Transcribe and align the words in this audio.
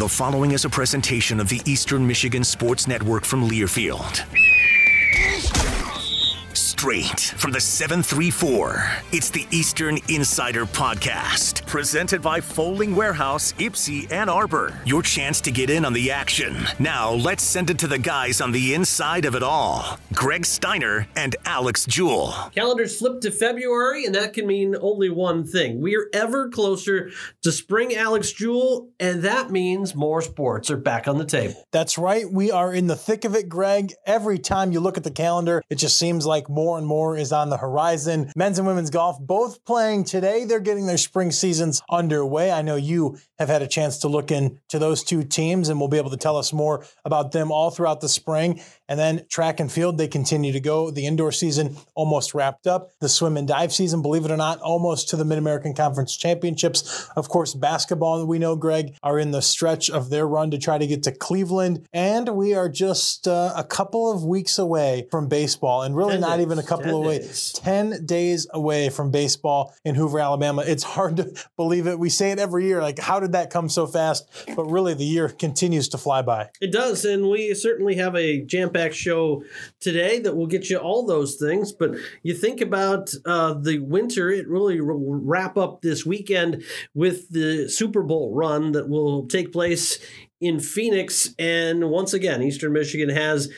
The 0.00 0.08
following 0.08 0.52
is 0.52 0.64
a 0.64 0.70
presentation 0.70 1.40
of 1.40 1.50
the 1.50 1.60
Eastern 1.66 2.06
Michigan 2.06 2.42
Sports 2.42 2.88
Network 2.88 3.26
from 3.26 3.46
Learfield. 3.46 4.49
Straight 6.80 7.20
from 7.36 7.52
the 7.52 7.60
734, 7.60 8.90
it's 9.12 9.28
the 9.28 9.46
Eastern 9.50 9.98
Insider 10.08 10.64
Podcast, 10.64 11.66
presented 11.66 12.22
by 12.22 12.40
Folding 12.40 12.96
Warehouse, 12.96 13.52
Ypsi, 13.58 14.10
Ann 14.10 14.30
Arbor. 14.30 14.80
Your 14.86 15.02
chance 15.02 15.42
to 15.42 15.50
get 15.50 15.68
in 15.68 15.84
on 15.84 15.92
the 15.92 16.10
action. 16.10 16.56
Now, 16.78 17.10
let's 17.10 17.42
send 17.42 17.68
it 17.68 17.78
to 17.80 17.86
the 17.86 17.98
guys 17.98 18.40
on 18.40 18.52
the 18.52 18.72
inside 18.72 19.26
of 19.26 19.34
it 19.34 19.42
all 19.42 19.98
Greg 20.14 20.46
Steiner 20.46 21.06
and 21.16 21.36
Alex 21.44 21.84
Jewell. 21.84 22.32
Calendars 22.54 22.98
flip 22.98 23.20
to 23.20 23.30
February, 23.30 24.06
and 24.06 24.14
that 24.14 24.32
can 24.32 24.46
mean 24.46 24.74
only 24.80 25.10
one 25.10 25.44
thing. 25.46 25.82
We 25.82 25.96
are 25.96 26.08
ever 26.14 26.48
closer 26.48 27.10
to 27.42 27.52
spring, 27.52 27.94
Alex 27.94 28.32
Jewell, 28.32 28.88
and 28.98 29.20
that 29.20 29.50
means 29.50 29.94
more 29.94 30.22
sports 30.22 30.70
are 30.70 30.78
back 30.78 31.06
on 31.06 31.18
the 31.18 31.26
table. 31.26 31.62
That's 31.72 31.98
right. 31.98 32.24
We 32.32 32.50
are 32.50 32.72
in 32.72 32.86
the 32.86 32.96
thick 32.96 33.26
of 33.26 33.34
it, 33.34 33.50
Greg. 33.50 33.92
Every 34.06 34.38
time 34.38 34.72
you 34.72 34.80
look 34.80 34.96
at 34.96 35.04
the 35.04 35.10
calendar, 35.10 35.62
it 35.68 35.74
just 35.74 35.98
seems 35.98 36.24
like 36.24 36.48
more 36.48 36.69
and 36.76 36.86
more 36.86 37.16
is 37.16 37.32
on 37.32 37.50
the 37.50 37.56
horizon. 37.56 38.32
Men's 38.36 38.58
and 38.58 38.66
women's 38.66 38.90
golf 38.90 39.18
both 39.20 39.64
playing 39.64 40.04
today. 40.04 40.44
They're 40.44 40.60
getting 40.60 40.86
their 40.86 40.98
spring 40.98 41.30
seasons 41.30 41.82
underway. 41.90 42.50
I 42.50 42.62
know 42.62 42.76
you 42.76 43.18
have 43.38 43.48
had 43.48 43.62
a 43.62 43.66
chance 43.66 43.98
to 43.98 44.08
look 44.08 44.30
into 44.30 44.78
those 44.78 45.02
two 45.02 45.22
teams 45.22 45.68
and 45.68 45.80
will 45.80 45.88
be 45.88 45.98
able 45.98 46.10
to 46.10 46.16
tell 46.16 46.36
us 46.36 46.52
more 46.52 46.84
about 47.04 47.32
them 47.32 47.50
all 47.50 47.70
throughout 47.70 48.00
the 48.00 48.08
spring. 48.08 48.60
And 48.90 48.98
then 48.98 49.24
track 49.28 49.60
and 49.60 49.70
field, 49.70 49.98
they 49.98 50.08
continue 50.08 50.52
to 50.52 50.58
go. 50.58 50.90
The 50.90 51.06
indoor 51.06 51.30
season 51.30 51.76
almost 51.94 52.34
wrapped 52.34 52.66
up. 52.66 52.90
The 52.98 53.08
swim 53.08 53.36
and 53.36 53.46
dive 53.46 53.72
season, 53.72 54.02
believe 54.02 54.24
it 54.24 54.32
or 54.32 54.36
not, 54.36 54.60
almost 54.60 55.08
to 55.10 55.16
the 55.16 55.24
Mid 55.24 55.38
American 55.38 55.74
Conference 55.74 56.16
Championships. 56.16 57.08
Of 57.14 57.28
course, 57.28 57.54
basketball, 57.54 58.26
we 58.26 58.40
know, 58.40 58.56
Greg, 58.56 58.96
are 59.04 59.16
in 59.16 59.30
the 59.30 59.42
stretch 59.42 59.88
of 59.90 60.10
their 60.10 60.26
run 60.26 60.50
to 60.50 60.58
try 60.58 60.76
to 60.76 60.88
get 60.88 61.04
to 61.04 61.12
Cleveland. 61.12 61.86
And 61.92 62.30
we 62.30 62.52
are 62.54 62.68
just 62.68 63.28
uh, 63.28 63.52
a 63.54 63.62
couple 63.62 64.10
of 64.10 64.24
weeks 64.24 64.58
away 64.58 65.06
from 65.08 65.28
baseball, 65.28 65.82
and 65.82 65.96
really 65.96 66.18
not 66.18 66.38
days. 66.38 66.46
even 66.46 66.58
a 66.58 66.64
couple 66.64 67.06
of 67.08 67.12
days. 67.12 67.52
10 67.52 68.06
days 68.06 68.48
away 68.52 68.88
from 68.88 69.12
baseball 69.12 69.72
in 69.84 69.94
Hoover, 69.94 70.18
Alabama. 70.18 70.64
It's 70.66 70.82
hard 70.82 71.18
to 71.18 71.32
believe 71.56 71.86
it. 71.86 71.96
We 71.96 72.10
say 72.10 72.32
it 72.32 72.40
every 72.40 72.66
year 72.66 72.82
like, 72.82 72.98
how 72.98 73.20
did 73.20 73.32
that 73.32 73.50
come 73.50 73.68
so 73.68 73.86
fast? 73.86 74.28
But 74.56 74.64
really, 74.64 74.94
the 74.94 75.04
year 75.04 75.28
continues 75.28 75.88
to 75.90 75.98
fly 75.98 76.22
by. 76.22 76.50
It 76.60 76.72
does. 76.72 77.04
And 77.04 77.30
we 77.30 77.54
certainly 77.54 77.94
have 77.94 78.16
a 78.16 78.42
jam 78.42 78.70
packed 78.70 78.79
show 78.88 79.44
today 79.78 80.18
that 80.20 80.36
will 80.36 80.46
get 80.46 80.70
you 80.70 80.78
all 80.78 81.06
those 81.06 81.36
things. 81.36 81.72
But 81.72 81.92
you 82.22 82.34
think 82.34 82.60
about 82.60 83.12
uh, 83.26 83.54
the 83.54 83.78
winter, 83.80 84.30
it 84.30 84.48
really 84.48 84.80
will 84.80 85.20
wrap 85.22 85.56
up 85.56 85.82
this 85.82 86.06
weekend 86.06 86.64
with 86.94 87.28
the 87.30 87.68
Super 87.68 88.02
Bowl 88.02 88.34
run 88.34 88.72
that 88.72 88.88
will 88.88 89.26
take 89.26 89.52
place 89.52 89.98
in 90.40 90.58
Phoenix. 90.58 91.34
And 91.38 91.90
once 91.90 92.14
again, 92.14 92.42
Eastern 92.42 92.72
Michigan 92.72 93.10
has 93.10 93.50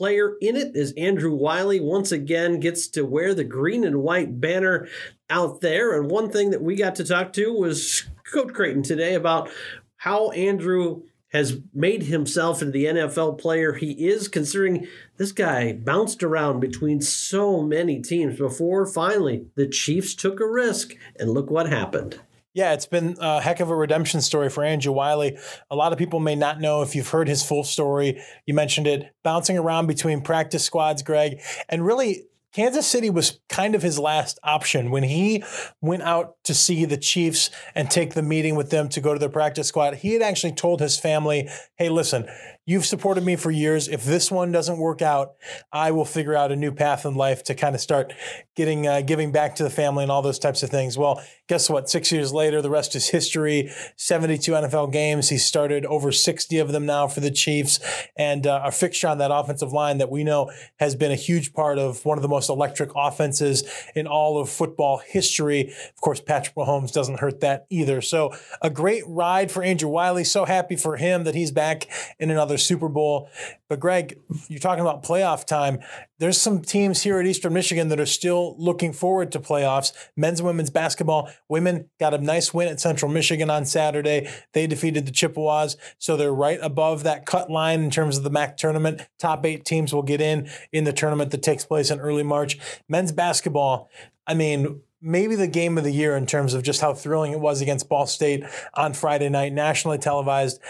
player 0.00 0.36
in 0.40 0.56
it 0.56 0.74
as 0.74 0.94
Andrew 0.96 1.34
Wylie 1.34 1.78
once 1.78 2.10
again 2.10 2.58
gets 2.58 2.88
to 2.88 3.04
wear 3.04 3.34
the 3.34 3.44
green 3.44 3.84
and 3.84 4.02
white 4.02 4.40
banner 4.40 4.88
out 5.28 5.60
there. 5.60 6.00
And 6.00 6.10
one 6.10 6.30
thing 6.30 6.50
that 6.52 6.62
we 6.62 6.74
got 6.74 6.94
to 6.94 7.04
talk 7.04 7.34
to 7.34 7.52
was 7.52 8.04
Coach 8.32 8.54
Creighton 8.54 8.82
today 8.82 9.14
about 9.14 9.50
how 9.96 10.30
Andrew 10.30 11.02
has 11.32 11.58
made 11.72 12.04
himself 12.04 12.60
into 12.60 12.72
the 12.72 12.86
NFL 12.86 13.38
player 13.38 13.72
he 13.72 13.92
is, 14.08 14.28
considering 14.28 14.86
this 15.16 15.32
guy 15.32 15.72
bounced 15.72 16.22
around 16.22 16.60
between 16.60 17.00
so 17.00 17.62
many 17.62 18.00
teams 18.00 18.38
before 18.38 18.86
finally 18.86 19.46
the 19.54 19.68
Chiefs 19.68 20.14
took 20.14 20.40
a 20.40 20.46
risk. 20.46 20.94
And 21.18 21.30
look 21.30 21.50
what 21.50 21.68
happened. 21.68 22.20
Yeah, 22.52 22.72
it's 22.72 22.86
been 22.86 23.16
a 23.20 23.40
heck 23.40 23.60
of 23.60 23.70
a 23.70 23.76
redemption 23.76 24.20
story 24.20 24.50
for 24.50 24.64
Andrew 24.64 24.92
Wylie. 24.92 25.38
A 25.70 25.76
lot 25.76 25.92
of 25.92 25.98
people 25.98 26.18
may 26.18 26.34
not 26.34 26.60
know 26.60 26.82
if 26.82 26.96
you've 26.96 27.08
heard 27.08 27.28
his 27.28 27.44
full 27.44 27.62
story. 27.62 28.20
You 28.44 28.54
mentioned 28.54 28.88
it, 28.88 29.14
bouncing 29.22 29.56
around 29.56 29.86
between 29.86 30.20
practice 30.20 30.64
squads, 30.64 31.02
Greg, 31.02 31.40
and 31.68 31.86
really 31.86 32.24
Kansas 32.52 32.86
City 32.86 33.10
was 33.10 33.38
kind 33.48 33.74
of 33.74 33.82
his 33.82 33.98
last 33.98 34.38
option 34.42 34.90
when 34.90 35.04
he 35.04 35.44
went 35.80 36.02
out 36.02 36.34
to 36.44 36.54
see 36.54 36.84
the 36.84 36.96
Chiefs 36.96 37.50
and 37.74 37.88
take 37.88 38.14
the 38.14 38.22
meeting 38.22 38.56
with 38.56 38.70
them 38.70 38.88
to 38.88 39.00
go 39.00 39.12
to 39.12 39.20
their 39.20 39.28
practice 39.28 39.68
squad. 39.68 39.94
He 39.96 40.14
had 40.14 40.22
actually 40.22 40.52
told 40.52 40.80
his 40.80 40.98
family, 40.98 41.48
"Hey, 41.76 41.88
listen, 41.88 42.28
you've 42.70 42.86
supported 42.86 43.24
me 43.24 43.34
for 43.34 43.50
years. 43.50 43.88
If 43.88 44.04
this 44.04 44.30
one 44.30 44.52
doesn't 44.52 44.78
work 44.78 45.02
out, 45.02 45.32
I 45.72 45.90
will 45.90 46.04
figure 46.04 46.36
out 46.36 46.52
a 46.52 46.56
new 46.56 46.70
path 46.70 47.04
in 47.04 47.16
life 47.16 47.42
to 47.44 47.54
kind 47.56 47.74
of 47.74 47.80
start 47.80 48.12
getting 48.54 48.86
uh, 48.86 49.00
giving 49.00 49.32
back 49.32 49.56
to 49.56 49.64
the 49.64 49.70
family 49.70 50.04
and 50.04 50.12
all 50.12 50.22
those 50.22 50.38
types 50.38 50.62
of 50.62 50.70
things." 50.70 50.96
Well, 50.96 51.20
guess 51.48 51.68
what? 51.68 51.90
6 51.90 52.12
years 52.12 52.32
later, 52.32 52.62
the 52.62 52.70
rest 52.70 52.94
is 52.94 53.08
history. 53.08 53.72
72 53.96 54.52
NFL 54.52 54.92
games. 54.92 55.30
He 55.30 55.38
started 55.38 55.84
over 55.84 56.12
60 56.12 56.58
of 56.58 56.70
them 56.70 56.86
now 56.86 57.08
for 57.08 57.18
the 57.18 57.32
Chiefs 57.32 57.80
and 58.16 58.46
uh, 58.46 58.62
a 58.64 58.70
fixture 58.70 59.08
on 59.08 59.18
that 59.18 59.32
offensive 59.32 59.72
line 59.72 59.98
that 59.98 60.10
we 60.10 60.22
know 60.22 60.52
has 60.78 60.94
been 60.94 61.10
a 61.10 61.16
huge 61.16 61.52
part 61.52 61.76
of 61.76 62.04
one 62.04 62.18
of 62.18 62.22
the 62.22 62.28
most 62.28 62.48
electric 62.48 62.90
offenses 62.94 63.64
in 63.96 64.06
all 64.06 64.38
of 64.38 64.48
football 64.48 64.98
history. 65.04 65.72
Of 65.72 66.00
course, 66.00 66.20
Patrick 66.20 66.54
Mahomes 66.54 66.92
doesn't 66.92 67.18
hurt 67.18 67.40
that 67.40 67.66
either. 67.68 68.00
So 68.00 68.32
a 68.62 68.70
great 68.70 69.02
ride 69.08 69.50
for 69.50 69.64
Andrew 69.64 69.88
Wylie. 69.88 70.22
So 70.22 70.44
happy 70.44 70.76
for 70.76 70.98
him 70.98 71.24
that 71.24 71.34
he's 71.34 71.50
back 71.50 71.88
in 72.20 72.30
another 72.30 72.58
Super 72.60 72.88
Bowl. 72.88 73.28
But 73.68 73.80
Greg, 73.80 74.18
you're 74.48 74.60
talking 74.60 74.82
about 74.82 75.02
playoff 75.02 75.46
time. 75.46 75.80
There's 76.18 76.40
some 76.40 76.60
teams 76.60 77.02
here 77.02 77.18
at 77.18 77.26
Eastern 77.26 77.52
Michigan 77.52 77.88
that 77.88 78.00
are 78.00 78.06
still 78.06 78.54
looking 78.58 78.92
forward 78.92 79.32
to 79.32 79.40
playoffs. 79.40 79.92
Men's 80.16 80.40
and 80.40 80.46
women's 80.46 80.70
basketball. 80.70 81.30
Women 81.48 81.88
got 81.98 82.14
a 82.14 82.18
nice 82.18 82.52
win 82.52 82.68
at 82.68 82.80
Central 82.80 83.10
Michigan 83.10 83.50
on 83.50 83.64
Saturday. 83.64 84.28
They 84.52 84.66
defeated 84.66 85.06
the 85.06 85.12
Chippewas. 85.12 85.76
So 85.98 86.16
they're 86.16 86.34
right 86.34 86.58
above 86.62 87.02
that 87.04 87.26
cut 87.26 87.50
line 87.50 87.82
in 87.82 87.90
terms 87.90 88.16
of 88.16 88.24
the 88.24 88.30
MAC 88.30 88.56
tournament. 88.56 89.02
Top 89.18 89.44
eight 89.46 89.64
teams 89.64 89.94
will 89.94 90.02
get 90.02 90.20
in 90.20 90.50
in 90.72 90.84
the 90.84 90.92
tournament 90.92 91.30
that 91.30 91.42
takes 91.42 91.64
place 91.64 91.90
in 91.90 92.00
early 92.00 92.22
March. 92.22 92.58
Men's 92.88 93.12
basketball, 93.12 93.88
I 94.26 94.34
mean, 94.34 94.82
maybe 95.02 95.34
the 95.34 95.46
game 95.46 95.78
of 95.78 95.84
the 95.84 95.90
year 95.90 96.16
in 96.16 96.26
terms 96.26 96.54
of 96.54 96.62
just 96.62 96.80
how 96.80 96.92
thrilling 96.92 97.32
it 97.32 97.40
was 97.40 97.60
against 97.60 97.88
Ball 97.88 98.06
State 98.06 98.44
on 98.74 98.92
Friday 98.92 99.28
night, 99.28 99.52
nationally 99.52 99.98
televised. 99.98 100.60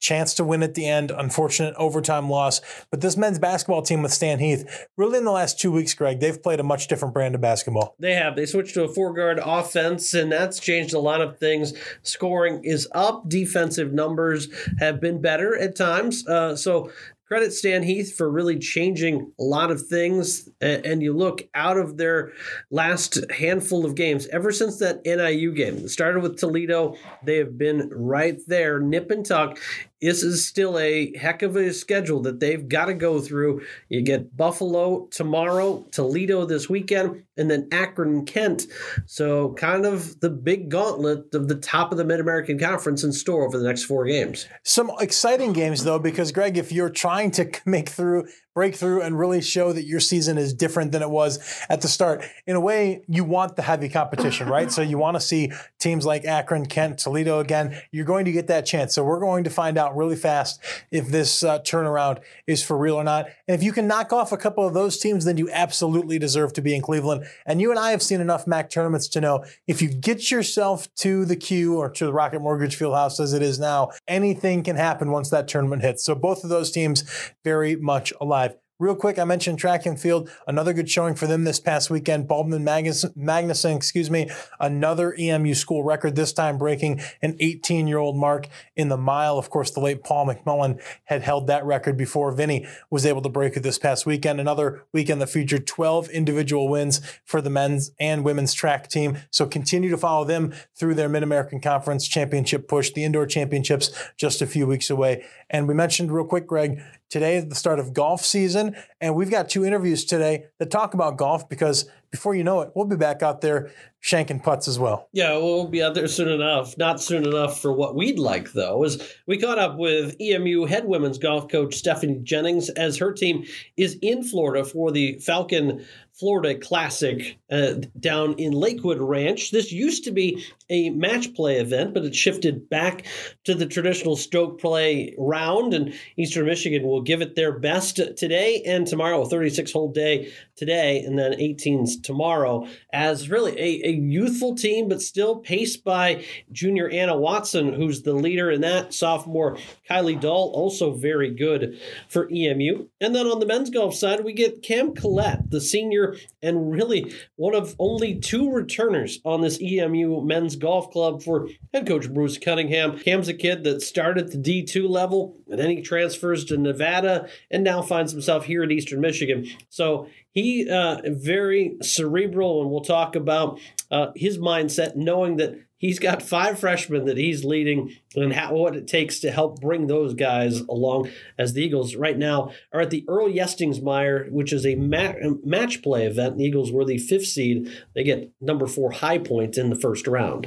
Chance 0.00 0.34
to 0.34 0.44
win 0.44 0.62
at 0.62 0.74
the 0.74 0.86
end, 0.86 1.10
unfortunate 1.10 1.74
overtime 1.76 2.28
loss. 2.30 2.60
But 2.90 3.00
this 3.00 3.16
men's 3.16 3.38
basketball 3.38 3.82
team 3.82 4.02
with 4.02 4.12
Stan 4.12 4.38
Heath, 4.38 4.86
really 4.96 5.18
in 5.18 5.24
the 5.24 5.30
last 5.30 5.58
two 5.58 5.72
weeks, 5.72 5.94
Greg, 5.94 6.20
they've 6.20 6.42
played 6.42 6.60
a 6.60 6.64
much 6.64 6.88
different 6.88 7.14
brand 7.14 7.34
of 7.34 7.40
basketball. 7.40 7.94
They 7.98 8.14
have. 8.14 8.36
They 8.36 8.46
switched 8.46 8.74
to 8.74 8.84
a 8.84 8.88
four 8.88 9.12
guard 9.12 9.40
offense, 9.42 10.14
and 10.14 10.30
that's 10.30 10.60
changed 10.60 10.94
a 10.94 10.98
lot 10.98 11.20
of 11.20 11.38
things. 11.38 11.74
Scoring 12.02 12.60
is 12.64 12.88
up, 12.92 13.28
defensive 13.28 13.92
numbers 13.92 14.48
have 14.78 15.00
been 15.00 15.20
better 15.20 15.56
at 15.56 15.76
times. 15.76 16.26
Uh, 16.26 16.56
so 16.56 16.90
credit 17.34 17.52
Stan 17.52 17.82
Heath 17.82 18.14
for 18.16 18.30
really 18.30 18.60
changing 18.60 19.32
a 19.40 19.42
lot 19.42 19.72
of 19.72 19.84
things. 19.88 20.48
And 20.60 21.02
you 21.02 21.12
look 21.12 21.42
out 21.52 21.76
of 21.76 21.96
their 21.96 22.30
last 22.70 23.28
handful 23.32 23.84
of 23.84 23.96
games, 23.96 24.28
ever 24.28 24.52
since 24.52 24.78
that 24.78 25.04
NIU 25.04 25.50
game, 25.50 25.78
it 25.78 25.88
started 25.88 26.22
with 26.22 26.38
Toledo, 26.38 26.94
they 27.24 27.38
have 27.38 27.58
been 27.58 27.90
right 27.92 28.38
there, 28.46 28.78
nip 28.78 29.10
and 29.10 29.26
tuck 29.26 29.58
this 30.04 30.22
is 30.22 30.46
still 30.46 30.78
a 30.78 31.16
heck 31.16 31.40
of 31.40 31.56
a 31.56 31.72
schedule 31.72 32.20
that 32.20 32.38
they've 32.38 32.68
got 32.68 32.86
to 32.86 32.94
go 32.94 33.20
through. 33.20 33.62
You 33.88 34.02
get 34.02 34.36
Buffalo 34.36 35.06
tomorrow, 35.06 35.86
Toledo 35.92 36.44
this 36.44 36.68
weekend, 36.68 37.24
and 37.38 37.50
then 37.50 37.68
Akron 37.72 38.26
Kent. 38.26 38.66
So, 39.06 39.54
kind 39.54 39.86
of 39.86 40.20
the 40.20 40.28
big 40.28 40.68
gauntlet 40.68 41.34
of 41.34 41.48
the 41.48 41.54
top 41.54 41.90
of 41.90 41.96
the 41.96 42.04
Mid 42.04 42.20
American 42.20 42.58
Conference 42.58 43.02
in 43.02 43.12
store 43.12 43.46
over 43.46 43.56
the 43.56 43.66
next 43.66 43.84
four 43.84 44.04
games. 44.04 44.46
Some 44.62 44.92
exciting 45.00 45.54
games, 45.54 45.84
though, 45.84 45.98
because, 45.98 46.32
Greg, 46.32 46.58
if 46.58 46.70
you're 46.70 46.90
trying 46.90 47.30
to 47.32 47.50
make 47.64 47.88
through 47.88 48.28
breakthrough 48.54 49.00
and 49.00 49.18
really 49.18 49.40
show 49.40 49.72
that 49.72 49.84
your 49.84 50.00
season 50.00 50.38
is 50.38 50.54
different 50.54 50.92
than 50.92 51.02
it 51.02 51.10
was 51.10 51.38
at 51.68 51.80
the 51.80 51.88
start. 51.88 52.24
In 52.46 52.56
a 52.56 52.60
way, 52.60 53.02
you 53.08 53.24
want 53.24 53.56
the 53.56 53.62
heavy 53.62 53.88
competition, 53.88 54.48
right? 54.48 54.70
so 54.70 54.82
you 54.82 54.98
want 54.98 55.16
to 55.16 55.20
see 55.20 55.52
teams 55.78 56.04
like 56.04 56.24
Akron, 56.24 56.66
Kent, 56.66 56.98
Toledo 56.98 57.40
again. 57.40 57.80
You're 57.92 58.04
going 58.04 58.24
to 58.24 58.32
get 58.32 58.46
that 58.48 58.66
chance. 58.66 58.94
So 58.94 59.04
we're 59.04 59.20
going 59.20 59.44
to 59.44 59.50
find 59.50 59.78
out 59.78 59.96
really 59.96 60.16
fast 60.16 60.60
if 60.90 61.08
this 61.08 61.42
uh, 61.42 61.60
turnaround 61.60 62.20
is 62.46 62.62
for 62.62 62.76
real 62.76 62.96
or 62.96 63.04
not. 63.04 63.26
And 63.48 63.54
if 63.54 63.62
you 63.62 63.72
can 63.72 63.86
knock 63.86 64.12
off 64.12 64.32
a 64.32 64.36
couple 64.36 64.66
of 64.66 64.74
those 64.74 64.98
teams, 64.98 65.24
then 65.24 65.36
you 65.36 65.50
absolutely 65.50 66.18
deserve 66.18 66.52
to 66.54 66.62
be 66.62 66.74
in 66.74 66.82
Cleveland. 66.82 67.24
And 67.46 67.60
you 67.60 67.70
and 67.70 67.78
I 67.78 67.90
have 67.90 68.02
seen 68.02 68.20
enough 68.20 68.46
MAC 68.46 68.70
tournaments 68.70 69.08
to 69.08 69.20
know 69.20 69.44
if 69.66 69.80
you 69.80 69.88
get 69.88 70.30
yourself 70.30 70.92
to 70.96 71.24
the 71.24 71.36
Q 71.36 71.78
or 71.78 71.90
to 71.90 72.06
the 72.06 72.12
Rocket 72.12 72.40
Mortgage 72.40 72.78
Fieldhouse 72.78 73.20
as 73.20 73.32
it 73.32 73.42
is 73.42 73.58
now, 73.58 73.90
anything 74.08 74.62
can 74.62 74.76
happen 74.76 75.10
once 75.10 75.30
that 75.30 75.48
tournament 75.48 75.82
hits. 75.82 76.04
So 76.04 76.14
both 76.14 76.44
of 76.44 76.50
those 76.50 76.70
teams 76.70 77.04
very 77.42 77.76
much 77.76 78.12
alive. 78.20 78.43
Real 78.84 78.94
quick, 78.94 79.18
I 79.18 79.24
mentioned 79.24 79.58
track 79.58 79.86
and 79.86 79.98
field. 79.98 80.28
Another 80.46 80.74
good 80.74 80.90
showing 80.90 81.14
for 81.14 81.26
them 81.26 81.44
this 81.44 81.58
past 81.58 81.88
weekend. 81.88 82.28
Baldwin 82.28 82.64
Magnus, 82.64 83.06
Magnuson, 83.16 83.74
excuse 83.76 84.10
me, 84.10 84.28
another 84.60 85.14
EMU 85.18 85.54
school 85.54 85.82
record, 85.82 86.16
this 86.16 86.34
time 86.34 86.58
breaking 86.58 87.00
an 87.22 87.34
18 87.40 87.86
year 87.86 87.96
old 87.96 88.14
mark 88.14 88.46
in 88.76 88.90
the 88.90 88.98
mile. 88.98 89.38
Of 89.38 89.48
course, 89.48 89.70
the 89.70 89.80
late 89.80 90.04
Paul 90.04 90.26
McMullen 90.26 90.82
had 91.04 91.22
held 91.22 91.46
that 91.46 91.64
record 91.64 91.96
before 91.96 92.30
Vinny 92.32 92.66
was 92.90 93.06
able 93.06 93.22
to 93.22 93.30
break 93.30 93.56
it 93.56 93.62
this 93.62 93.78
past 93.78 94.04
weekend. 94.04 94.38
Another 94.38 94.84
weekend 94.92 95.22
that 95.22 95.30
featured 95.30 95.66
12 95.66 96.10
individual 96.10 96.68
wins 96.68 97.00
for 97.24 97.40
the 97.40 97.48
men's 97.48 97.92
and 97.98 98.22
women's 98.22 98.52
track 98.52 98.88
team. 98.88 99.16
So 99.30 99.46
continue 99.46 99.88
to 99.88 99.96
follow 99.96 100.26
them 100.26 100.52
through 100.76 100.96
their 100.96 101.08
Mid 101.08 101.22
American 101.22 101.58
Conference 101.58 102.06
championship 102.06 102.68
push, 102.68 102.92
the 102.92 103.04
indoor 103.04 103.24
championships 103.24 103.90
just 104.18 104.42
a 104.42 104.46
few 104.46 104.66
weeks 104.66 104.90
away. 104.90 105.24
And 105.48 105.66
we 105.66 105.72
mentioned 105.72 106.12
real 106.12 106.26
quick, 106.26 106.46
Greg, 106.46 106.82
today 107.10 107.36
is 107.36 107.46
the 107.46 107.54
start 107.54 107.78
of 107.78 107.92
golf 107.92 108.24
season. 108.24 108.76
And 109.00 109.14
we've 109.14 109.30
got 109.30 109.48
two 109.48 109.64
interviews 109.64 110.04
today 110.04 110.46
that 110.58 110.70
talk 110.70 110.94
about 110.94 111.16
golf 111.16 111.48
because 111.48 111.88
before 112.10 112.34
you 112.34 112.44
know 112.44 112.60
it, 112.60 112.70
we'll 112.74 112.86
be 112.86 112.96
back 112.96 113.22
out 113.22 113.40
there 113.40 113.70
shanking 114.00 114.38
putts 114.40 114.68
as 114.68 114.78
well. 114.78 115.08
Yeah, 115.12 115.32
we'll 115.32 115.66
be 115.66 115.82
out 115.82 115.94
there 115.94 116.06
soon 116.06 116.28
enough. 116.28 116.78
Not 116.78 117.00
soon 117.00 117.26
enough 117.26 117.60
for 117.60 117.72
what 117.72 117.96
we'd 117.96 118.18
like, 118.18 118.52
though, 118.52 118.84
is 118.84 119.02
we 119.26 119.38
caught 119.38 119.58
up 119.58 119.76
with 119.78 120.14
EMU 120.20 120.66
head 120.66 120.84
women's 120.84 121.18
golf 121.18 121.48
coach 121.48 121.74
Stephanie 121.74 122.20
Jennings 122.22 122.68
as 122.68 122.98
her 122.98 123.12
team 123.12 123.44
is 123.76 123.98
in 124.00 124.22
Florida 124.22 124.64
for 124.64 124.92
the 124.92 125.18
Falcon 125.18 125.84
Florida 126.18 126.54
Classic 126.54 127.38
uh, 127.50 127.74
down 127.98 128.34
in 128.34 128.52
Lakewood 128.52 129.00
Ranch. 129.00 129.50
This 129.50 129.72
used 129.72 130.04
to 130.04 130.12
be 130.12 130.44
a 130.70 130.90
match 130.90 131.34
play 131.34 131.56
event, 131.56 131.92
but 131.92 132.04
it 132.04 132.14
shifted 132.14 132.70
back 132.70 133.04
to 133.44 133.54
the 133.54 133.66
traditional 133.66 134.14
stroke 134.14 134.60
play 134.60 135.14
round, 135.18 135.74
and 135.74 135.92
Eastern 136.16 136.46
Michigan 136.46 136.84
will 136.84 137.02
give 137.02 137.20
it 137.20 137.34
their 137.34 137.58
best 137.58 137.96
today 138.16 138.62
and 138.64 138.86
tomorrow. 138.86 139.24
36 139.24 139.72
hole 139.72 139.90
day 139.90 140.32
today, 140.56 141.00
and 141.00 141.18
then 141.18 141.32
18s 141.32 142.02
tomorrow. 142.02 142.66
As 142.92 143.28
really 143.30 143.52
a, 143.52 143.88
a 143.88 143.92
youthful 143.92 144.54
team, 144.54 144.88
but 144.88 145.02
still 145.02 145.36
paced 145.36 145.84
by 145.84 146.24
junior 146.52 146.88
Anna 146.88 147.16
Watson, 147.16 147.72
who's 147.72 148.02
the 148.02 148.14
leader 148.14 148.50
in 148.50 148.60
that. 148.62 148.94
Sophomore 148.94 149.58
Kylie 149.90 150.20
Dahl, 150.20 150.50
also 150.54 150.92
very 150.92 151.30
good 151.30 151.78
for 152.08 152.30
EMU. 152.30 152.88
And 153.00 153.14
then 153.14 153.26
on 153.26 153.40
the 153.40 153.46
men's 153.46 153.70
golf 153.70 153.94
side, 153.94 154.24
we 154.24 154.32
get 154.32 154.62
Cam 154.62 154.94
Collette, 154.94 155.50
the 155.50 155.60
senior 155.60 156.16
and 156.42 156.70
really 156.70 157.12
one 157.36 157.54
of 157.54 157.74
only 157.78 158.18
two 158.18 158.50
returners 158.50 159.20
on 159.24 159.40
this 159.40 159.60
EMU 159.60 160.22
men's 160.24 160.56
golf 160.56 160.90
club 160.90 161.22
for 161.22 161.48
head 161.72 161.86
coach 161.86 162.12
Bruce 162.12 162.38
Cunningham. 162.38 162.98
Cam's 162.98 163.28
a 163.28 163.34
kid 163.34 163.64
that 163.64 163.82
started 163.82 164.30
the 164.30 164.38
D2 164.38 164.88
level, 164.88 165.36
and 165.48 165.58
then 165.58 165.70
he 165.70 165.82
transfers 165.82 166.44
to 166.46 166.56
Nevada 166.56 167.28
and 167.50 167.64
now 167.64 167.82
finds 167.82 168.12
himself 168.12 168.44
here 168.44 168.62
at 168.62 168.72
Eastern 168.72 169.00
Michigan. 169.00 169.46
So 169.68 170.08
he 170.34 170.68
uh, 170.68 171.00
very 171.06 171.76
cerebral, 171.80 172.60
and 172.60 172.70
we'll 172.70 172.80
talk 172.80 173.14
about 173.16 173.60
uh, 173.90 174.08
his 174.16 174.36
mindset, 174.36 174.96
knowing 174.96 175.36
that 175.36 175.54
he's 175.78 175.98
got 175.98 176.22
five 176.22 176.58
freshmen 176.58 177.04
that 177.04 177.16
he's 177.16 177.44
leading 177.44 177.94
and 178.16 178.32
how, 178.32 178.54
what 178.54 178.74
it 178.74 178.88
takes 178.88 179.20
to 179.20 179.30
help 179.30 179.60
bring 179.60 179.86
those 179.86 180.14
guys 180.14 180.60
along 180.60 181.08
as 181.38 181.52
the 181.52 181.62
Eagles 181.62 181.94
right 181.94 182.16
now 182.16 182.50
are 182.72 182.80
at 182.80 182.90
the 182.90 183.04
Earl 183.06 183.28
Yestingsmeier, 183.28 184.30
which 184.30 184.52
is 184.52 184.66
a 184.66 184.74
match 184.76 185.82
play 185.82 186.06
event. 186.06 186.38
The 186.38 186.44
Eagles 186.44 186.72
were 186.72 186.84
the 186.84 186.98
fifth 186.98 187.26
seed. 187.26 187.70
They 187.94 188.02
get 188.02 188.32
number 188.40 188.66
four 188.66 188.92
high 188.92 189.18
point 189.18 189.56
in 189.56 189.70
the 189.70 189.76
first 189.76 190.06
round. 190.06 190.46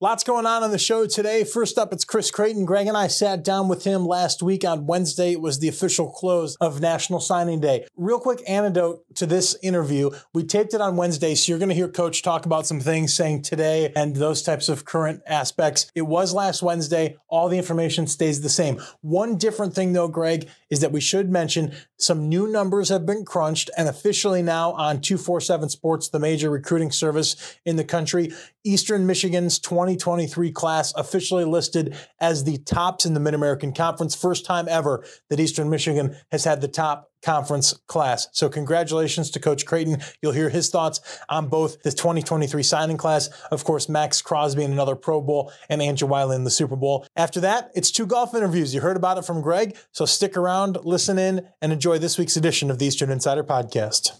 Lots 0.00 0.24
going 0.24 0.44
on 0.44 0.64
on 0.64 0.72
the 0.72 0.78
show 0.78 1.06
today. 1.06 1.44
First 1.44 1.78
up, 1.78 1.92
it's 1.92 2.04
Chris 2.04 2.28
Creighton. 2.28 2.64
Greg 2.64 2.88
and 2.88 2.96
I 2.96 3.06
sat 3.06 3.44
down 3.44 3.68
with 3.68 3.84
him 3.84 4.04
last 4.04 4.42
week 4.42 4.64
on 4.64 4.88
Wednesday. 4.88 5.30
It 5.30 5.40
was 5.40 5.60
the 5.60 5.68
official 5.68 6.10
close 6.10 6.56
of 6.56 6.80
National 6.80 7.20
Signing 7.20 7.60
Day. 7.60 7.86
Real 7.96 8.18
quick 8.18 8.42
anecdote 8.48 9.04
to 9.14 9.24
this 9.24 9.56
interview. 9.62 10.10
We 10.32 10.42
taped 10.42 10.74
it 10.74 10.80
on 10.80 10.96
Wednesday, 10.96 11.36
so 11.36 11.52
you're 11.52 11.60
going 11.60 11.68
to 11.68 11.76
hear 11.76 11.88
Coach 11.88 12.22
talk 12.22 12.44
about 12.44 12.66
some 12.66 12.80
things 12.80 13.14
saying 13.14 13.42
today 13.42 13.92
and 13.94 14.16
those 14.16 14.42
types 14.42 14.68
of 14.68 14.84
current 14.84 15.22
aspects. 15.28 15.86
It 15.94 16.02
was 16.02 16.34
last 16.34 16.60
Wednesday. 16.60 17.16
All 17.28 17.48
the 17.48 17.58
information 17.58 18.08
stays 18.08 18.40
the 18.40 18.48
same. 18.48 18.82
One 19.00 19.38
different 19.38 19.74
thing, 19.74 19.92
though, 19.92 20.08
Greg, 20.08 20.48
is 20.70 20.80
that 20.80 20.90
we 20.90 21.00
should 21.00 21.30
mention 21.30 21.72
some 22.04 22.28
new 22.28 22.46
numbers 22.46 22.90
have 22.90 23.06
been 23.06 23.24
crunched 23.24 23.70
and 23.78 23.88
officially 23.88 24.42
now 24.42 24.72
on 24.72 25.00
247 25.00 25.70
Sports, 25.70 26.10
the 26.10 26.18
major 26.18 26.50
recruiting 26.50 26.90
service 26.90 27.56
in 27.64 27.76
the 27.76 27.84
country. 27.84 28.30
Eastern 28.62 29.06
Michigan's 29.06 29.58
2023 29.58 30.52
class 30.52 30.92
officially 30.96 31.46
listed 31.46 31.96
as 32.20 32.44
the 32.44 32.58
tops 32.58 33.06
in 33.06 33.14
the 33.14 33.20
Mid 33.20 33.32
American 33.32 33.72
Conference. 33.72 34.14
First 34.14 34.44
time 34.44 34.68
ever 34.68 35.02
that 35.30 35.40
Eastern 35.40 35.70
Michigan 35.70 36.14
has 36.30 36.44
had 36.44 36.60
the 36.60 36.68
top 36.68 37.10
conference 37.24 37.72
class. 37.86 38.28
So, 38.32 38.48
congratulations 38.48 39.30
to 39.32 39.40
Coach 39.40 39.66
Creighton. 39.66 39.98
You'll 40.22 40.32
hear 40.32 40.48
his 40.50 40.68
thoughts 40.68 41.00
on 41.28 41.48
both 41.48 41.82
the 41.82 41.90
2023 41.90 42.62
signing 42.62 42.96
class, 42.96 43.30
of 43.50 43.64
course, 43.64 43.88
Maxx 43.88 44.22
Crosby 44.22 44.64
in 44.64 44.72
another 44.72 44.94
Pro 44.94 45.20
Bowl, 45.20 45.52
and 45.68 45.82
Andrew 45.82 46.08
Wylie 46.08 46.36
in 46.36 46.44
the 46.44 46.50
Super 46.50 46.76
Bowl. 46.76 47.06
After 47.16 47.40
that, 47.40 47.70
it's 47.74 47.90
two 47.90 48.06
golf 48.06 48.34
interviews. 48.34 48.74
You 48.74 48.80
heard 48.80 48.96
about 48.96 49.18
it 49.18 49.24
from 49.24 49.40
Greg, 49.40 49.76
so 49.92 50.04
stick 50.04 50.36
around, 50.36 50.78
listen 50.84 51.18
in, 51.18 51.48
and 51.60 51.72
enjoy 51.72 51.98
this 51.98 52.18
week's 52.18 52.36
edition 52.36 52.70
of 52.70 52.78
the 52.78 52.86
Eastern 52.86 53.10
Insider 53.10 53.44
Podcast. 53.44 54.12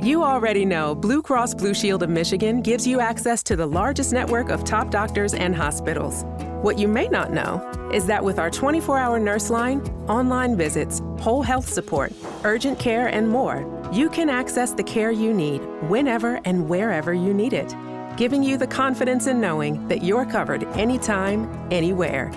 You 0.00 0.22
already 0.22 0.64
know 0.64 0.94
Blue 0.94 1.20
Cross 1.20 1.54
Blue 1.54 1.74
Shield 1.74 2.02
of 2.02 2.08
Michigan 2.08 2.62
gives 2.62 2.86
you 2.86 3.00
access 3.00 3.42
to 3.42 3.56
the 3.56 3.66
largest 3.66 4.12
network 4.12 4.48
of 4.48 4.62
top 4.62 4.90
doctors 4.90 5.34
and 5.34 5.54
hospitals. 5.54 6.24
What 6.62 6.76
you 6.76 6.88
may 6.88 7.06
not 7.06 7.32
know 7.32 7.90
is 7.94 8.04
that 8.06 8.24
with 8.24 8.40
our 8.40 8.50
24 8.50 8.98
hour 8.98 9.20
nurse 9.20 9.48
line, 9.48 9.80
online 10.08 10.56
visits, 10.56 11.00
whole 11.20 11.40
health 11.40 11.68
support, 11.68 12.12
urgent 12.42 12.80
care, 12.80 13.06
and 13.06 13.28
more, 13.28 13.64
you 13.92 14.10
can 14.10 14.28
access 14.28 14.72
the 14.72 14.82
care 14.82 15.12
you 15.12 15.32
need 15.32 15.60
whenever 15.88 16.40
and 16.44 16.68
wherever 16.68 17.14
you 17.14 17.32
need 17.32 17.52
it, 17.52 17.72
giving 18.16 18.42
you 18.42 18.56
the 18.56 18.66
confidence 18.66 19.28
in 19.28 19.40
knowing 19.40 19.86
that 19.86 20.02
you're 20.02 20.26
covered 20.26 20.64
anytime, 20.76 21.48
anywhere. 21.70 22.32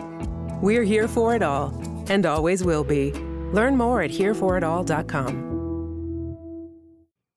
We're 0.61 0.83
here 0.83 1.07
for 1.07 1.35
it 1.35 1.41
all 1.41 1.73
and 2.07 2.23
always 2.27 2.63
will 2.63 2.83
be. 2.83 3.13
Learn 3.53 3.75
more 3.75 4.03
at 4.03 4.11
hereforitall.com. 4.11 5.47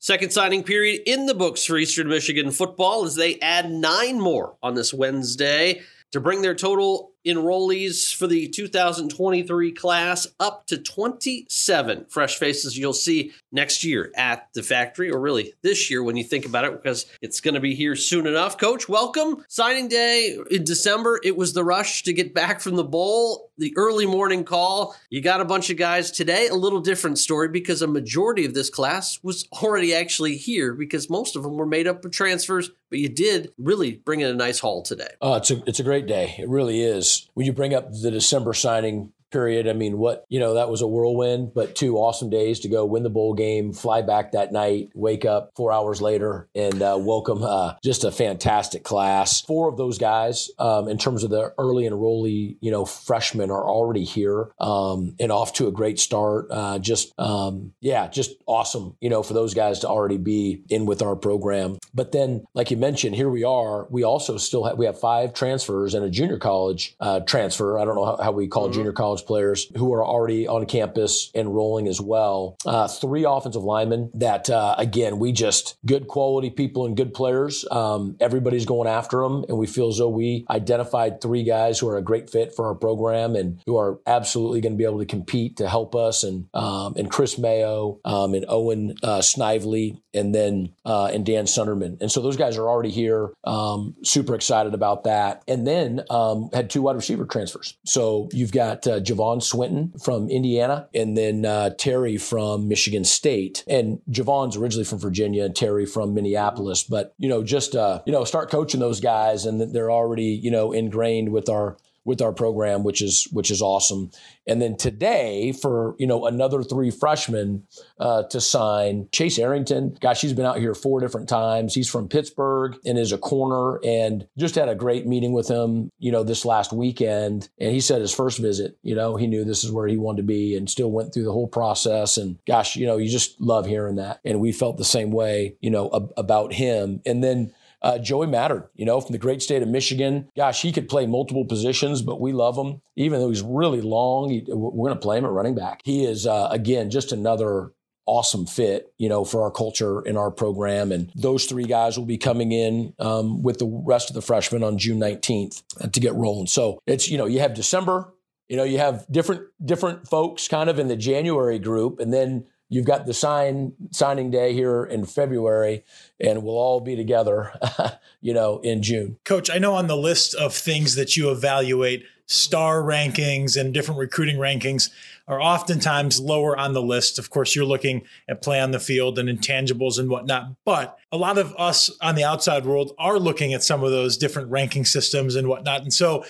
Second 0.00 0.32
signing 0.34 0.62
period 0.62 1.00
in 1.06 1.24
the 1.24 1.34
books 1.34 1.64
for 1.64 1.78
Eastern 1.78 2.08
Michigan 2.08 2.50
football 2.50 3.06
as 3.06 3.14
they 3.14 3.40
add 3.40 3.70
nine 3.70 4.20
more 4.20 4.58
on 4.62 4.74
this 4.74 4.92
Wednesday 4.92 5.80
to 6.14 6.20
bring 6.20 6.42
their 6.42 6.54
total 6.54 7.10
enrollees 7.26 8.14
for 8.14 8.28
the 8.28 8.48
2023 8.48 9.72
class 9.72 10.28
up 10.38 10.66
to 10.66 10.78
27 10.78 12.06
fresh 12.08 12.36
faces 12.36 12.78
you'll 12.78 12.92
see 12.92 13.32
next 13.50 13.82
year 13.82 14.12
at 14.16 14.48
the 14.54 14.62
factory, 14.62 15.10
or 15.10 15.18
really 15.18 15.54
this 15.62 15.90
year 15.90 16.04
when 16.04 16.16
you 16.16 16.22
think 16.22 16.46
about 16.46 16.64
it, 16.64 16.72
because 16.72 17.06
it's 17.20 17.40
going 17.40 17.54
to 17.54 17.60
be 17.60 17.74
here 17.74 17.96
soon 17.96 18.26
enough. 18.26 18.58
Coach, 18.58 18.88
welcome. 18.88 19.44
Signing 19.48 19.88
day 19.88 20.38
in 20.50 20.62
December, 20.62 21.18
it 21.24 21.36
was 21.36 21.52
the 21.52 21.64
rush 21.64 22.02
to 22.04 22.12
get 22.12 22.32
back 22.32 22.60
from 22.60 22.76
the 22.76 22.84
bowl, 22.84 23.50
the 23.58 23.72
early 23.76 24.06
morning 24.06 24.44
call. 24.44 24.94
You 25.10 25.20
got 25.20 25.40
a 25.40 25.44
bunch 25.44 25.70
of 25.70 25.76
guys 25.76 26.10
today, 26.10 26.48
a 26.48 26.54
little 26.54 26.80
different 26.80 27.18
story 27.18 27.48
because 27.48 27.82
a 27.82 27.86
majority 27.86 28.44
of 28.44 28.54
this 28.54 28.70
class 28.70 29.18
was 29.22 29.48
already 29.52 29.94
actually 29.94 30.36
here 30.36 30.74
because 30.74 31.10
most 31.10 31.36
of 31.36 31.42
them 31.42 31.54
were 31.54 31.66
made 31.66 31.86
up 31.86 32.04
of 32.04 32.10
transfers, 32.10 32.70
but 32.94 33.00
you 33.00 33.08
did 33.08 33.52
really 33.58 33.96
bring 33.96 34.20
in 34.20 34.28
a 34.28 34.34
nice 34.34 34.60
haul 34.60 34.80
today. 34.80 35.08
Uh, 35.20 35.40
it's, 35.42 35.50
a, 35.50 35.60
it's 35.66 35.80
a 35.80 35.82
great 35.82 36.06
day. 36.06 36.32
It 36.38 36.48
really 36.48 36.80
is 36.80 37.28
when 37.34 37.44
you 37.44 37.52
bring 37.52 37.74
up 37.74 37.90
the 37.90 38.12
December 38.12 38.54
signing 38.54 39.12
period. 39.34 39.66
I 39.66 39.72
mean, 39.72 39.98
what, 39.98 40.24
you 40.28 40.38
know, 40.38 40.54
that 40.54 40.70
was 40.70 40.80
a 40.80 40.86
whirlwind, 40.86 41.54
but 41.54 41.74
two 41.74 41.96
awesome 41.96 42.30
days 42.30 42.60
to 42.60 42.68
go 42.68 42.84
win 42.84 43.02
the 43.02 43.10
bowl 43.10 43.34
game, 43.34 43.72
fly 43.72 44.00
back 44.00 44.30
that 44.30 44.52
night, 44.52 44.90
wake 44.94 45.24
up 45.24 45.50
four 45.56 45.72
hours 45.72 46.00
later, 46.00 46.48
and 46.54 46.80
uh, 46.80 46.96
welcome 47.00 47.42
uh, 47.42 47.74
just 47.82 48.04
a 48.04 48.12
fantastic 48.12 48.84
class. 48.84 49.40
Four 49.40 49.68
of 49.68 49.76
those 49.76 49.98
guys, 49.98 50.50
um, 50.60 50.86
in 50.86 50.98
terms 50.98 51.24
of 51.24 51.30
the 51.30 51.52
early 51.58 51.82
enrollee, 51.82 52.56
you 52.60 52.70
know, 52.70 52.84
freshmen 52.84 53.50
are 53.50 53.68
already 53.68 54.04
here 54.04 54.52
um, 54.60 55.16
and 55.18 55.32
off 55.32 55.52
to 55.54 55.66
a 55.66 55.72
great 55.72 55.98
start. 55.98 56.46
Uh, 56.48 56.78
just, 56.78 57.12
um, 57.18 57.72
yeah, 57.80 58.06
just 58.06 58.36
awesome, 58.46 58.96
you 59.00 59.10
know, 59.10 59.24
for 59.24 59.34
those 59.34 59.52
guys 59.52 59.80
to 59.80 59.88
already 59.88 60.16
be 60.16 60.62
in 60.70 60.86
with 60.86 61.02
our 61.02 61.16
program. 61.16 61.76
But 61.92 62.12
then, 62.12 62.44
like 62.54 62.70
you 62.70 62.76
mentioned, 62.76 63.16
here 63.16 63.30
we 63.30 63.42
are. 63.42 63.88
We 63.90 64.04
also 64.04 64.36
still 64.36 64.62
have, 64.62 64.78
we 64.78 64.86
have 64.86 65.00
five 65.00 65.34
transfers 65.34 65.94
and 65.94 66.04
a 66.04 66.10
junior 66.10 66.38
college 66.38 66.94
uh, 67.00 67.18
transfer. 67.26 67.80
I 67.80 67.84
don't 67.84 67.96
know 67.96 68.04
how, 68.04 68.22
how 68.22 68.30
we 68.30 68.46
call 68.46 68.66
mm-hmm. 68.66 68.74
junior 68.74 68.92
college 68.92 69.23
players 69.26 69.70
who 69.76 69.92
are 69.92 70.04
already 70.04 70.46
on 70.46 70.66
campus 70.66 71.30
enrolling 71.34 71.88
as 71.88 72.00
well. 72.00 72.56
Uh, 72.66 72.88
three 72.88 73.24
offensive 73.24 73.62
linemen 73.62 74.10
that, 74.14 74.50
uh, 74.50 74.74
again, 74.78 75.18
we 75.18 75.32
just 75.32 75.76
good 75.84 76.08
quality 76.08 76.50
people 76.50 76.86
and 76.86 76.96
good 76.96 77.14
players. 77.14 77.64
Um, 77.70 78.16
everybody's 78.20 78.66
going 78.66 78.88
after 78.88 79.22
them, 79.22 79.44
and 79.48 79.58
we 79.58 79.66
feel 79.66 79.88
as 79.88 79.98
though 79.98 80.08
we 80.08 80.44
identified 80.50 81.20
three 81.20 81.44
guys 81.44 81.78
who 81.78 81.88
are 81.88 81.96
a 81.96 82.02
great 82.02 82.30
fit 82.30 82.54
for 82.54 82.66
our 82.66 82.74
program 82.74 83.36
and 83.36 83.60
who 83.66 83.76
are 83.76 84.00
absolutely 84.06 84.60
going 84.60 84.72
to 84.72 84.78
be 84.78 84.84
able 84.84 84.98
to 84.98 85.06
compete 85.06 85.56
to 85.56 85.68
help 85.68 85.94
us. 85.94 86.24
And 86.24 86.46
um, 86.54 86.94
and 86.96 87.10
Chris 87.10 87.38
Mayo 87.38 88.00
um, 88.04 88.34
and 88.34 88.44
Owen 88.48 88.94
uh, 89.02 89.20
Snively 89.20 90.00
and 90.12 90.34
then 90.34 90.72
uh, 90.84 91.06
and 91.06 91.26
Dan 91.26 91.44
Sunderman. 91.44 92.00
And 92.00 92.10
so 92.10 92.20
those 92.20 92.36
guys 92.36 92.56
are 92.56 92.68
already 92.68 92.90
here. 92.90 93.30
Um, 93.44 93.94
super 94.02 94.34
excited 94.34 94.74
about 94.74 95.04
that. 95.04 95.42
And 95.48 95.66
then 95.66 96.02
um, 96.10 96.50
had 96.52 96.70
two 96.70 96.82
wide 96.82 96.96
receiver 96.96 97.24
transfers. 97.24 97.76
So 97.84 98.28
you've 98.32 98.52
got 98.52 98.86
uh, 98.86 99.00
Javon 99.04 99.42
Swinton 99.42 99.92
from 100.02 100.28
Indiana, 100.28 100.88
and 100.94 101.16
then 101.16 101.44
uh, 101.44 101.70
Terry 101.70 102.16
from 102.16 102.68
Michigan 102.68 103.04
State. 103.04 103.64
And 103.66 104.00
Javon's 104.10 104.56
originally 104.56 104.84
from 104.84 104.98
Virginia, 104.98 105.44
and 105.44 105.54
Terry 105.56 105.86
from 105.86 106.14
Minneapolis. 106.14 106.82
But 106.84 107.14
you 107.18 107.28
know, 107.28 107.42
just 107.42 107.74
uh, 107.74 108.02
you 108.06 108.12
know, 108.12 108.24
start 108.24 108.50
coaching 108.50 108.80
those 108.80 109.00
guys, 109.00 109.46
and 109.46 109.60
they're 109.60 109.90
already 109.90 110.38
you 110.42 110.50
know 110.50 110.72
ingrained 110.72 111.30
with 111.30 111.48
our 111.48 111.76
with 112.04 112.20
our 112.20 112.32
program, 112.32 112.84
which 112.84 113.02
is 113.02 113.28
which 113.32 113.50
is 113.50 113.62
awesome. 113.62 114.10
And 114.46 114.60
then 114.60 114.76
today, 114.76 115.52
for 115.52 115.94
you 115.98 116.06
know 116.06 116.26
another 116.26 116.62
three 116.62 116.90
freshmen 116.90 117.66
uh, 117.98 118.24
to 118.24 118.40
sign, 118.40 119.08
Chase 119.12 119.38
Arrington. 119.38 119.96
Gosh, 120.00 120.20
he's 120.20 120.32
been 120.32 120.46
out 120.46 120.58
here 120.58 120.74
four 120.74 121.00
different 121.00 121.28
times. 121.28 121.74
He's 121.74 121.88
from 121.88 122.08
Pittsburgh 122.08 122.76
and 122.84 122.98
is 122.98 123.12
a 123.12 123.18
corner, 123.18 123.80
and 123.84 124.26
just 124.36 124.54
had 124.54 124.68
a 124.68 124.74
great 124.74 125.06
meeting 125.06 125.32
with 125.32 125.48
him. 125.48 125.90
You 125.98 126.12
know, 126.12 126.22
this 126.22 126.44
last 126.44 126.72
weekend, 126.72 127.48
and 127.58 127.72
he 127.72 127.80
said 127.80 128.00
his 128.00 128.14
first 128.14 128.38
visit. 128.38 128.76
You 128.82 128.94
know, 128.94 129.16
he 129.16 129.26
knew 129.26 129.44
this 129.44 129.64
is 129.64 129.72
where 129.72 129.86
he 129.86 129.96
wanted 129.96 130.18
to 130.18 130.26
be, 130.26 130.56
and 130.56 130.68
still 130.68 130.90
went 130.90 131.14
through 131.14 131.24
the 131.24 131.32
whole 131.32 131.48
process. 131.48 132.16
And 132.16 132.38
gosh, 132.46 132.76
you 132.76 132.86
know, 132.86 132.96
you 132.98 133.08
just 133.08 133.40
love 133.40 133.66
hearing 133.66 133.96
that. 133.96 134.20
And 134.24 134.40
we 134.40 134.52
felt 134.52 134.76
the 134.76 134.84
same 134.84 135.10
way, 135.10 135.56
you 135.60 135.70
know, 135.70 135.90
ab- 135.94 136.12
about 136.16 136.52
him. 136.52 137.00
And 137.06 137.22
then 137.24 137.52
uh, 137.84 137.98
Joey 137.98 138.26
Mattern, 138.26 138.66
you 138.74 138.86
know, 138.86 138.98
from 138.98 139.12
the 139.12 139.18
great 139.18 139.42
state 139.42 139.62
of 139.62 139.68
Michigan. 139.68 140.28
Gosh, 140.34 140.62
he 140.62 140.72
could 140.72 140.88
play 140.88 141.06
multiple 141.06 141.44
positions, 141.44 142.00
but 142.00 142.18
we 142.18 142.32
love 142.32 142.56
him. 142.56 142.80
Even 142.96 143.20
though 143.20 143.28
he's 143.28 143.42
really 143.42 143.82
long, 143.82 144.30
he, 144.30 144.42
we're 144.48 144.88
going 144.88 144.98
to 144.98 145.02
play 145.02 145.18
him 145.18 145.26
at 145.26 145.30
running 145.30 145.54
back. 145.54 145.82
He 145.84 146.04
is, 146.04 146.26
uh, 146.26 146.48
again, 146.50 146.90
just 146.90 147.12
another 147.12 147.72
awesome 148.06 148.46
fit, 148.46 148.92
you 148.96 149.08
know, 149.08 149.24
for 149.24 149.42
our 149.42 149.50
culture 149.50 150.00
and 150.00 150.16
our 150.16 150.30
program. 150.30 150.92
And 150.92 151.12
those 151.14 151.44
three 151.44 151.64
guys 151.64 151.98
will 151.98 152.06
be 152.06 152.18
coming 152.18 152.52
in 152.52 152.94
um, 152.98 153.42
with 153.42 153.58
the 153.58 153.82
rest 153.86 154.08
of 154.08 154.14
the 154.14 154.22
freshmen 154.22 154.62
on 154.62 154.78
June 154.78 154.98
19th 154.98 155.62
to 155.92 156.00
get 156.00 156.14
rolling. 156.14 156.46
So 156.46 156.78
it's, 156.86 157.08
you 157.10 157.18
know, 157.18 157.26
you 157.26 157.40
have 157.40 157.52
December, 157.52 158.14
you 158.48 158.56
know, 158.56 158.64
you 158.64 158.78
have 158.78 159.06
different 159.10 159.42
different 159.64 160.08
folks 160.08 160.48
kind 160.48 160.68
of 160.68 160.78
in 160.78 160.88
the 160.88 160.96
January 160.96 161.58
group, 161.58 161.98
and 161.98 162.12
then 162.12 162.46
you've 162.68 162.86
got 162.86 163.06
the 163.06 163.14
sign 163.14 163.72
signing 163.90 164.30
day 164.30 164.52
here 164.52 164.84
in 164.84 165.04
February, 165.04 165.84
and 166.20 166.42
we'll 166.42 166.56
all 166.56 166.80
be 166.80 166.96
together, 166.96 167.52
you 168.20 168.34
know, 168.34 168.58
in 168.60 168.82
June. 168.82 169.18
Coach, 169.24 169.50
I 169.50 169.58
know 169.58 169.74
on 169.74 169.86
the 169.86 169.96
list 169.96 170.34
of 170.34 170.54
things 170.54 170.94
that 170.96 171.16
you 171.16 171.30
evaluate, 171.30 172.04
star 172.26 172.82
rankings 172.82 173.60
and 173.60 173.74
different 173.74 174.00
recruiting 174.00 174.36
rankings 174.36 174.90
are 175.28 175.40
oftentimes 175.40 176.20
lower 176.20 176.56
on 176.58 176.72
the 176.72 176.82
list. 176.82 177.18
Of 177.18 177.30
course, 177.30 177.54
you're 177.54 177.64
looking 177.64 178.02
at 178.28 178.42
play 178.42 178.60
on 178.60 178.70
the 178.70 178.80
field 178.80 179.18
and 179.18 179.28
intangibles 179.28 179.98
and 179.98 180.08
whatnot, 180.10 180.54
but 180.64 180.98
a 181.12 181.16
lot 181.16 181.38
of 181.38 181.54
us 181.58 181.90
on 182.00 182.14
the 182.14 182.24
outside 182.24 182.66
world 182.66 182.92
are 182.98 183.18
looking 183.18 183.54
at 183.54 183.62
some 183.62 183.84
of 183.84 183.90
those 183.90 184.16
different 184.16 184.50
ranking 184.50 184.84
systems 184.84 185.34
and 185.34 185.48
whatnot. 185.48 185.82
And 185.82 185.92
so 185.92 186.24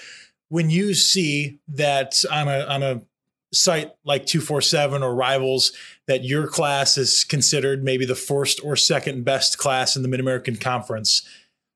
when 0.49 0.71
you 0.71 0.95
see 0.95 1.59
that 1.69 2.23
on 2.31 2.49
a 2.49 2.61
on 2.67 2.83
a 2.83 3.03
site 3.55 3.93
like 4.05 4.27
247 4.27 5.03
or 5.03 5.15
rivals 5.15 5.73
that 6.07 6.25
your 6.25 6.47
class 6.47 6.99
is 6.99 7.25
considered 7.25 7.85
maybe 7.85 8.05
the 8.05 8.15
first 8.15 8.61
or 8.65 8.77
second 8.77 9.25
best 9.25 9.59
class 9.59 9.97
in 9.97 10.03
the 10.03 10.09
mid-american 10.09 10.57
conference. 10.57 11.27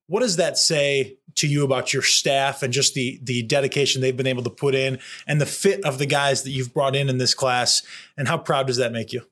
What 0.06 0.20
does 0.20 0.36
that 0.36 0.58
say 0.58 1.18
to 1.36 1.46
you 1.46 1.64
about 1.64 1.92
your 1.92 2.02
staff 2.02 2.62
and 2.62 2.72
just 2.72 2.94
the 2.94 3.20
the 3.22 3.42
dedication 3.42 4.00
they've 4.00 4.16
been 4.16 4.26
able 4.26 4.42
to 4.42 4.50
put 4.50 4.74
in 4.74 4.98
and 5.26 5.40
the 5.40 5.46
fit 5.46 5.84
of 5.84 5.98
the 5.98 6.06
guys 6.06 6.42
that 6.42 6.50
you've 6.50 6.74
brought 6.74 6.96
in 6.96 7.08
in 7.08 7.18
this 7.18 7.34
class? 7.34 7.82
And 8.16 8.26
how 8.26 8.38
proud 8.38 8.66
does 8.66 8.78
that 8.78 8.92
make 8.92 9.12
you? 9.12 9.22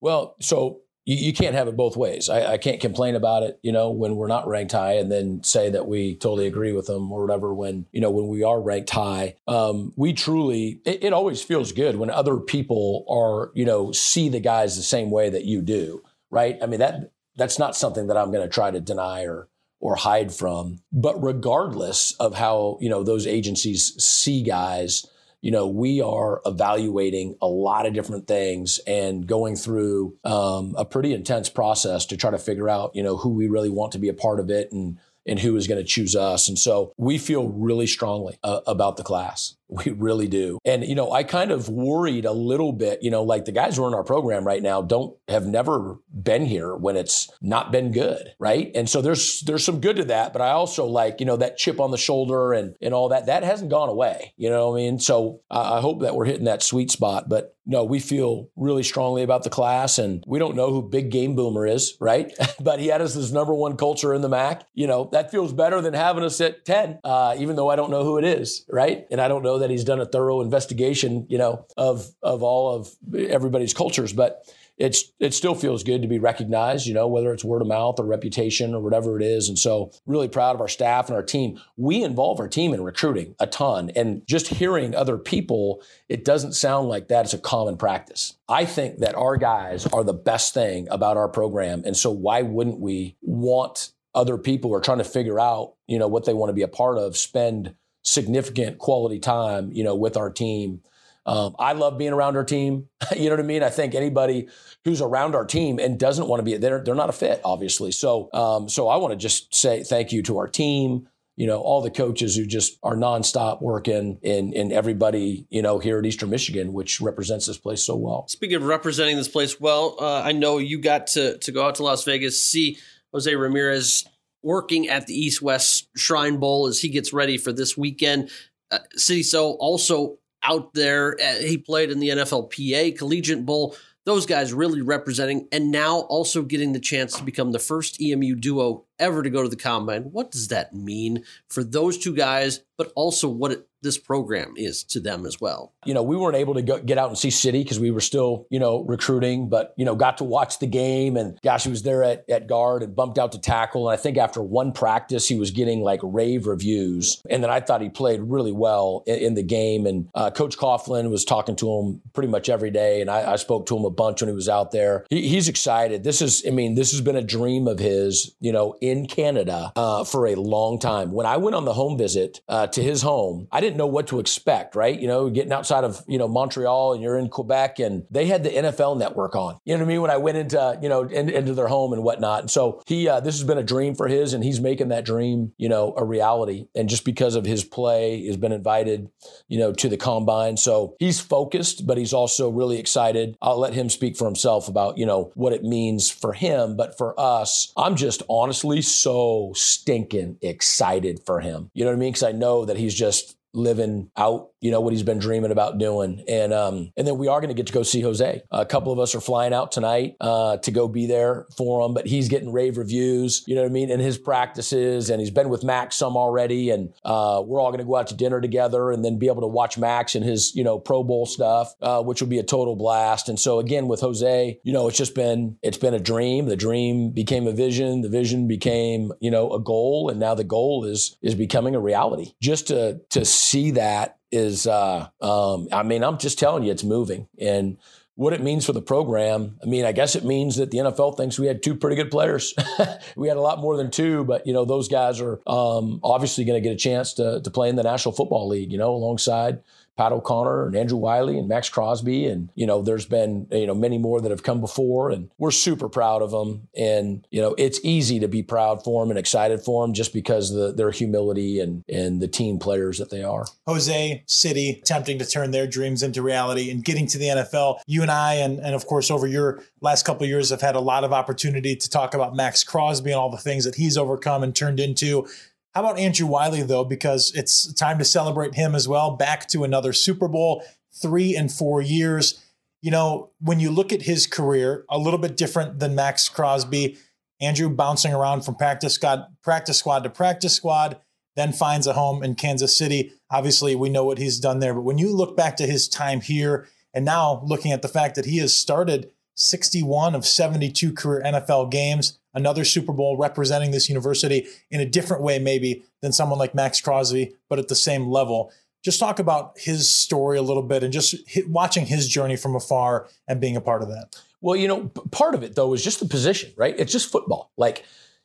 Well 0.00 0.36
so 0.40 0.80
you, 1.04 1.16
you 1.16 1.32
can't 1.32 1.54
have 1.54 1.68
it 1.68 1.76
both 1.76 1.96
ways. 1.96 2.28
I, 2.28 2.52
I, 2.52 2.58
can't 2.58 2.80
complain 2.80 3.14
about 3.14 3.42
it, 3.42 3.58
you 3.62 3.72
know, 3.72 3.90
when 3.90 4.16
we're 4.16 4.28
not 4.28 4.46
ranked 4.46 4.72
high, 4.72 4.94
and 4.94 5.10
then 5.10 5.42
say 5.42 5.70
that 5.70 5.86
we 5.86 6.16
totally 6.16 6.46
agree 6.46 6.72
with 6.72 6.86
them 6.86 7.10
or 7.10 7.22
whatever. 7.22 7.52
When 7.54 7.86
you 7.92 8.00
know 8.00 8.10
when 8.10 8.28
we 8.28 8.42
are 8.42 8.60
ranked 8.60 8.90
high, 8.90 9.36
um, 9.48 9.92
we 9.96 10.12
truly 10.12 10.80
it, 10.84 11.04
it 11.04 11.12
always 11.12 11.42
feels 11.42 11.72
good 11.72 11.96
when 11.96 12.10
other 12.10 12.38
people 12.38 13.04
are 13.08 13.50
you 13.54 13.64
know 13.64 13.92
see 13.92 14.28
the 14.28 14.40
guys 14.40 14.76
the 14.76 14.82
same 14.82 15.10
way 15.10 15.28
that 15.30 15.44
you 15.44 15.60
do, 15.60 16.02
right? 16.30 16.56
I 16.62 16.66
mean 16.66 16.80
that 16.80 17.12
that's 17.36 17.58
not 17.58 17.76
something 17.76 18.06
that 18.08 18.16
I'm 18.16 18.30
going 18.30 18.46
to 18.46 18.52
try 18.52 18.70
to 18.70 18.80
deny 18.80 19.24
or 19.26 19.48
or 19.80 19.96
hide 19.96 20.32
from. 20.32 20.78
But 20.92 21.22
regardless 21.22 22.12
of 22.20 22.36
how 22.36 22.78
you 22.80 22.88
know 22.88 23.02
those 23.02 23.26
agencies 23.26 23.94
see 24.02 24.42
guys 24.42 25.06
you 25.42 25.50
know, 25.50 25.66
we 25.66 26.00
are 26.00 26.40
evaluating 26.46 27.36
a 27.42 27.46
lot 27.46 27.84
of 27.84 27.92
different 27.92 28.28
things 28.28 28.78
and 28.86 29.26
going 29.26 29.56
through 29.56 30.16
um, 30.24 30.74
a 30.78 30.84
pretty 30.84 31.12
intense 31.12 31.48
process 31.48 32.06
to 32.06 32.16
try 32.16 32.30
to 32.30 32.38
figure 32.38 32.70
out, 32.70 32.92
you 32.94 33.02
know, 33.02 33.16
who 33.16 33.30
we 33.30 33.48
really 33.48 33.68
want 33.68 33.92
to 33.92 33.98
be 33.98 34.08
a 34.08 34.14
part 34.14 34.40
of 34.40 34.48
it 34.50 34.72
and 34.72 34.98
and 35.24 35.38
who 35.38 35.56
is 35.56 35.68
going 35.68 35.78
to 35.78 35.86
choose 35.86 36.16
us. 36.16 36.48
And 36.48 36.58
so 36.58 36.92
we 36.96 37.16
feel 37.16 37.48
really 37.48 37.86
strongly 37.86 38.38
uh, 38.42 38.60
about 38.66 38.96
the 38.96 39.04
class. 39.04 39.54
We 39.72 39.92
really 39.92 40.28
do. 40.28 40.58
And, 40.64 40.84
you 40.84 40.94
know, 40.94 41.12
I 41.12 41.24
kind 41.24 41.50
of 41.50 41.68
worried 41.68 42.26
a 42.26 42.32
little 42.32 42.72
bit, 42.72 43.02
you 43.02 43.10
know, 43.10 43.22
like 43.22 43.46
the 43.46 43.52
guys 43.52 43.76
who 43.76 43.84
are 43.84 43.88
in 43.88 43.94
our 43.94 44.04
program 44.04 44.46
right 44.46 44.62
now 44.62 44.82
don't 44.82 45.16
have 45.28 45.46
never 45.46 45.98
been 46.12 46.44
here 46.44 46.76
when 46.76 46.96
it's 46.96 47.30
not 47.40 47.72
been 47.72 47.90
good. 47.90 48.34
Right. 48.38 48.70
And 48.74 48.88
so 48.88 49.00
there's, 49.00 49.40
there's 49.40 49.64
some 49.64 49.80
good 49.80 49.96
to 49.96 50.04
that. 50.04 50.34
But 50.34 50.42
I 50.42 50.50
also 50.50 50.84
like, 50.84 51.20
you 51.20 51.26
know, 51.26 51.36
that 51.36 51.56
chip 51.56 51.80
on 51.80 51.90
the 51.90 51.96
shoulder 51.96 52.52
and, 52.52 52.76
and 52.82 52.92
all 52.92 53.08
that, 53.08 53.26
that 53.26 53.44
hasn't 53.44 53.70
gone 53.70 53.88
away. 53.88 54.34
You 54.36 54.50
know 54.50 54.70
what 54.70 54.76
I 54.76 54.82
mean? 54.82 54.98
So 54.98 55.40
I, 55.50 55.78
I 55.78 55.80
hope 55.80 56.02
that 56.02 56.14
we're 56.14 56.26
hitting 56.26 56.44
that 56.44 56.62
sweet 56.62 56.90
spot. 56.90 57.28
But 57.28 57.56
no, 57.64 57.84
we 57.84 58.00
feel 58.00 58.50
really 58.56 58.82
strongly 58.82 59.22
about 59.22 59.44
the 59.44 59.50
class 59.50 59.98
and 59.98 60.24
we 60.26 60.38
don't 60.38 60.56
know 60.56 60.70
who 60.70 60.82
Big 60.82 61.10
Game 61.10 61.36
Boomer 61.36 61.66
is, 61.66 61.96
right? 62.00 62.32
but 62.60 62.80
he 62.80 62.88
had 62.88 63.00
us 63.00 63.16
as 63.16 63.32
number 63.32 63.54
one 63.54 63.76
culture 63.76 64.12
in 64.12 64.20
the 64.20 64.28
MAC. 64.28 64.66
You 64.74 64.86
know, 64.86 65.08
that 65.12 65.30
feels 65.30 65.52
better 65.52 65.80
than 65.80 65.94
having 65.94 66.24
us 66.24 66.40
at 66.40 66.64
10, 66.64 67.00
uh, 67.04 67.36
even 67.38 67.56
though 67.56 67.70
I 67.70 67.76
don't 67.76 67.90
know 67.90 68.04
who 68.04 68.18
it 68.18 68.24
is, 68.24 68.66
right? 68.68 69.06
And 69.10 69.20
I 69.20 69.28
don't 69.28 69.42
know 69.42 69.58
that 69.62 69.70
he's 69.70 69.84
done 69.84 70.00
a 70.00 70.06
thorough 70.06 70.40
investigation, 70.40 71.26
you 71.28 71.38
know, 71.38 71.66
of 71.76 72.10
of 72.22 72.42
all 72.42 72.74
of 72.74 72.90
everybody's 73.14 73.72
cultures, 73.74 74.12
but 74.12 74.44
it's 74.78 75.12
it 75.20 75.34
still 75.34 75.54
feels 75.54 75.84
good 75.84 76.02
to 76.02 76.08
be 76.08 76.18
recognized, 76.18 76.86
you 76.86 76.94
know, 76.94 77.06
whether 77.06 77.32
it's 77.32 77.44
word 77.44 77.62
of 77.62 77.68
mouth 77.68 77.98
or 77.98 78.06
reputation 78.06 78.74
or 78.74 78.80
whatever 78.80 79.16
it 79.16 79.22
is. 79.22 79.48
And 79.48 79.58
so 79.58 79.92
really 80.06 80.28
proud 80.28 80.54
of 80.54 80.60
our 80.60 80.68
staff 80.68 81.08
and 81.08 81.16
our 81.16 81.22
team. 81.22 81.60
We 81.76 82.02
involve 82.02 82.40
our 82.40 82.48
team 82.48 82.72
in 82.74 82.82
recruiting 82.82 83.34
a 83.38 83.46
ton. 83.46 83.90
And 83.94 84.26
just 84.26 84.48
hearing 84.48 84.94
other 84.94 85.18
people, 85.18 85.82
it 86.08 86.24
doesn't 86.24 86.54
sound 86.54 86.88
like 86.88 87.08
that 87.08 87.26
is 87.26 87.34
a 87.34 87.38
common 87.38 87.76
practice. 87.76 88.36
I 88.48 88.64
think 88.64 88.98
that 88.98 89.14
our 89.14 89.36
guys 89.36 89.86
are 89.86 90.04
the 90.04 90.14
best 90.14 90.54
thing 90.54 90.88
about 90.90 91.16
our 91.16 91.28
program. 91.28 91.82
And 91.84 91.96
so 91.96 92.10
why 92.10 92.42
wouldn't 92.42 92.80
we 92.80 93.16
want 93.20 93.92
other 94.14 94.36
people 94.36 94.70
who 94.70 94.76
are 94.76 94.80
trying 94.80 94.98
to 94.98 95.04
figure 95.04 95.40
out, 95.40 95.74
you 95.86 95.98
know, 95.98 96.08
what 96.08 96.24
they 96.24 96.34
want 96.34 96.50
to 96.50 96.54
be 96.54 96.62
a 96.62 96.68
part 96.68 96.98
of, 96.98 97.16
spend 97.16 97.74
significant 98.02 98.78
quality 98.78 99.18
time, 99.18 99.72
you 99.72 99.84
know, 99.84 99.94
with 99.94 100.16
our 100.16 100.30
team. 100.30 100.82
Um, 101.24 101.54
I 101.58 101.72
love 101.72 101.98
being 101.98 102.12
around 102.12 102.36
our 102.36 102.44
team. 102.44 102.88
you 103.16 103.26
know 103.26 103.36
what 103.36 103.40
I 103.40 103.46
mean? 103.46 103.62
I 103.62 103.70
think 103.70 103.94
anybody 103.94 104.48
who's 104.84 105.00
around 105.00 105.34
our 105.34 105.44
team 105.44 105.78
and 105.78 105.98
doesn't 105.98 106.26
want 106.26 106.40
to 106.40 106.44
be 106.44 106.56
they're 106.56 106.82
they're 106.82 106.94
not 106.94 107.08
a 107.08 107.12
fit, 107.12 107.40
obviously. 107.44 107.92
So 107.92 108.28
um, 108.32 108.68
so 108.68 108.88
I 108.88 108.96
want 108.96 109.12
to 109.12 109.16
just 109.16 109.54
say 109.54 109.84
thank 109.84 110.12
you 110.12 110.22
to 110.24 110.38
our 110.38 110.48
team. 110.48 111.08
You 111.36 111.46
know, 111.46 111.60
all 111.60 111.80
the 111.80 111.90
coaches 111.90 112.36
who 112.36 112.44
just 112.44 112.78
are 112.82 112.96
nonstop 112.96 113.62
working 113.62 114.18
and 114.22 114.52
and 114.52 114.72
everybody, 114.72 115.46
you 115.48 115.62
know, 115.62 115.78
here 115.78 115.98
at 115.98 116.04
Eastern 116.04 116.30
Michigan, 116.30 116.72
which 116.72 117.00
represents 117.00 117.46
this 117.46 117.56
place 117.56 117.82
so 117.82 117.96
well. 117.96 118.26
Speaking 118.28 118.56
of 118.56 118.64
representing 118.64 119.16
this 119.16 119.28
place 119.28 119.60
well, 119.60 119.96
uh, 120.00 120.22
I 120.22 120.32
know 120.32 120.58
you 120.58 120.78
got 120.78 121.06
to 121.08 121.38
to 121.38 121.52
go 121.52 121.64
out 121.64 121.76
to 121.76 121.84
Las 121.84 122.04
Vegas, 122.04 122.42
see 122.42 122.78
Jose 123.12 123.34
Ramirez 123.34 124.04
working 124.42 124.88
at 124.88 125.06
the 125.06 125.14
East 125.14 125.42
West 125.42 125.88
Shrine 125.96 126.38
Bowl 126.38 126.66
as 126.66 126.80
he 126.80 126.88
gets 126.88 127.12
ready 127.12 127.38
for 127.38 127.52
this 127.52 127.76
weekend. 127.76 128.30
Uh, 128.70 128.78
Sidy 128.96 129.22
Sow 129.22 129.52
also 129.52 130.18
out 130.42 130.74
there. 130.74 131.16
Uh, 131.22 131.36
he 131.36 131.56
played 131.58 131.90
in 131.90 132.00
the 132.00 132.08
NFLPA 132.08 132.98
Collegiate 132.98 133.46
Bowl. 133.46 133.76
Those 134.04 134.26
guys 134.26 134.52
really 134.52 134.82
representing, 134.82 135.46
and 135.52 135.70
now 135.70 136.00
also 136.00 136.42
getting 136.42 136.72
the 136.72 136.80
chance 136.80 137.16
to 137.16 137.22
become 137.22 137.52
the 137.52 137.60
first 137.60 138.02
EMU 138.02 138.34
duo 138.34 138.84
ever 138.98 139.22
to 139.22 139.30
go 139.30 139.44
to 139.44 139.48
the 139.48 139.54
combine. 139.54 140.10
What 140.10 140.32
does 140.32 140.48
that 140.48 140.74
mean 140.74 141.24
for 141.48 141.62
those 141.62 141.98
two 141.98 142.12
guys, 142.12 142.64
but 142.76 142.92
also 142.96 143.28
what 143.28 143.52
it 143.52 143.68
this 143.82 143.98
program 143.98 144.54
is 144.56 144.84
to 144.84 145.00
them 145.00 145.26
as 145.26 145.40
well. 145.40 145.72
You 145.84 145.94
know, 145.94 146.02
we 146.02 146.16
weren't 146.16 146.36
able 146.36 146.54
to 146.54 146.62
go, 146.62 146.78
get 146.78 146.98
out 146.98 147.08
and 147.08 147.18
see 147.18 147.30
Sidy 147.30 147.62
because 147.62 147.80
we 147.80 147.90
were 147.90 148.00
still, 148.00 148.46
you 148.50 148.58
know, 148.58 148.84
recruiting, 148.84 149.48
but, 149.48 149.74
you 149.76 149.84
know, 149.84 149.94
got 149.94 150.18
to 150.18 150.24
watch 150.24 150.58
the 150.58 150.66
game. 150.66 151.16
And 151.16 151.38
gosh, 151.42 151.64
he 151.64 151.70
was 151.70 151.82
there 151.82 152.04
at, 152.04 152.24
at 152.28 152.46
guard 152.46 152.82
and 152.82 152.94
bumped 152.94 153.18
out 153.18 153.32
to 153.32 153.40
tackle. 153.40 153.88
And 153.88 153.98
I 153.98 154.00
think 154.00 154.16
after 154.16 154.42
one 154.42 154.72
practice, 154.72 155.28
he 155.28 155.36
was 155.36 155.50
getting 155.50 155.80
like 155.80 156.00
rave 156.02 156.46
reviews. 156.46 157.20
And 157.28 157.42
then 157.42 157.50
I 157.50 157.60
thought 157.60 157.80
he 157.80 157.88
played 157.88 158.20
really 158.22 158.52
well 158.52 159.02
in, 159.06 159.18
in 159.18 159.34
the 159.34 159.42
game. 159.42 159.86
And 159.86 160.08
uh, 160.14 160.30
Coach 160.30 160.56
Coughlin 160.56 161.10
was 161.10 161.24
talking 161.24 161.56
to 161.56 161.70
him 161.70 162.02
pretty 162.12 162.28
much 162.28 162.48
every 162.48 162.70
day. 162.70 163.00
And 163.00 163.10
I, 163.10 163.32
I 163.32 163.36
spoke 163.36 163.66
to 163.66 163.76
him 163.76 163.84
a 163.84 163.90
bunch 163.90 164.22
when 164.22 164.28
he 164.28 164.34
was 164.34 164.48
out 164.48 164.70
there. 164.70 165.04
He, 165.10 165.28
he's 165.28 165.48
excited. 165.48 166.04
This 166.04 166.22
is, 166.22 166.44
I 166.46 166.50
mean, 166.50 166.74
this 166.74 166.92
has 166.92 167.00
been 167.00 167.16
a 167.16 167.22
dream 167.22 167.66
of 167.66 167.78
his, 167.78 168.34
you 168.40 168.52
know, 168.52 168.76
in 168.80 169.06
Canada 169.06 169.72
uh, 169.74 170.04
for 170.04 170.26
a 170.26 170.34
long 170.36 170.78
time. 170.78 171.12
When 171.12 171.26
I 171.26 171.36
went 171.36 171.56
on 171.56 171.64
the 171.64 171.74
home 171.74 171.98
visit 171.98 172.40
uh, 172.48 172.68
to 172.68 172.82
his 172.82 173.02
home, 173.02 173.48
I 173.50 173.60
didn't 173.60 173.71
know 173.76 173.86
what 173.86 174.08
to 174.08 174.20
expect, 174.20 174.74
right? 174.74 174.98
You 174.98 175.08
know, 175.08 175.30
getting 175.30 175.52
outside 175.52 175.84
of, 175.84 176.02
you 176.06 176.18
know, 176.18 176.28
Montreal 176.28 176.94
and 176.94 177.02
you're 177.02 177.18
in 177.18 177.28
Quebec 177.28 177.78
and 177.78 178.04
they 178.10 178.26
had 178.26 178.42
the 178.42 178.50
NFL 178.50 178.98
network 178.98 179.34
on. 179.34 179.58
You 179.64 179.74
know 179.74 179.80
what 179.80 179.86
I 179.86 179.88
mean? 179.88 180.02
When 180.02 180.10
I 180.10 180.16
went 180.16 180.38
into, 180.38 180.78
you 180.82 180.88
know, 180.88 181.02
in, 181.02 181.28
into 181.28 181.54
their 181.54 181.68
home 181.68 181.92
and 181.92 182.02
whatnot. 182.02 182.40
And 182.40 182.50
so 182.50 182.82
he, 182.86 183.08
uh, 183.08 183.20
this 183.20 183.38
has 183.38 183.46
been 183.46 183.58
a 183.58 183.62
dream 183.62 183.94
for 183.94 184.08
his 184.08 184.34
and 184.34 184.42
he's 184.42 184.60
making 184.60 184.88
that 184.88 185.04
dream, 185.04 185.52
you 185.58 185.68
know, 185.68 185.94
a 185.96 186.04
reality. 186.04 186.66
And 186.74 186.88
just 186.88 187.04
because 187.04 187.34
of 187.34 187.44
his 187.44 187.64
play, 187.64 188.26
has 188.26 188.36
been 188.36 188.52
invited, 188.52 189.10
you 189.48 189.58
know, 189.58 189.72
to 189.72 189.88
the 189.88 189.96
combine. 189.96 190.56
So 190.56 190.96
he's 190.98 191.20
focused, 191.20 191.86
but 191.86 191.98
he's 191.98 192.12
also 192.12 192.48
really 192.48 192.78
excited. 192.78 193.36
I'll 193.40 193.58
let 193.58 193.74
him 193.74 193.88
speak 193.88 194.16
for 194.16 194.26
himself 194.26 194.68
about, 194.68 194.98
you 194.98 195.06
know, 195.06 195.32
what 195.34 195.52
it 195.52 195.62
means 195.62 196.10
for 196.10 196.32
him. 196.32 196.76
But 196.76 196.96
for 196.98 197.18
us, 197.18 197.72
I'm 197.76 197.96
just 197.96 198.22
honestly 198.28 198.82
so 198.82 199.52
stinking 199.54 200.38
excited 200.42 201.20
for 201.24 201.40
him. 201.40 201.70
You 201.74 201.84
know 201.84 201.90
what 201.90 201.96
I 201.96 202.00
mean? 202.00 202.12
Because 202.12 202.22
I 202.22 202.32
know 202.32 202.64
that 202.64 202.76
he's 202.76 202.94
just 202.94 203.36
living 203.54 204.10
out, 204.16 204.50
you 204.60 204.70
know, 204.70 204.80
what 204.80 204.92
he's 204.92 205.02
been 205.02 205.18
dreaming 205.18 205.50
about 205.50 205.78
doing. 205.78 206.24
And 206.28 206.52
um, 206.52 206.92
and 206.96 207.06
then 207.06 207.18
we 207.18 207.28
are 207.28 207.40
going 207.40 207.48
to 207.48 207.54
get 207.54 207.66
to 207.66 207.72
go 207.72 207.82
see 207.82 208.00
Jose. 208.00 208.42
A 208.50 208.66
couple 208.66 208.92
of 208.92 208.98
us 208.98 209.14
are 209.14 209.20
flying 209.20 209.52
out 209.52 209.72
tonight 209.72 210.16
uh, 210.20 210.56
to 210.58 210.70
go 210.70 210.88
be 210.88 211.06
there 211.06 211.46
for 211.56 211.84
him, 211.84 211.94
but 211.94 212.06
he's 212.06 212.28
getting 212.28 212.52
rave 212.52 212.78
reviews, 212.78 213.44
you 213.46 213.54
know 213.54 213.62
what 213.62 213.70
I 213.70 213.72
mean, 213.72 213.90
in 213.90 214.00
his 214.00 214.18
practices. 214.18 215.10
And 215.10 215.20
he's 215.20 215.30
been 215.30 215.48
with 215.48 215.64
Maxx 215.64 215.96
some 215.96 216.16
already. 216.16 216.70
And 216.70 216.92
uh, 217.04 217.42
we're 217.44 217.60
all 217.60 217.70
going 217.70 217.78
to 217.78 217.84
go 217.84 217.96
out 217.96 218.06
to 218.08 218.14
dinner 218.14 218.40
together 218.40 218.90
and 218.90 219.04
then 219.04 219.18
be 219.18 219.26
able 219.26 219.42
to 219.42 219.48
watch 219.48 219.78
Maxx 219.78 220.14
and 220.14 220.24
his, 220.24 220.54
you 220.54 220.64
know, 220.64 220.78
Pro 220.78 221.02
Bowl 221.02 221.26
stuff, 221.26 221.74
uh, 221.82 222.02
which 222.02 222.20
will 222.20 222.28
be 222.28 222.38
a 222.38 222.42
total 222.44 222.76
blast. 222.76 223.28
And 223.28 223.38
so 223.38 223.58
again, 223.58 223.88
with 223.88 224.00
Jose, 224.00 224.58
you 224.62 224.72
know, 224.72 224.88
it's 224.88 224.98
just 224.98 225.14
been, 225.14 225.58
it's 225.62 225.78
been 225.78 225.94
a 225.94 226.00
dream. 226.00 226.46
The 226.46 226.56
dream 226.56 227.10
became 227.10 227.46
a 227.46 227.52
vision. 227.52 228.02
The 228.02 228.08
vision 228.08 228.48
became, 228.48 229.12
you 229.20 229.30
know, 229.30 229.50
a 229.52 229.60
goal. 229.60 230.08
And 230.08 230.20
now 230.20 230.34
the 230.34 230.44
goal 230.44 230.84
is, 230.84 231.16
is 231.22 231.34
becoming 231.34 231.74
a 231.74 231.80
reality. 231.80 232.34
Just 232.40 232.68
to, 232.68 233.00
to 233.10 233.24
see 233.42 233.72
that 233.72 234.18
is, 234.30 234.66
uh, 234.66 235.08
um, 235.20 235.68
I 235.72 235.82
mean, 235.82 236.02
I'm 236.02 236.18
just 236.18 236.38
telling 236.38 236.64
you, 236.64 236.72
it's 236.72 236.84
moving. 236.84 237.28
And 237.38 237.76
what 238.14 238.32
it 238.32 238.42
means 238.42 238.66
for 238.66 238.72
the 238.72 238.82
program, 238.82 239.58
I 239.62 239.66
mean, 239.66 239.84
I 239.84 239.92
guess 239.92 240.14
it 240.14 240.24
means 240.24 240.56
that 240.56 240.70
the 240.70 240.78
NFL 240.78 241.16
thinks 241.16 241.38
we 241.38 241.46
had 241.46 241.62
two 241.62 241.74
pretty 241.74 241.96
good 241.96 242.10
players. 242.10 242.54
we 243.16 243.28
had 243.28 243.36
a 243.36 243.40
lot 243.40 243.58
more 243.58 243.76
than 243.76 243.90
two, 243.90 244.24
but 244.24 244.46
you 244.46 244.52
know, 244.52 244.64
those 244.64 244.88
guys 244.88 245.20
are 245.20 245.40
um, 245.46 245.98
obviously 246.02 246.44
going 246.44 246.62
to 246.62 246.66
get 246.66 246.74
a 246.74 246.78
chance 246.78 247.14
to 247.14 247.40
to 247.40 247.50
play 247.50 247.68
in 247.68 247.76
the 247.76 247.82
National 247.82 248.12
Football 248.12 248.48
League. 248.48 248.70
You 248.70 248.78
know, 248.78 248.94
alongside 248.94 249.62
Pat 250.02 250.10
O'Connor 250.10 250.66
and 250.66 250.74
Andrew 250.74 250.98
Wylie 250.98 251.38
and 251.38 251.46
Maxx 251.46 251.68
Crosby. 251.68 252.26
And, 252.26 252.48
you 252.56 252.66
know, 252.66 252.82
there's 252.82 253.06
been, 253.06 253.46
you 253.52 253.68
know, 253.68 253.74
many 253.74 253.98
more 253.98 254.20
that 254.20 254.32
have 254.32 254.42
come 254.42 254.60
before. 254.60 255.10
And 255.10 255.30
we're 255.38 255.52
super 255.52 255.88
proud 255.88 256.22
of 256.22 256.32
them. 256.32 256.66
And, 256.76 257.24
you 257.30 257.40
know, 257.40 257.54
it's 257.56 257.78
easy 257.84 258.18
to 258.18 258.26
be 258.26 258.42
proud 258.42 258.82
for 258.82 259.04
them 259.04 259.10
and 259.10 259.18
excited 259.18 259.60
for 259.60 259.84
them 259.84 259.94
just 259.94 260.12
because 260.12 260.50
of 260.50 260.56
the, 260.56 260.72
their 260.72 260.90
humility 260.90 261.60
and, 261.60 261.84
and 261.88 262.20
the 262.20 262.26
team 262.26 262.58
players 262.58 262.98
that 262.98 263.10
they 263.10 263.22
are. 263.22 263.44
Jose 263.68 264.24
Sidy 264.26 264.80
attempting 264.82 265.20
to 265.20 265.24
turn 265.24 265.52
their 265.52 265.68
dreams 265.68 266.02
into 266.02 266.20
reality 266.20 266.68
and 266.72 266.84
getting 266.84 267.06
to 267.06 267.18
the 267.18 267.26
NFL. 267.26 267.78
You 267.86 268.02
and 268.02 268.10
I, 268.10 268.34
and, 268.34 268.58
and 268.58 268.74
of 268.74 268.86
course, 268.86 269.08
over 269.08 269.28
your 269.28 269.62
last 269.80 270.04
couple 270.04 270.26
years, 270.26 270.50
have 270.50 270.62
had 270.62 270.74
a 270.74 270.80
lot 270.80 271.04
of 271.04 271.12
opportunity 271.12 271.76
to 271.76 271.88
talk 271.88 272.14
about 272.14 272.34
Maxx 272.34 272.64
Crosby 272.64 273.12
and 273.12 273.20
all 273.20 273.30
the 273.30 273.36
things 273.36 273.64
that 273.64 273.76
he's 273.76 273.96
overcome 273.96 274.42
and 274.42 274.56
turned 274.56 274.80
into. 274.80 275.28
How 275.74 275.80
about 275.80 275.98
Andrew 275.98 276.26
Wylie, 276.26 276.62
though? 276.62 276.84
Because 276.84 277.32
it's 277.34 277.72
time 277.72 277.98
to 277.98 278.04
celebrate 278.04 278.54
him 278.54 278.74
as 278.74 278.86
well. 278.86 279.16
Back 279.16 279.48
to 279.48 279.64
another 279.64 279.92
Super 279.92 280.28
Bowl, 280.28 280.62
three 281.00 281.34
and 281.34 281.50
four 281.50 281.80
years. 281.80 282.44
You 282.82 282.90
know, 282.90 283.30
when 283.40 283.58
you 283.58 283.70
look 283.70 283.92
at 283.92 284.02
his 284.02 284.26
career, 284.26 284.84
a 284.90 284.98
little 284.98 285.18
bit 285.18 285.36
different 285.36 285.78
than 285.78 285.94
Maxx 285.94 286.28
Crosby. 286.28 286.98
Andrew 287.40 287.70
bouncing 287.70 288.12
around 288.12 288.44
from 288.44 288.54
practice 288.54 288.94
squad, 288.94 289.26
practice 289.42 289.78
squad 289.78 290.04
to 290.04 290.10
practice 290.10 290.54
squad, 290.54 290.98
then 291.36 291.52
finds 291.52 291.86
a 291.86 291.94
home 291.94 292.22
in 292.22 292.34
Kansas 292.34 292.76
City. 292.76 293.12
Obviously, 293.30 293.74
we 293.74 293.88
know 293.88 294.04
what 294.04 294.18
he's 294.18 294.38
done 294.38 294.58
there. 294.58 294.74
But 294.74 294.82
when 294.82 294.98
you 294.98 295.14
look 295.14 295.36
back 295.36 295.56
to 295.56 295.66
his 295.66 295.88
time 295.88 296.20
here, 296.20 296.68
and 296.92 297.04
now 297.04 297.42
looking 297.46 297.72
at 297.72 297.82
the 297.82 297.88
fact 297.88 298.14
that 298.16 298.26
he 298.26 298.38
has 298.38 298.52
started 298.52 299.10
61 299.34 300.14
of 300.14 300.26
72 300.26 300.92
career 300.92 301.22
NFL 301.24 301.70
games, 301.70 302.18
another 302.34 302.64
Super 302.64 302.92
Bowl 302.92 303.16
representing 303.16 303.70
this 303.70 303.88
university 303.88 304.46
in 304.70 304.80
a 304.80 304.86
different 304.86 305.22
way, 305.22 305.38
maybe 305.38 305.84
than 306.00 306.12
someone 306.12 306.38
like 306.38 306.54
Maxx 306.54 306.80
Crosby, 306.80 307.34
but 307.48 307.58
at 307.58 307.68
the 307.68 307.74
same 307.74 308.08
level. 308.08 308.52
Just 308.84 308.98
talk 308.98 309.18
about 309.18 309.56
his 309.58 309.88
story 309.88 310.38
a 310.38 310.42
little 310.42 310.62
bit 310.62 310.82
and 310.82 310.92
just 310.92 311.14
watching 311.46 311.86
his 311.86 312.08
journey 312.08 312.36
from 312.36 312.56
afar 312.56 313.06
and 313.28 313.40
being 313.40 313.56
a 313.56 313.60
part 313.60 313.82
of 313.82 313.88
that. 313.88 314.16
Well, 314.40 314.56
you 314.56 314.66
know, 314.66 314.88
part 315.12 315.36
of 315.36 315.44
it 315.44 315.54
though 315.54 315.72
is 315.72 315.84
just 315.84 316.00
the 316.00 316.06
position, 316.06 316.52
right? 316.56 316.74
It's 316.76 316.90
just 316.90 317.12
football. 317.12 317.52
Like, 317.56 317.84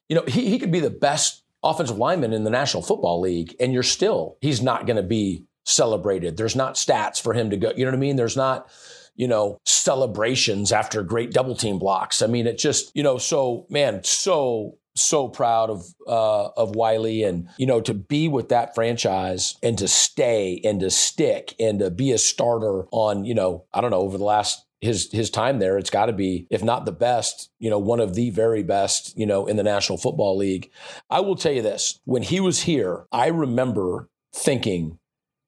you 0.09 0.15
know, 0.15 0.23
he, 0.27 0.49
he 0.49 0.57
could 0.57 0.71
be 0.71 0.79
the 0.79 0.89
best 0.89 1.43
offensive 1.63 1.97
lineman 1.97 2.33
in 2.33 2.43
the 2.43 2.49
National 2.49 2.81
Football 2.81 3.19
League, 3.19 3.55
and 3.59 3.73
you're 3.73 3.83
still, 3.83 4.37
he's 4.41 4.61
not 4.61 4.87
going 4.87 4.97
to 4.97 5.03
be 5.03 5.45
celebrated. 5.65 6.37
There's 6.37 6.55
not 6.55 6.75
stats 6.75 7.21
for 7.21 7.33
him 7.33 7.49
to 7.49 7.57
go, 7.57 7.71
you 7.75 7.85
know 7.85 7.91
what 7.91 7.97
I 7.97 7.99
mean? 7.99 8.15
There's 8.15 8.37
not, 8.37 8.69
you 9.17 9.27
know, 9.27 9.59
celebrations 9.65 10.71
after 10.71 11.03
great 11.03 11.31
double 11.31 11.55
team 11.55 11.79
blocks. 11.79 12.21
I 12.21 12.27
mean, 12.27 12.47
it 12.47 12.57
just, 12.57 12.95
you 12.95 13.03
know, 13.03 13.17
so 13.17 13.65
man, 13.69 14.03
so 14.03 14.77
so 14.95 15.27
proud 15.27 15.69
of 15.69 15.85
uh, 16.07 16.49
of 16.57 16.75
Wylie 16.75 17.23
and 17.23 17.49
you 17.57 17.65
know 17.65 17.81
to 17.81 17.93
be 17.93 18.27
with 18.27 18.49
that 18.49 18.75
franchise 18.75 19.55
and 19.61 19.77
to 19.77 19.87
stay 19.87 20.59
and 20.63 20.79
to 20.79 20.89
stick 20.89 21.55
and 21.59 21.79
to 21.79 21.91
be 21.91 22.11
a 22.11 22.17
starter 22.17 22.85
on 22.91 23.25
you 23.25 23.35
know 23.35 23.65
I 23.73 23.81
don't 23.81 23.91
know 23.91 23.99
over 23.99 24.17
the 24.17 24.23
last 24.23 24.65
his 24.81 25.11
his 25.11 25.29
time 25.29 25.59
there 25.59 25.77
it's 25.77 25.89
got 25.89 26.07
to 26.07 26.13
be 26.13 26.47
if 26.49 26.63
not 26.63 26.85
the 26.85 26.91
best 26.91 27.51
you 27.59 27.69
know 27.69 27.79
one 27.79 27.99
of 27.99 28.15
the 28.15 28.29
very 28.31 28.63
best 28.63 29.17
you 29.17 29.25
know 29.25 29.45
in 29.45 29.55
the 29.55 29.63
National 29.63 29.97
Football 29.97 30.37
League. 30.37 30.71
I 31.09 31.19
will 31.19 31.35
tell 31.35 31.53
you 31.53 31.61
this 31.61 31.99
when 32.05 32.23
he 32.23 32.39
was 32.39 32.63
here 32.63 33.05
I 33.11 33.27
remember 33.27 34.09
thinking 34.33 34.99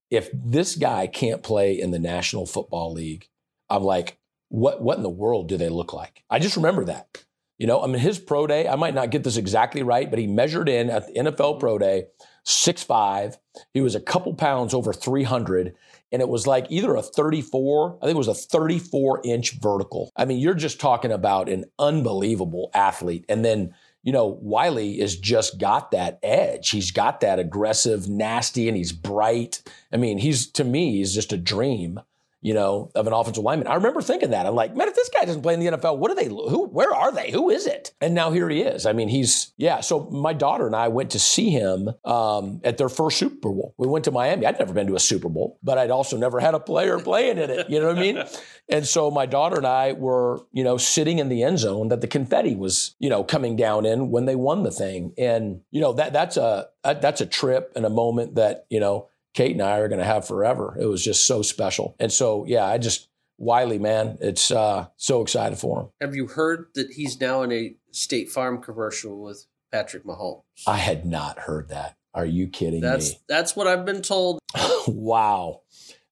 if 0.10 0.30
this 0.34 0.76
guy 0.76 1.08
can't 1.08 1.44
play 1.44 1.80
in 1.80 1.92
the 1.92 2.00
National 2.00 2.46
Football 2.46 2.94
League 2.94 3.28
I'm 3.70 3.84
like, 3.84 4.18
what 4.50 4.82
what 4.82 4.98
in 4.98 5.04
the 5.04 5.10
world 5.10 5.48
do 5.48 5.58
they 5.58 5.70
look 5.70 5.94
like? 5.94 6.24
I 6.30 6.40
just 6.40 6.56
remember 6.56 6.86
that. 6.86 7.24
You 7.58 7.68
know, 7.68 7.84
I 7.84 7.88
mean, 7.88 8.00
his 8.00 8.18
pro 8.20 8.48
day, 8.48 8.68
I 8.68 8.76
might 8.76 8.96
not 8.96 9.12
get 9.12 9.26
this 9.26 9.36
exactly 9.36 9.84
right, 9.84 10.10
but 10.10 10.18
he 10.18 10.28
measured 10.28 10.70
in 10.70 10.90
at 10.90 11.08
the 11.08 11.20
NFL 11.20 11.60
pro 11.60 11.78
day, 11.78 12.06
six 12.44 12.84
five. 12.84 13.38
He 13.74 13.82
was 13.82 13.96
a 13.96 14.00
couple 14.00 14.34
pounds 14.34 14.74
over 14.74 14.94
300. 14.94 15.76
And 16.12 16.22
it 16.22 16.30
was 16.30 16.48
like 16.48 16.66
either 16.70 16.96
a 16.96 17.04
34, 17.04 18.00
I 18.02 18.06
think 18.06 18.16
it 18.16 18.18
was 18.18 18.28
a 18.28 18.34
34 18.34 19.22
inch 19.24 19.60
vertical. 19.60 20.10
I 20.16 20.26
mean, 20.26 20.40
you're 20.40 20.56
just 20.56 20.80
talking 20.80 21.12
about 21.12 21.50
an 21.50 21.66
unbelievable 21.78 22.72
athlete. 22.74 23.26
And 23.30 23.46
then, 23.46 23.76
you 24.02 24.14
know, 24.14 24.40
Wylie 24.42 25.00
has 25.00 25.16
just 25.16 25.60
got 25.60 25.92
that 25.92 26.18
edge. 26.24 26.70
He's 26.70 26.92
got 26.92 27.20
that 27.20 27.38
aggressive, 27.38 28.08
nasty, 28.10 28.68
and 28.68 28.78
he's 28.78 28.94
bright. 28.94 29.62
I 29.94 29.98
mean, 29.98 30.18
he's 30.18 30.50
to 30.54 30.64
me, 30.64 30.98
he's 30.98 31.14
just 31.14 31.34
a 31.34 31.38
dream 31.38 32.00
you 32.42 32.54
know, 32.54 32.92
of 32.96 33.08
an 33.08 33.14
offensive 33.14 33.44
lineman. 33.44 33.68
I 33.68 33.76
remember 33.76 34.02
thinking 34.02 34.32
that. 34.32 34.46
I'm 34.46 34.56
like, 34.56 34.76
man, 34.76 34.88
if 34.88 34.96
this 34.96 35.10
guy 35.10 35.26
doesn't 35.26 35.42
play 35.42 35.54
in 35.54 35.60
the 35.60 35.68
NFL, 35.68 35.98
what 35.98 36.12
are 36.12 36.16
they? 36.16 36.26
Who? 36.26 36.68
Where 36.68 36.94
are 36.94 37.12
they? 37.12 37.32
Who 37.32 37.50
is 37.50 37.68
it? 37.68 37.94
And 38.02 38.14
now 38.14 38.32
here 38.32 38.50
he 38.50 38.62
is. 38.62 38.86
I 38.86 38.94
mean, 38.94 39.10
he's 39.10 39.54
yeah. 39.58 39.82
So 39.82 40.10
my 40.12 40.34
daughter 40.34 40.66
and 40.66 40.76
I 40.76 40.88
went 40.88 41.12
to 41.12 41.20
see 41.20 41.50
him 41.50 41.90
um, 42.06 42.62
at 42.64 42.78
their 42.78 42.90
first 42.90 43.18
Super 43.18 43.50
Bowl. 43.50 43.74
We 43.78 43.88
went 43.88 44.06
to 44.06 44.12
Miami. 44.12 44.46
I'd 44.46 44.60
never 44.60 44.74
been 44.74 44.88
to 44.88 44.96
a 44.96 45.00
Super 45.00 45.30
Bowl, 45.30 45.60
but 45.64 45.78
I'd 45.78 45.92
also 45.92 46.18
never 46.18 46.40
had 46.40 46.54
a 46.54 46.60
player 46.60 47.00
playing 47.00 47.38
in 47.38 47.50
it. 47.50 47.70
You 47.70 47.80
know 47.80 47.88
what 47.88 47.98
I 47.98 48.02
mean? 48.02 48.24
And 48.72 48.86
so 48.86 49.10
my 49.10 49.26
daughter 49.26 49.58
and 49.58 49.66
I 49.66 49.94
were, 49.94 50.42
you 50.52 50.64
know, 50.64 50.78
sitting 50.78 51.18
in 51.18 51.28
the 51.28 51.42
end 51.42 51.58
zone 51.58 51.88
that 51.88 52.02
the 52.02 52.08
confetti 52.08 52.56
was, 52.56 52.96
you 53.00 53.10
know, 53.10 53.24
coming 53.24 53.56
down 53.56 53.84
in 53.84 54.12
when 54.12 54.26
they 54.26 54.36
won 54.36 54.62
the 54.62 54.70
thing. 54.70 55.12
And 55.18 55.62
you 55.72 55.82
know 55.82 55.94
that 55.94 56.14
that's 56.14 56.38
a 56.38 56.70
that's 56.84 57.22
a 57.22 57.26
trip 57.26 57.72
and 57.76 57.86
a 57.86 57.90
moment 57.90 58.36
that 58.36 58.66
you 58.70 58.80
know 58.80 59.08
Kate 59.40 59.54
and 59.54 59.62
I 59.62 59.78
are 59.78 59.88
going 59.88 60.00
to 60.00 60.06
have 60.06 60.28
forever. 60.28 60.76
It 60.78 60.86
was 60.86 61.02
just 61.02 61.26
so 61.26 61.42
special. 61.42 61.96
And 61.98 62.12
so, 62.12 62.44
yeah, 62.46 62.66
I 62.66 62.78
just, 62.78 63.08
Wylie, 63.38 63.80
man, 63.80 64.18
it's 64.20 64.52
uh, 64.52 64.88
so 64.98 65.22
excited 65.22 65.58
for 65.58 65.80
him. 65.80 65.88
Have 66.02 66.14
you 66.14 66.28
heard 66.28 66.66
that 66.76 66.92
he's 66.92 67.22
now 67.22 67.44
in 67.44 67.54
a 67.54 67.74
State 67.92 68.30
Farm 68.30 68.62
commercial 68.62 69.24
with 69.24 69.46
Patrick 69.72 70.04
Mahomes? 70.04 70.42
I 70.68 70.76
had 70.76 71.06
not 71.06 71.40
heard 71.40 71.70
that. 71.70 71.96
Are 72.14 72.26
you 72.26 72.50
kidding 72.50 72.82
that's, 72.82 73.12
me? 73.12 73.20
That's 73.30 73.56
what 73.56 73.66
I've 73.66 73.86
been 73.86 74.02
told. 74.02 74.42
wow. 74.90 75.62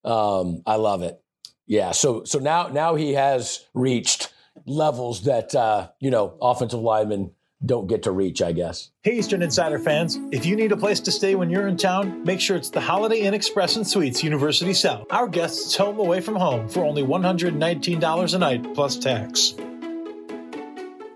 Um, 0.06 0.62
I 0.66 0.78
love 0.78 1.02
it. 1.02 1.22
Yeah. 1.66 1.92
So 1.92 2.24
so 2.24 2.40
now 2.40 2.70
now 2.70 2.96
he 2.96 3.16
has 3.16 3.66
reached 3.74 4.32
levels 4.66 5.24
that 5.24 5.54
uh, 5.54 5.90
you 6.00 6.12
know 6.12 6.38
offensive 6.42 6.80
linemen 6.80 7.32
don't 7.66 7.88
get 7.88 8.04
to 8.04 8.12
reach, 8.12 8.42
I 8.42 8.52
guess. 8.52 8.92
Hey, 9.02 9.18
Eastern 9.18 9.42
Insider 9.42 9.80
fans. 9.80 10.20
If 10.32 10.46
you 10.46 10.56
need 10.56 10.72
a 10.72 10.78
place 10.78 11.00
to 11.02 11.12
stay 11.12 11.36
when 11.36 11.50
you're 11.50 11.68
in 11.68 11.78
town, 11.78 12.24
make 12.24 12.40
sure 12.40 12.56
it's 12.56 12.70
the 12.70 12.80
Holiday 12.80 13.22
Inn 13.22 13.34
Express 13.34 13.76
and 13.76 13.88
Suites, 13.88 14.24
University 14.24 14.74
South. 14.74 15.08
Our 15.10 15.28
guests 15.28 15.76
home 15.76 16.00
away 16.00 16.22
from 16.22 16.36
home 16.36 16.70
for 16.70 16.84
only 16.84 17.04
$119 17.04 18.34
a 18.34 18.38
night 18.38 18.74
plus 18.74 18.98
tax. 18.98 19.56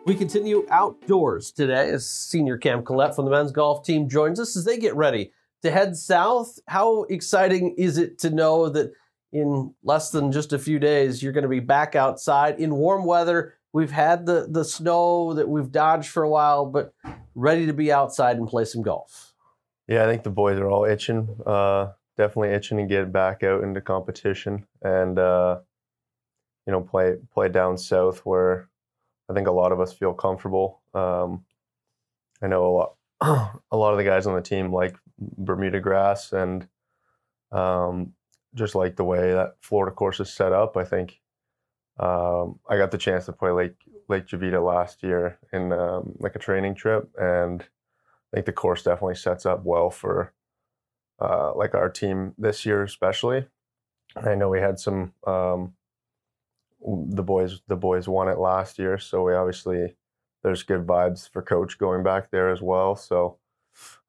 We 0.04 0.15
continue 0.15 0.65
outdoors 0.71 1.51
today 1.51 1.91
as 1.91 2.10
senior 2.10 2.58
Cam 2.58 2.84
Collette 2.84 3.15
from 3.15 3.25
the 3.25 3.32
men's 3.32 3.51
golf 3.51 3.86
team 3.86 4.10
joins 4.10 4.39
us 4.39 4.58
as 4.58 4.65
they 4.65 4.80
get 4.80 4.95
ready 4.95 5.32
to 5.62 5.69
head 5.69 5.95
south. 5.95 6.58
How 6.67 7.04
exciting 7.04 7.75
is 7.77 7.99
it 7.99 8.17
to 8.19 8.32
know 8.32 8.67
that 8.69 8.93
in 9.32 9.75
less 9.84 10.10
than 10.10 10.32
just 10.32 10.54
a 10.54 10.60
few 10.60 10.80
days 10.80 11.21
you're 11.21 11.32
going 11.32 11.43
to 11.43 11.47
be 11.47 11.60
back 11.60 11.95
outside 11.95 12.60
in 12.60 12.75
warm 12.75 13.06
weather 13.06 13.54
We've 13.73 13.91
had 13.91 14.25
the 14.25 14.47
the 14.49 14.65
snow 14.65 15.34
that 15.34 15.47
we've 15.47 15.71
dodged 15.71 16.10
for 16.10 16.23
a 16.23 16.29
while, 16.29 16.65
but 16.65 16.93
ready 17.36 17.65
to 17.65 17.73
be 17.73 17.91
outside 17.91 18.38
and 18.38 18.47
play 18.47 18.65
some 18.65 18.81
golf. 18.81 19.34
Yeah, 19.88 20.03
I 20.03 20.07
think 20.07 20.23
the 20.23 20.29
boys 20.29 20.57
are 20.60 20.69
all 20.69 20.86
itching. 20.86 21.27
Uh, 21.45 21.91
definitely 22.17 22.49
itching 22.49 22.77
to 22.77 22.86
get 22.86 23.12
back 23.12 23.43
out 23.43 23.63
into 23.63 23.81
competition 23.81 24.65
and 24.81 25.17
uh, 25.17 25.60
you 26.65 26.71
know 26.71 26.81
play 26.81 27.15
play 27.34 27.49
down 27.49 27.77
south 27.77 28.19
where 28.25 28.69
I 29.29 29.34
think 29.34 29.47
a 29.47 29.51
lot 29.51 29.71
of 29.71 29.79
us 29.79 29.93
feel 29.93 30.13
comfortable. 30.13 30.81
Um, 30.93 31.45
I 32.41 32.47
know 32.47 32.65
a 32.65 32.73
lot 32.75 32.95
a 33.71 33.77
lot 33.77 33.91
of 33.91 33.97
the 33.97 34.03
guys 34.03 34.27
on 34.27 34.36
the 34.36 34.41
team 34.41 34.73
like 34.73 34.97
Bermuda 35.17 35.79
grass 35.79 36.34
and 36.34 36.67
um, 37.51 38.13
just 38.55 38.75
like 38.75 38.95
the 38.95 39.03
way 39.03 39.34
that 39.34 39.55
Florida 39.62 39.95
course 39.95 40.19
is 40.19 40.34
set 40.34 40.51
up. 40.51 40.77
I 40.77 40.84
think 40.84 41.21
um, 42.02 42.60
I 42.68 42.78
got 42.78 42.92
the 42.92 42.98
chance 42.98 43.26
to 43.28 43.34
play 43.34 43.52
Lake 43.52 43.76
Lake 44.10 44.26
Jovita 44.26 44.64
last 44.66 45.04
year 45.04 45.40
in 45.54 45.72
um, 45.72 46.14
like 46.20 46.36
a 46.36 46.40
training 46.40 46.76
trip, 46.76 47.10
and 47.18 47.62
I 47.62 48.38
think 48.38 48.46
the 48.46 48.54
course 48.54 48.84
definitely 48.84 49.16
sets 49.16 49.46
up 49.46 49.64
well 49.64 49.90
for 49.90 50.34
uh, 51.20 51.54
like 51.56 51.76
our 51.76 51.90
team 51.90 52.34
this 52.38 52.66
year, 52.66 52.84
especially. 52.84 53.46
I 54.16 54.36
know 54.36 54.50
we 54.50 54.60
had 54.60 54.80
some 54.80 55.14
um, 55.26 55.74
the 56.86 57.24
boys 57.24 57.62
the 57.68 57.76
boys 57.76 58.08
won 58.08 58.28
it 58.28 58.40
last 58.40 58.80
year, 58.80 58.98
so 58.98 59.24
we 59.24 59.34
obviously 59.34 59.96
there's 60.44 60.64
good 60.64 60.88
vibes 60.88 61.30
for 61.30 61.42
coach 61.42 61.78
going 61.78 62.04
back 62.04 62.32
there 62.32 62.50
as 62.50 62.62
well. 62.62 62.96
So 62.96 63.38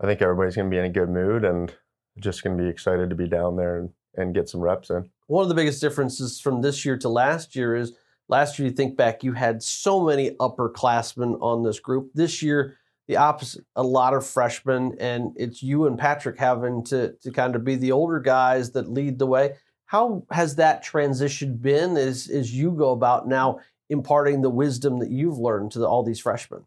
I 0.00 0.06
think 0.06 0.22
everybody's 0.22 0.56
to 0.66 0.70
be 0.70 0.78
in 0.78 0.86
a 0.86 0.90
good 0.90 1.10
mood 1.10 1.44
and 1.44 1.74
just 2.18 2.42
to 2.56 2.62
be 2.64 2.68
excited 2.68 3.10
to 3.10 3.16
be 3.16 3.28
down 3.28 3.56
there 3.56 3.78
and, 3.78 3.90
and 4.16 4.34
get 4.34 4.48
some 4.48 4.60
reps 4.60 4.90
in. 4.90 5.10
One 5.26 5.42
of 5.42 5.48
the 5.48 5.54
biggest 5.54 5.80
differences 5.80 6.40
from 6.40 6.60
this 6.60 6.84
year 6.84 6.96
to 6.98 7.08
last 7.08 7.56
year 7.56 7.74
is 7.74 7.92
last 8.28 8.58
year 8.58 8.68
you 8.68 8.74
think 8.74 8.96
back 8.96 9.22
you 9.22 9.32
had 9.32 9.62
so 9.62 10.04
many 10.04 10.30
upperclassmen 10.32 11.38
on 11.40 11.62
this 11.62 11.80
group. 11.80 12.10
This 12.14 12.42
year 12.42 12.76
the 13.08 13.16
opposite, 13.16 13.64
a 13.76 13.82
lot 13.82 14.14
of 14.14 14.26
freshmen, 14.26 14.96
and 15.00 15.32
it's 15.36 15.62
you 15.62 15.86
and 15.86 15.98
Patrick 15.98 16.38
having 16.38 16.84
to 16.84 17.12
to 17.22 17.30
kind 17.30 17.56
of 17.56 17.64
be 17.64 17.74
the 17.74 17.92
older 17.92 18.20
guys 18.20 18.72
that 18.72 18.90
lead 18.90 19.18
the 19.18 19.26
way. 19.26 19.56
How 19.86 20.24
has 20.30 20.56
that 20.56 20.82
transition 20.82 21.56
been 21.56 21.96
as 21.96 22.28
as 22.28 22.54
you 22.54 22.70
go 22.72 22.92
about 22.92 23.26
now 23.28 23.60
imparting 23.90 24.40
the 24.40 24.50
wisdom 24.50 25.00
that 25.00 25.10
you've 25.10 25.38
learned 25.38 25.72
to 25.72 25.80
the, 25.80 25.86
all 25.86 26.02
these 26.02 26.20
freshmen? 26.20 26.64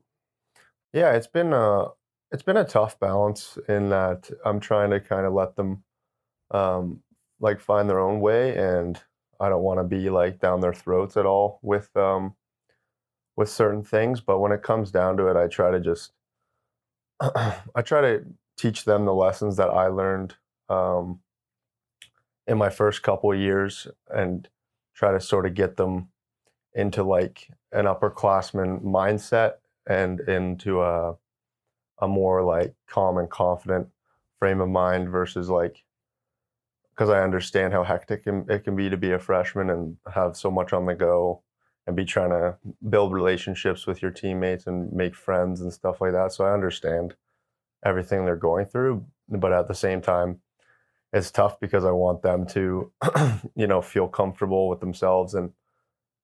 Yeah, 0.93 1.13
it's 1.13 1.27
been 1.27 1.53
a 1.53 1.87
it's 2.31 2.43
been 2.43 2.57
a 2.57 2.65
tough 2.65 2.99
balance 2.99 3.57
in 3.67 3.89
that 3.89 4.29
I'm 4.45 4.59
trying 4.59 4.91
to 4.91 4.99
kind 4.99 5.25
of 5.25 5.33
let 5.33 5.55
them 5.55 5.83
um, 6.51 7.01
like 7.39 7.59
find 7.59 7.89
their 7.89 7.99
own 7.99 8.19
way, 8.19 8.55
and 8.55 9.01
I 9.39 9.49
don't 9.49 9.63
want 9.63 9.79
to 9.79 9.83
be 9.83 10.09
like 10.09 10.39
down 10.39 10.61
their 10.61 10.73
throats 10.73 11.17
at 11.17 11.25
all 11.25 11.59
with 11.61 11.95
um, 11.95 12.35
with 13.35 13.49
certain 13.49 13.83
things. 13.83 14.21
But 14.21 14.39
when 14.39 14.51
it 14.51 14.63
comes 14.63 14.91
down 14.91 15.17
to 15.17 15.27
it, 15.27 15.37
I 15.37 15.47
try 15.47 15.71
to 15.71 15.79
just 15.79 16.11
I 17.19 17.81
try 17.83 18.01
to 18.01 18.25
teach 18.57 18.85
them 18.85 19.05
the 19.05 19.13
lessons 19.13 19.57
that 19.57 19.69
I 19.69 19.87
learned 19.87 20.35
um, 20.69 21.19
in 22.47 22.57
my 22.57 22.69
first 22.69 23.03
couple 23.03 23.33
years 23.35 23.87
and 24.09 24.47
try 24.93 25.11
to 25.11 25.19
sort 25.19 25.45
of 25.45 25.53
get 25.53 25.77
them 25.77 26.09
into 26.73 27.03
like 27.03 27.49
an 27.71 27.85
upperclassman 27.85 28.81
mindset 28.83 29.53
and 29.87 30.19
into 30.21 30.81
a 30.81 31.15
a 31.99 32.07
more 32.07 32.43
like 32.43 32.75
calm 32.87 33.17
and 33.17 33.29
confident 33.29 33.87
frame 34.39 34.59
of 34.59 34.69
mind 34.69 35.09
versus 35.09 35.49
like 35.49 35.83
because 36.95 37.09
I 37.09 37.23
understand 37.23 37.73
how 37.73 37.83
hectic 37.83 38.23
it 38.25 38.63
can 38.63 38.75
be 38.75 38.89
to 38.89 38.97
be 38.97 39.11
a 39.11 39.19
freshman 39.19 39.69
and 39.69 39.97
have 40.13 40.37
so 40.37 40.49
much 40.49 40.71
on 40.71 40.85
the 40.85 40.95
go 40.95 41.41
and 41.87 41.95
be 41.95 42.05
trying 42.05 42.29
to 42.29 42.57
build 42.89 43.11
relationships 43.11 43.85
with 43.85 44.01
your 44.01 44.11
teammates 44.11 44.65
and 44.65 44.91
make 44.93 45.13
friends 45.15 45.61
and 45.61 45.73
stuff 45.73 45.99
like 45.99 46.13
that. 46.13 46.31
So 46.31 46.45
I 46.45 46.53
understand 46.53 47.15
everything 47.85 48.25
they're 48.25 48.35
going 48.35 48.65
through, 48.65 49.05
but 49.29 49.51
at 49.51 49.67
the 49.67 49.75
same 49.75 50.01
time, 50.01 50.39
it's 51.13 51.31
tough 51.31 51.59
because 51.59 51.85
I 51.85 51.91
want 51.91 52.21
them 52.21 52.45
to, 52.47 52.91
you 53.55 53.67
know, 53.67 53.81
feel 53.81 54.07
comfortable 54.07 54.67
with 54.69 54.79
themselves 54.79 55.33
and 55.33 55.51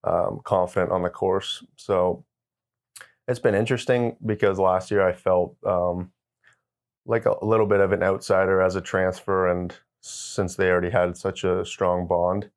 um, 0.03 0.41
confident 0.43 0.91
on 0.91 1.03
the 1.03 1.09
course. 1.09 1.63
So 1.75 2.25
it's 3.27 3.39
been 3.39 3.55
interesting 3.55 4.17
because 4.25 4.57
last 4.59 4.89
year 4.91 5.07
I 5.07 5.13
felt 5.13 5.55
um, 5.65 6.11
like 7.05 7.25
a, 7.25 7.45
little 7.45 7.67
bit 7.67 7.79
of 7.79 7.91
an 7.91 8.03
outsider 8.03 8.61
as 8.61 8.75
a 8.75 8.81
transfer, 8.81 9.47
and 9.47 9.73
since 10.01 10.55
they 10.55 10.69
already 10.69 10.89
had 10.89 11.15
such 11.17 11.43
a 11.43 11.65
strong 11.65 12.07
bond, 12.07 12.49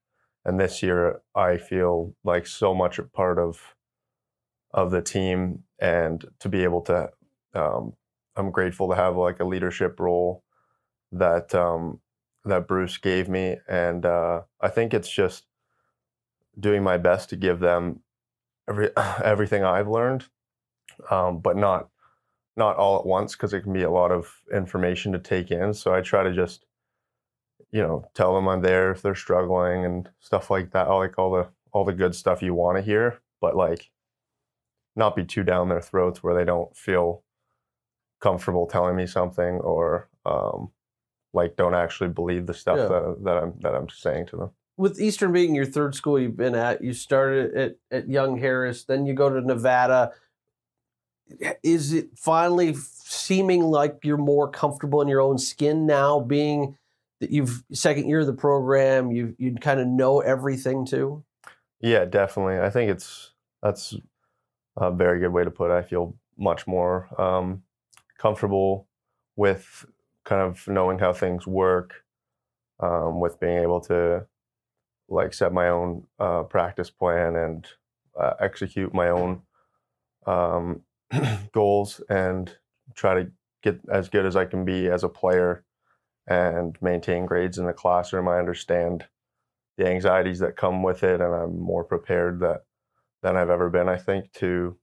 and 0.44 0.58
this 0.58 0.82
year 0.82 1.20
I 1.34 1.58
feel 1.58 2.14
like 2.24 2.46
so 2.46 2.74
much 2.74 2.98
a 2.98 3.02
part 3.04 3.38
of 3.38 3.74
of 4.72 4.90
the 4.90 5.02
team, 5.02 5.64
and 5.78 6.24
to 6.40 6.48
be 6.48 6.64
able 6.64 6.80
to, 6.82 7.10
um, 7.54 7.94
I'm 8.36 8.50
grateful 8.50 8.88
to 8.88 8.96
have 8.96 9.16
like 9.16 9.40
a 9.40 9.44
leadership 9.44 10.00
role 10.00 10.42
that 11.12 11.54
um, 11.54 12.00
that 12.44 12.66
Bruce 12.66 12.96
gave 12.98 13.28
me, 13.28 13.58
and 13.68 14.04
uh, 14.06 14.42
I 14.60 14.68
think 14.68 14.94
it's 14.94 15.10
just 15.10 15.46
doing 16.58 16.82
my 16.82 16.96
best 16.98 17.30
to 17.30 17.36
give 17.36 17.60
them 17.60 18.00
every 18.68 18.90
everything 19.24 19.64
I've 19.64 19.88
learned, 19.88 20.26
um, 21.10 21.40
but 21.40 21.56
not 21.56 21.88
not 22.56 22.76
all 22.76 22.98
at 22.98 23.06
once 23.06 23.34
because 23.34 23.52
it 23.52 23.62
can 23.62 23.72
be 23.72 23.82
a 23.82 23.90
lot 23.90 24.12
of 24.12 24.32
information 24.52 25.12
to 25.12 25.18
take 25.18 25.50
in. 25.50 25.74
So 25.74 25.94
I 25.94 26.00
try 26.00 26.22
to 26.22 26.32
just 26.32 26.64
you 27.70 27.82
know, 27.82 28.04
tell 28.14 28.34
them 28.34 28.48
I'm 28.48 28.62
there 28.62 28.92
if 28.92 29.02
they're 29.02 29.14
struggling 29.14 29.84
and 29.84 30.08
stuff 30.20 30.50
like 30.50 30.70
that. 30.72 30.86
I 30.86 30.94
like 30.94 31.18
all 31.18 31.32
the 31.32 31.48
all 31.72 31.84
the 31.84 31.92
good 31.92 32.14
stuff 32.14 32.42
you 32.42 32.54
want 32.54 32.78
to 32.78 32.82
hear, 32.82 33.20
but 33.40 33.56
like 33.56 33.90
not 34.96 35.16
be 35.16 35.24
too 35.24 35.42
down 35.42 35.68
their 35.68 35.80
throats 35.80 36.22
where 36.22 36.34
they 36.34 36.44
don't 36.44 36.74
feel 36.76 37.24
comfortable 38.20 38.66
telling 38.66 38.96
me 38.96 39.06
something 39.06 39.56
or 39.56 40.08
um, 40.24 40.70
like 41.32 41.56
don't 41.56 41.74
actually 41.74 42.08
believe 42.08 42.46
the 42.46 42.54
stuff 42.54 42.78
yeah. 42.78 42.86
that, 42.86 43.16
that 43.24 43.36
I'm 43.36 43.54
that 43.60 43.74
I'm 43.74 43.88
saying 43.88 44.26
to 44.26 44.36
them. 44.36 44.50
With 44.76 45.00
Eastern 45.00 45.32
being 45.32 45.54
your 45.54 45.66
third 45.66 45.94
school 45.94 46.18
you've 46.18 46.36
been 46.36 46.54
at, 46.54 46.82
you 46.82 46.92
started 46.92 47.54
at, 47.54 47.76
at 47.90 48.08
Young 48.08 48.38
Harris, 48.38 48.84
then 48.84 49.06
you 49.06 49.14
go 49.14 49.28
to 49.30 49.40
Nevada. 49.40 50.12
Is 51.62 51.92
it 51.92 52.10
finally 52.16 52.74
seeming 52.74 53.62
like 53.62 53.98
you're 54.02 54.16
more 54.16 54.48
comfortable 54.48 55.00
in 55.00 55.08
your 55.08 55.20
own 55.20 55.38
skin 55.38 55.86
now, 55.86 56.20
being 56.20 56.76
that 57.20 57.30
you've 57.30 57.62
second 57.72 58.08
year 58.08 58.20
of 58.20 58.26
the 58.26 58.32
program, 58.32 59.10
you 59.12 59.34
you 59.38 59.54
kind 59.56 59.80
of 59.80 59.86
know 59.86 60.20
everything 60.20 60.84
too? 60.84 61.24
Yeah, 61.80 62.04
definitely. 62.04 62.58
I 62.58 62.70
think 62.70 62.90
it's 62.90 63.32
that's 63.62 63.94
a 64.76 64.90
very 64.90 65.20
good 65.20 65.32
way 65.32 65.44
to 65.44 65.50
put 65.50 65.70
it. 65.70 65.74
I 65.74 65.82
feel 65.82 66.16
much 66.36 66.66
more 66.66 67.08
um, 67.20 67.62
comfortable 68.18 68.86
with 69.36 69.86
kind 70.24 70.42
of 70.42 70.66
knowing 70.66 70.98
how 70.98 71.12
things 71.12 71.46
work, 71.46 72.04
um, 72.80 73.20
with 73.20 73.38
being 73.40 73.58
able 73.58 73.80
to 73.82 74.26
like 75.08 75.34
set 75.34 75.52
my 75.52 75.68
own 75.68 76.06
uh, 76.18 76.42
practice 76.44 76.90
plan 76.90 77.36
and 77.36 77.66
uh, 78.18 78.34
execute 78.40 78.94
my 78.94 79.08
own 79.08 79.42
um, 80.26 80.80
goals 81.52 82.00
and 82.08 82.56
try 82.94 83.14
to 83.22 83.30
get 83.62 83.78
as 83.90 84.08
good 84.08 84.26
as 84.26 84.36
I 84.36 84.44
can 84.44 84.64
be 84.64 84.88
as 84.88 85.04
a 85.04 85.08
player 85.08 85.64
and 86.26 86.76
maintain 86.80 87.26
grades 87.26 87.58
in 87.58 87.66
the 87.66 87.72
classroom. 87.72 88.28
I 88.28 88.38
understand 88.38 89.04
the 89.76 89.88
anxieties 89.88 90.38
that 90.38 90.56
come 90.56 90.82
with 90.82 91.02
it, 91.02 91.20
and 91.20 91.34
I'm 91.34 91.58
more 91.58 91.84
prepared 91.84 92.40
that 92.40 92.62
than 93.22 93.36
I've 93.36 93.50
ever 93.50 93.70
been. 93.70 93.88
I 93.88 93.96
think 93.96 94.32
to 94.34 94.76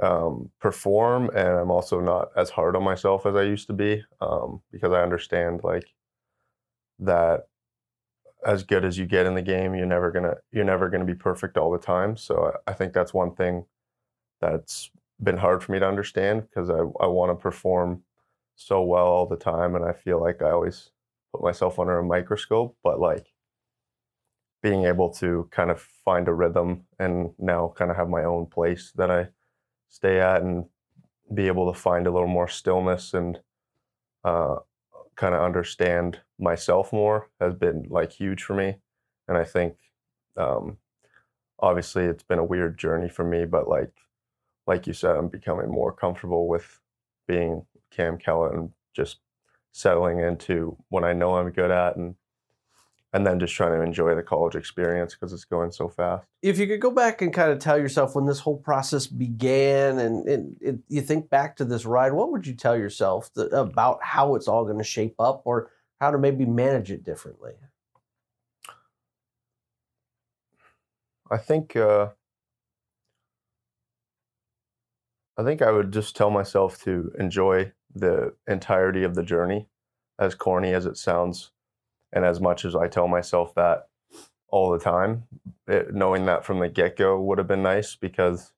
um, 0.00 0.50
perform, 0.60 1.30
and 1.30 1.48
I'm 1.48 1.70
also 1.70 2.00
not 2.00 2.28
as 2.36 2.50
hard 2.50 2.76
on 2.76 2.82
myself 2.82 3.26
as 3.26 3.36
I 3.36 3.42
used 3.42 3.66
to 3.68 3.72
be 3.72 4.02
um, 4.20 4.62
because 4.70 4.92
I 4.92 5.02
understand 5.02 5.60
like 5.62 5.92
that 7.00 7.42
as 8.44 8.64
good 8.64 8.84
as 8.84 8.98
you 8.98 9.06
get 9.06 9.26
in 9.26 9.34
the 9.34 9.42
game, 9.42 9.74
you're 9.74 9.86
never 9.86 10.10
gonna 10.10 10.34
you're 10.50 10.64
never 10.64 10.88
gonna 10.88 11.04
be 11.04 11.14
perfect 11.14 11.56
all 11.56 11.70
the 11.70 11.78
time. 11.78 12.16
So 12.16 12.52
I, 12.66 12.70
I 12.70 12.74
think 12.74 12.92
that's 12.92 13.14
one 13.14 13.34
thing 13.34 13.66
that's 14.40 14.90
been 15.22 15.36
hard 15.36 15.62
for 15.62 15.72
me 15.72 15.78
to 15.78 15.86
understand 15.86 16.42
because 16.42 16.68
I, 16.68 16.78
I 17.00 17.06
want 17.06 17.30
to 17.30 17.40
perform 17.40 18.02
so 18.66 18.82
well 18.82 19.06
all 19.06 19.26
the 19.26 19.36
time 19.36 19.74
and 19.74 19.84
I 19.84 19.92
feel 19.92 20.20
like 20.20 20.42
I 20.42 20.50
always 20.50 20.90
put 21.32 21.42
myself 21.42 21.78
under 21.78 21.98
a 21.98 22.04
microscope, 22.04 22.76
but 22.82 23.00
like 23.00 23.26
being 24.62 24.84
able 24.84 25.10
to 25.10 25.48
kind 25.50 25.70
of 25.70 25.80
find 25.80 26.28
a 26.28 26.32
rhythm 26.32 26.84
and 26.98 27.30
now 27.38 27.72
kind 27.76 27.90
of 27.90 27.96
have 27.96 28.08
my 28.08 28.24
own 28.24 28.46
place 28.46 28.92
that 28.96 29.10
I 29.10 29.28
stay 29.88 30.20
at 30.20 30.42
and 30.42 30.66
be 31.34 31.48
able 31.48 31.72
to 31.72 31.78
find 31.78 32.06
a 32.06 32.10
little 32.10 32.28
more 32.28 32.48
stillness 32.48 33.14
and 33.14 33.40
uh, 34.24 34.56
kind 35.16 35.34
of 35.34 35.42
understand 35.42 36.20
myself 36.38 36.92
more 36.92 37.28
has 37.40 37.54
been 37.54 37.86
like 37.88 38.12
huge 38.12 38.42
for 38.42 38.54
me. 38.54 38.76
And 39.28 39.36
I 39.36 39.44
think 39.44 39.74
um, 40.36 40.78
obviously 41.58 42.04
it's 42.04 42.22
been 42.22 42.38
a 42.38 42.44
weird 42.44 42.78
journey 42.78 43.08
for 43.08 43.24
me, 43.24 43.44
but 43.44 43.68
like 43.68 43.92
like 44.66 44.86
you 44.86 44.92
said, 44.92 45.16
I'm 45.16 45.28
becoming 45.28 45.68
more 45.68 45.92
comfortable 45.92 46.46
with 46.46 46.80
being 47.26 47.66
Cam 47.94 48.18
Kellett 48.18 48.54
and 48.54 48.70
just 48.94 49.18
settling 49.72 50.20
into 50.20 50.76
what 50.88 51.04
I 51.04 51.12
know 51.12 51.36
I'm 51.36 51.50
good 51.50 51.70
at 51.70 51.96
and 51.96 52.14
and 53.14 53.26
then 53.26 53.38
just 53.38 53.54
trying 53.54 53.78
to 53.78 53.84
enjoy 53.84 54.14
the 54.14 54.22
college 54.22 54.54
experience 54.54 55.14
because 55.14 55.32
it's 55.32 55.44
going 55.44 55.70
so 55.70 55.88
fast. 55.88 56.26
If 56.40 56.58
you 56.58 56.66
could 56.66 56.80
go 56.80 56.90
back 56.90 57.20
and 57.20 57.32
kind 57.32 57.52
of 57.52 57.58
tell 57.58 57.78
yourself 57.78 58.14
when 58.14 58.24
this 58.24 58.40
whole 58.40 58.56
process 58.56 59.06
began, 59.06 59.98
and, 59.98 60.26
and 60.26 60.56
it, 60.60 60.78
you 60.88 61.02
think 61.02 61.28
back 61.28 61.56
to 61.56 61.64
this 61.66 61.84
ride, 61.84 62.14
what 62.14 62.32
would 62.32 62.46
you 62.46 62.54
tell 62.54 62.76
yourself 62.76 63.30
about 63.52 64.02
how 64.02 64.34
it's 64.34 64.48
all 64.48 64.64
going 64.64 64.78
to 64.78 64.84
shape 64.84 65.16
up, 65.18 65.42
or 65.44 65.70
how 66.00 66.10
to 66.10 66.18
maybe 66.18 66.46
manage 66.46 66.90
it 66.90 67.04
differently? 67.04 67.52
I 71.30 71.36
think 71.36 71.76
uh, 71.76 72.08
I 75.38 75.44
think 75.44 75.62
I 75.62 75.70
would 75.70 75.92
just 75.92 76.14
tell 76.14 76.30
myself 76.30 76.82
to 76.84 77.12
enjoy 77.18 77.72
the 77.94 78.34
entirety 78.46 79.02
of 79.02 79.14
the 79.14 79.22
journey, 79.22 79.68
as 80.18 80.34
corny 80.34 80.72
as 80.72 80.86
it 80.86 80.96
sounds, 80.96 81.50
and 82.12 82.24
as 82.24 82.40
much 82.40 82.64
as 82.64 82.76
I 82.76 82.88
tell 82.88 83.08
myself 83.08 83.54
that 83.54 83.88
all 84.48 84.70
the 84.70 84.78
time, 84.78 85.24
it, 85.66 85.94
knowing 85.94 86.26
that 86.26 86.44
from 86.44 86.60
the 86.60 86.68
get 86.68 86.96
go 86.96 87.20
would 87.20 87.38
have 87.38 87.46
been 87.46 87.62
nice 87.62 87.96
because 87.96 88.52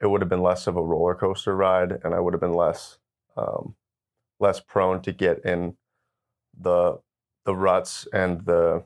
it 0.00 0.06
would 0.06 0.20
have 0.20 0.28
been 0.28 0.42
less 0.42 0.66
of 0.66 0.76
a 0.76 0.82
roller 0.82 1.14
coaster 1.14 1.56
ride, 1.56 1.98
and 2.04 2.14
I 2.14 2.20
would 2.20 2.34
have 2.34 2.40
been 2.40 2.54
less 2.54 2.98
um, 3.36 3.74
less 4.38 4.60
prone 4.60 5.02
to 5.02 5.12
get 5.12 5.44
in 5.44 5.76
the 6.58 7.00
the 7.44 7.56
ruts 7.56 8.06
and 8.12 8.44
the 8.44 8.84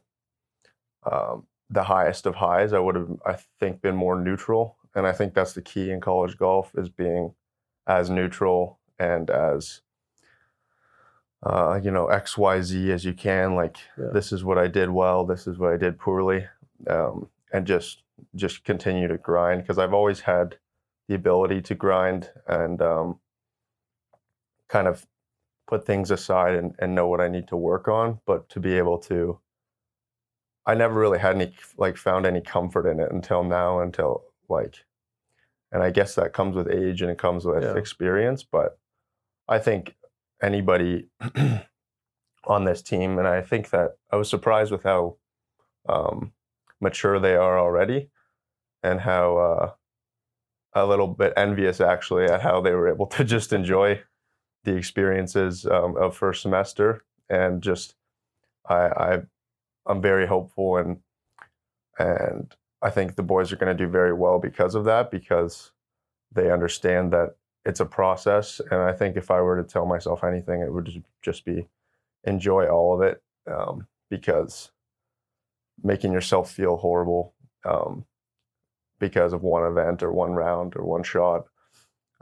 um, 1.10 1.46
the 1.68 1.84
highest 1.84 2.26
of 2.26 2.36
highs. 2.36 2.72
I 2.72 2.78
would 2.78 2.96
have, 2.96 3.10
I 3.24 3.36
think, 3.58 3.80
been 3.80 3.96
more 3.96 4.18
neutral, 4.18 4.76
and 4.94 5.06
I 5.06 5.12
think 5.12 5.34
that's 5.34 5.52
the 5.52 5.62
key 5.62 5.90
in 5.90 6.00
college 6.00 6.36
golf 6.36 6.72
is 6.76 6.88
being 6.88 7.34
as 7.86 8.10
neutral 8.10 8.78
and 8.98 9.30
as 9.30 9.82
uh, 11.42 11.80
you 11.82 11.90
know 11.90 12.06
X 12.06 12.36
Y 12.36 12.60
Z 12.60 12.92
as 12.92 13.04
you 13.04 13.14
can. 13.14 13.54
Like 13.54 13.78
Yeah. 13.96 14.08
this 14.12 14.32
is 14.32 14.44
what 14.44 14.58
I 14.58 14.66
did 14.68 14.90
well, 14.90 15.24
this 15.24 15.46
is 15.46 15.58
what 15.58 15.72
I 15.72 15.76
did 15.76 15.98
poorly, 15.98 16.46
um, 16.86 17.28
and 17.52 17.66
just 17.66 18.02
just 18.34 18.64
continue 18.64 19.08
to 19.08 19.18
grind 19.18 19.62
because 19.62 19.78
I've 19.78 19.94
always 19.94 20.20
had 20.20 20.58
the 21.08 21.14
ability 21.14 21.62
to 21.62 21.74
grind 21.74 22.30
and 22.46 22.80
um, 22.82 23.18
kind 24.68 24.86
of 24.86 25.06
put 25.66 25.86
things 25.86 26.10
aside 26.10 26.54
and, 26.54 26.74
and 26.78 26.94
know 26.94 27.08
what 27.08 27.20
I 27.20 27.28
need 27.28 27.48
to 27.48 27.56
work 27.56 27.88
on, 27.88 28.20
but 28.26 28.48
to 28.50 28.60
be 28.60 28.74
able 28.76 28.98
to 28.98 29.38
I 30.66 30.74
never 30.74 30.98
really 31.00 31.18
had 31.18 31.36
any 31.36 31.54
like 31.78 31.96
found 31.96 32.26
any 32.26 32.40
comfort 32.40 32.86
in 32.88 33.00
it 33.00 33.10
until 33.10 33.42
now 33.42 33.80
until 33.80 34.24
like 34.50 34.84
and 35.72 35.82
I 35.82 35.90
guess 35.90 36.14
that 36.16 36.32
comes 36.32 36.56
with 36.56 36.68
age 36.68 37.00
and 37.00 37.10
it 37.10 37.18
comes 37.18 37.44
with 37.44 37.62
Yeah. 37.62 37.76
experience, 37.76 38.42
but 38.42 38.78
I 39.48 39.58
think 39.58 39.94
anybody 40.42 41.08
on 42.44 42.64
this 42.64 42.82
team 42.82 43.18
and 43.18 43.28
I 43.28 43.40
think 43.42 43.70
that 43.70 43.92
I 44.10 44.16
was 44.16 44.28
surprised 44.28 44.72
with 44.72 44.82
how 44.82 45.16
um, 45.88 46.32
mature 46.80 47.20
they 47.20 47.36
are 47.36 47.58
already 47.58 48.10
and 48.82 49.00
how 49.00 49.36
uh, 49.36 49.72
a 50.72 50.86
little 50.86 51.08
bit 51.08 51.32
envious 51.36 51.80
actually 51.80 52.24
at 52.24 52.42
how 52.42 52.60
they 52.60 52.72
were 52.72 52.88
able 52.88 53.06
to 53.06 53.24
just 53.36 53.52
enjoy 53.52 54.00
the 54.64 54.74
experiences 54.76 55.66
um, 55.66 55.96
of 55.96 56.16
first 56.16 56.42
semester 56.42 57.04
and 57.28 57.62
just 57.62 57.94
I, 58.68 58.74
I 58.74 59.22
I'm 59.86 60.02
very 60.02 60.26
hopeful 60.26 60.76
and 60.76 60.98
and 61.98 62.54
I 62.82 62.90
think 62.90 63.16
the 63.16 63.22
boys 63.22 63.52
are 63.52 63.56
going 63.56 63.76
to 63.76 63.84
do 63.84 63.90
very 63.90 64.12
well 64.12 64.38
because 64.38 64.74
of 64.74 64.84
that 64.84 65.10
because 65.10 65.72
they 66.32 66.50
understand 66.50 67.12
that 67.12 67.36
it's 67.64 67.80
a 67.80 67.86
process 67.86 68.60
and 68.70 68.80
I 68.80 68.92
think 68.92 69.16
if 69.16 69.30
I 69.30 69.40
were 69.40 69.62
to 69.62 69.68
tell 69.68 69.84
myself 69.84 70.24
anything 70.24 70.62
it 70.62 70.72
would 70.72 71.04
just 71.22 71.44
be 71.44 71.68
enjoy 72.24 72.66
all 72.68 72.94
of 72.94 73.02
it 73.02 73.22
um, 73.50 73.86
because 74.08 74.70
making 75.82 76.12
yourself 76.12 76.50
feel 76.50 76.76
horrible 76.76 77.34
um, 77.64 78.04
because 78.98 79.32
of 79.32 79.42
one 79.42 79.64
event 79.64 80.02
or 80.02 80.12
one 80.12 80.32
round 80.32 80.74
or 80.76 80.84
one 80.84 81.02
shot 81.02 81.46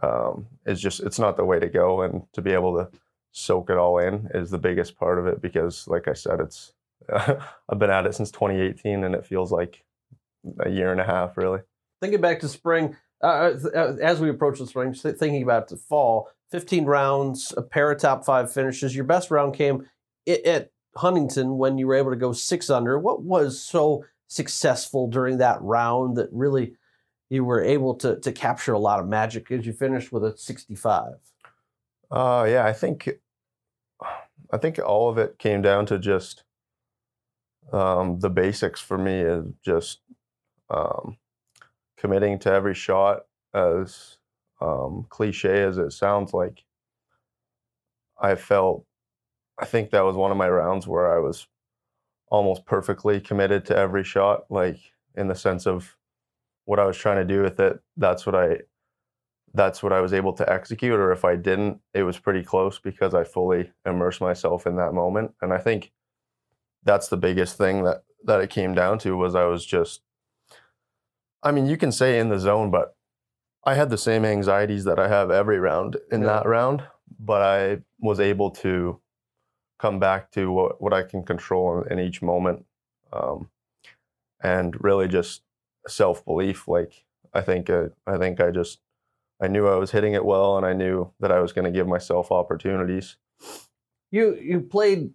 um, 0.03 0.47
is 0.67 0.81
just 0.81 1.01
it's 1.01 1.19
not 1.19 1.37
the 1.37 1.45
way 1.45 1.59
to 1.59 1.69
go 1.69 2.03
and 2.03 2.23
to 2.33 2.43
be 2.43 2.53
able 2.53 2.77
to 2.77 2.89
soak 3.33 3.71
it 3.71 3.77
all 3.77 3.99
in 3.99 4.29
is 4.35 4.51
the 4.51 4.59
biggest 4.59 4.97
part 4.99 5.19
of 5.19 5.27
it 5.27 5.43
because 5.43 5.87
like 5.87 6.09
i 6.09 6.13
said 6.13 6.41
it's 6.41 6.73
i've 7.13 7.79
been 7.79 7.91
at 7.91 8.07
it 8.07 8.15
since 8.15 8.31
2018 8.31 9.05
and 9.05 9.15
it 9.15 9.27
feels 9.27 9.53
like 9.53 9.85
a 10.61 10.71
year 10.71 10.93
and 10.93 11.01
a 11.01 11.05
half 11.05 11.37
really 11.37 11.61
Thinking 12.01 12.21
back 12.21 12.41
to 12.41 12.49
spring, 12.49 12.97
uh, 13.23 13.55
uh, 13.75 13.97
as 14.01 14.21
we 14.21 14.31
approach 14.31 14.61
the 14.61 14.67
spring, 14.67 14.95
thinking 14.95 15.43
about 15.43 15.69
the 15.69 15.77
fall, 15.77 16.31
15 16.53 16.85
rounds, 16.85 17.53
a 17.57 17.63
pair 17.63 17.91
of 17.91 18.01
top 18.01 18.25
five 18.25 18.53
finishes. 18.53 18.95
Your 18.95 19.05
best 19.05 19.31
round 19.31 19.55
came 19.55 19.87
at 20.29 20.71
Huntington 20.97 21.59
when 21.59 21.77
you 21.77 21.87
were 21.87 21.97
able 21.97 22.11
to 22.11 22.17
go 22.17 22.33
six 22.33 22.71
under. 22.71 22.99
What 22.99 23.23
was 23.23 23.61
so 23.61 24.05
successful 24.29 25.09
during 25.09 25.39
that 25.39 25.61
round 25.61 26.17
that 26.19 26.29
really 26.31 26.75
you 27.31 27.45
were 27.45 27.63
able 27.63 27.95
to, 27.97 28.19
to 28.21 28.33
capture 28.33 28.75
a 28.75 28.79
lot 28.79 29.01
of 29.01 29.09
magic 29.09 29.51
as 29.51 29.67
you 29.67 29.73
finished 29.73 30.13
with 30.13 30.25
a 30.25 30.37
65? 30.37 31.15
Uh, 32.11 32.47
yeah, 32.49 32.65
I 32.65 32.73
think 32.73 33.09
I 34.51 34.57
think 34.57 34.79
all 34.79 35.11
of 35.11 35.19
it 35.19 35.39
came 35.39 35.61
down 35.61 35.85
to 35.87 35.99
just 35.99 36.45
um, 37.73 38.19
the 38.21 38.31
basics 38.31 38.81
for 38.81 38.97
me 38.97 39.21
is 39.21 39.45
just 39.63 40.01
um, 40.71 41.17
committing 41.97 42.39
to 42.41 42.53
every 42.53 42.75
shot. 42.75 43.23
As 43.55 44.19
um, 44.61 45.07
cliche 45.09 45.63
as 45.63 45.79
it 45.79 45.93
sounds 45.93 46.35
like, 46.35 46.65
I 48.21 48.35
felt. 48.35 48.85
I 49.59 49.65
think 49.65 49.91
that 49.91 50.05
was 50.05 50.17
one 50.17 50.31
of 50.31 50.37
my 50.37 50.49
rounds 50.49 50.87
where 50.87 51.13
I 51.13 51.19
was 51.19 51.49
almost 52.29 52.65
perfectly 52.67 53.21
committed 53.21 53.65
to 53.67 53.77
every 53.77 54.05
shot, 54.05 54.45
like 54.51 54.79
in 55.17 55.29
the 55.29 55.35
sense 55.35 55.67
of 55.67 55.97
what 56.65 56.79
I 56.79 56.85
was 56.85 56.97
trying 56.97 57.17
to 57.17 57.25
do 57.25 57.43
with 57.43 57.59
it. 57.59 57.81
That's 57.97 58.27
what 58.27 58.35
I 58.35 58.59
that's 59.55 59.83
what 59.83 59.93
I 59.93 60.01
was 60.01 60.13
able 60.13 60.33
to 60.35 60.53
execute. 60.53 61.01
Or 61.01 61.11
if 61.11 61.25
I 61.25 61.35
didn't, 61.37 61.81
it 61.95 62.03
was 62.03 62.19
pretty 62.19 62.45
close 62.45 62.79
because 62.79 63.15
I 63.15 63.25
fully 63.25 63.73
immersed 63.87 64.21
myself 64.21 64.67
in 64.67 64.77
that 64.77 64.93
moment. 64.93 65.33
And 65.41 65.53
I 65.53 65.59
think 65.59 65.91
that's 66.85 67.09
the 67.09 67.17
biggest 67.17 67.57
thing 67.57 67.85
that 67.85 68.03
that 68.25 68.41
it 68.41 68.51
came 68.51 68.75
down 68.75 68.99
to 69.01 69.17
was 69.17 69.35
I 69.35 69.45
was 69.45 69.65
just 69.65 70.03
I 71.43 71.53
mean, 71.53 71.67
you 71.67 71.77
can 71.77 71.93
say 71.93 72.19
in 72.19 72.29
the 72.29 72.39
zone, 72.39 72.71
but 72.71 72.97
I 73.65 73.75
had 73.75 73.91
the 73.91 73.99
same 73.99 74.25
anxieties 74.25 74.85
that 74.85 74.99
I 74.99 75.09
have 75.09 75.31
every 75.31 75.59
round 75.59 75.97
in 76.11 76.23
Yeah. 76.23 76.27
that 76.29 76.47
round, 76.47 76.83
but 77.19 77.43
I 77.43 77.83
was 78.01 78.21
able 78.21 78.51
to 78.53 79.01
come 79.79 79.99
back 79.99 80.31
to 80.33 80.51
what, 80.51 80.81
what 80.81 80.93
I 80.93 81.03
can 81.03 81.23
control 81.23 81.83
in, 81.83 81.99
in 81.99 82.07
each 82.07 82.23
moment. 82.23 82.65
Um, 83.13 83.51
and 84.41 84.77
really 84.83 85.09
just 85.09 85.43
self 85.87 86.25
belief. 86.25 86.69
Like 86.69 87.05
I 87.35 87.41
think, 87.41 87.69
uh, 87.71 87.89
I 88.07 88.19
think 88.19 88.41
I 88.41 88.51
just, 88.51 88.81
I 89.41 89.49
knew 89.49 89.67
I 89.69 89.77
was 89.77 89.91
hitting 89.93 90.15
it 90.15 90.25
well 90.25 90.57
and 90.57 90.67
I 90.67 90.73
knew 90.73 91.13
that 91.21 91.31
I 91.33 91.41
was 91.41 91.53
going 91.53 91.65
to 91.65 91.71
give 91.71 91.87
myself 91.89 92.31
opportunities. 92.33 93.17
You 94.11 94.37
you 94.41 94.61
played, 94.61 95.11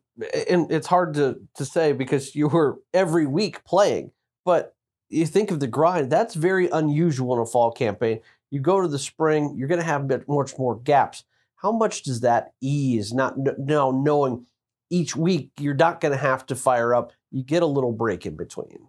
and 0.47 0.71
it's 0.71 0.87
hard 0.87 1.15
to 1.15 1.39
to 1.55 1.65
say 1.65 1.93
because 1.93 2.35
you 2.35 2.47
were 2.47 2.79
every 2.93 3.25
week 3.25 3.63
playing. 3.65 4.11
But 4.45 4.75
you 5.13 5.25
think 5.25 5.51
of 5.51 5.59
the 5.59 5.67
grind. 5.67 6.09
That's 6.09 6.33
very 6.33 6.69
unusual 6.69 7.33
in 7.35 7.41
a 7.41 7.45
fall 7.45 7.71
campaign. 7.71 8.19
You 8.49 8.59
go 8.59 8.81
to 8.81 8.87
the 8.87 8.99
spring, 8.99 9.55
you're 9.57 9.67
going 9.67 9.81
to 9.81 9.85
have 9.85 10.09
much 10.27 10.57
more 10.57 10.75
gaps. 10.75 11.23
How 11.55 11.71
much 11.71 12.03
does 12.03 12.21
that 12.21 12.53
ease? 12.61 13.13
Not 13.13 13.35
now 13.57 13.91
knowing 13.91 14.45
each 14.89 15.15
week 15.15 15.51
you're 15.59 15.73
not 15.73 16.01
going 16.01 16.11
to 16.11 16.17
have 16.17 16.45
to 16.47 16.55
fire 16.55 16.93
up. 16.93 17.13
You 17.31 17.43
get 17.43 17.63
a 17.63 17.67
little 17.67 17.91
break 17.91 18.25
in 18.25 18.35
between. 18.35 18.87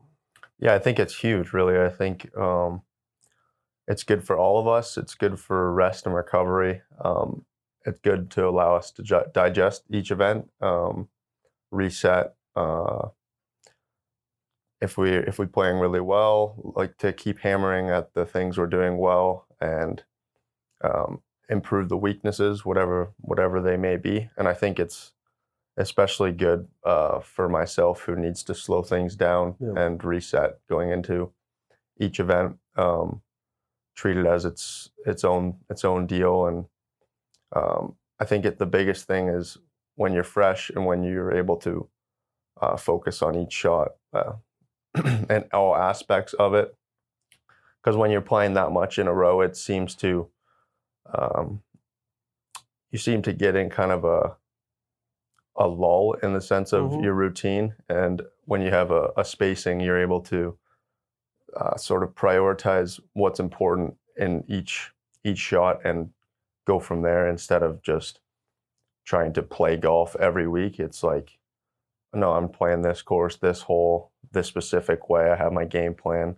Yeah, 0.59 0.75
I 0.75 0.79
think 0.79 0.99
it's 0.99 1.17
huge, 1.17 1.53
really. 1.53 1.79
I 1.79 1.89
think 1.89 2.37
um, 2.37 2.83
it's 3.87 4.03
good 4.03 4.25
for 4.25 4.37
all 4.37 4.59
of 4.59 4.67
us. 4.67 4.97
It's 4.97 5.15
good 5.15 5.39
for 5.39 5.73
rest 5.73 6.07
and 6.07 6.15
recovery. 6.15 6.83
Um, 7.03 7.45
it's 7.87 8.01
good 8.01 8.31
to 8.33 8.49
allow 8.49 8.77
us 8.77 8.91
to 8.93 9.03
ju- 9.03 9.25
digest 9.33 9.85
each 9.91 10.11
event, 10.11 10.51
um, 10.61 11.09
reset. 11.71 12.35
Uh, 12.57 13.09
if 14.85 14.97
we 14.99 15.11
if 15.31 15.39
we're 15.39 15.47
playing 15.47 15.79
really 15.79 16.01
well, 16.01 16.55
like 16.77 16.97
to 16.99 17.13
keep 17.13 17.39
hammering 17.41 17.89
at 17.91 18.15
the 18.15 18.27
things 18.27 18.57
we're 18.59 18.67
doing 18.79 18.99
well 18.99 19.47
and 19.61 20.05
um, 20.83 21.23
improve 21.49 21.89
the 21.89 21.97
weaknesses, 21.97 22.65
whatever 22.65 23.13
whatever 23.31 23.61
they 23.61 23.77
may 23.77 23.97
be. 23.97 24.29
And 24.37 24.47
I 24.47 24.55
think 24.55 24.79
it's 24.79 25.13
especially 25.77 26.31
good 26.33 26.69
uh, 26.85 27.19
for 27.21 27.49
myself 27.49 28.03
who 28.03 28.15
needs 28.15 28.43
to 28.45 28.55
slow 28.55 28.83
things 28.83 29.17
down 29.17 29.57
Yeah. 29.59 29.73
and 29.77 30.05
reset 30.05 30.59
going 30.69 30.91
into 30.91 31.33
each 31.99 32.21
event. 32.21 32.59
Um, 32.77 33.23
treat 33.97 34.17
it 34.17 34.27
as 34.27 34.45
its 34.45 34.91
its 35.07 35.25
own 35.25 35.57
its 35.71 35.85
own 35.85 36.07
deal, 36.07 36.47
and 36.47 36.67
um, 37.57 37.97
I 38.21 38.25
think 38.25 38.45
it 38.45 38.59
the 38.59 38.67
biggest 38.67 39.07
thing 39.07 39.29
is 39.29 39.59
when 39.97 40.13
you're 40.13 40.25
fresh 40.39 40.71
and 40.71 40.85
when 40.87 41.03
you're 41.05 41.33
able 41.33 41.57
to 41.57 41.89
uh, 42.61 42.77
focus 42.77 43.23
on 43.23 43.37
each 43.37 43.53
shot 43.53 43.93
uh, 44.13 44.33
and 45.29 45.45
all 45.53 45.75
aspects 45.77 46.33
of 46.35 46.55
it. 46.55 46.75
Because 47.83 47.97
when 47.97 48.11
you're 48.11 48.21
playing 48.21 48.55
that 48.55 48.73
much 48.73 48.99
in 48.99 49.07
a 49.07 49.13
row, 49.15 49.41
it 49.41 49.57
seems 49.57 49.95
to 49.97 50.29
um, 51.13 51.63
you 52.91 52.99
seem 52.99 53.21
to 53.23 53.33
get 53.33 53.57
in 53.57 53.71
kind 53.71 53.93
of 53.93 54.05
a 54.05 54.37
a 55.57 55.69
lull 55.69 56.15
in 56.23 56.33
the 56.33 56.41
sense 56.41 56.73
of 56.73 56.91
Mhm. 56.91 57.03
your 57.05 57.15
routine, 57.15 57.75
and 57.89 58.23
when 58.47 58.61
you 58.61 58.71
have 58.71 58.91
a, 58.91 59.13
a 59.17 59.25
spacing, 59.25 59.79
you're 59.81 60.01
able 60.01 60.21
to 60.23 60.59
uh, 61.57 61.77
sort 61.77 62.03
of 62.03 62.15
prioritize 62.15 62.99
what's 63.13 63.39
important 63.39 63.97
in 64.17 64.45
each 64.49 64.93
each 65.23 65.39
shot 65.39 65.81
and 65.85 66.11
go 66.67 66.79
from 66.81 67.03
there 67.03 67.29
instead 67.29 67.63
of 67.63 67.83
just 67.83 68.21
trying 69.05 69.33
to 69.35 69.43
play 69.43 69.77
golf 69.77 70.17
every 70.17 70.49
week. 70.49 70.81
It's 70.81 71.03
like, 71.03 71.39
no, 72.15 72.33
I'm 72.33 72.49
playing 72.49 72.83
this 72.83 73.03
course, 73.03 73.37
this 73.37 73.63
hole, 73.63 74.13
this 74.33 74.47
specific 74.47 75.09
way. 75.09 75.31
I 75.31 75.37
have 75.37 75.53
my 75.53 75.65
game 75.65 75.95
plan, 75.95 76.37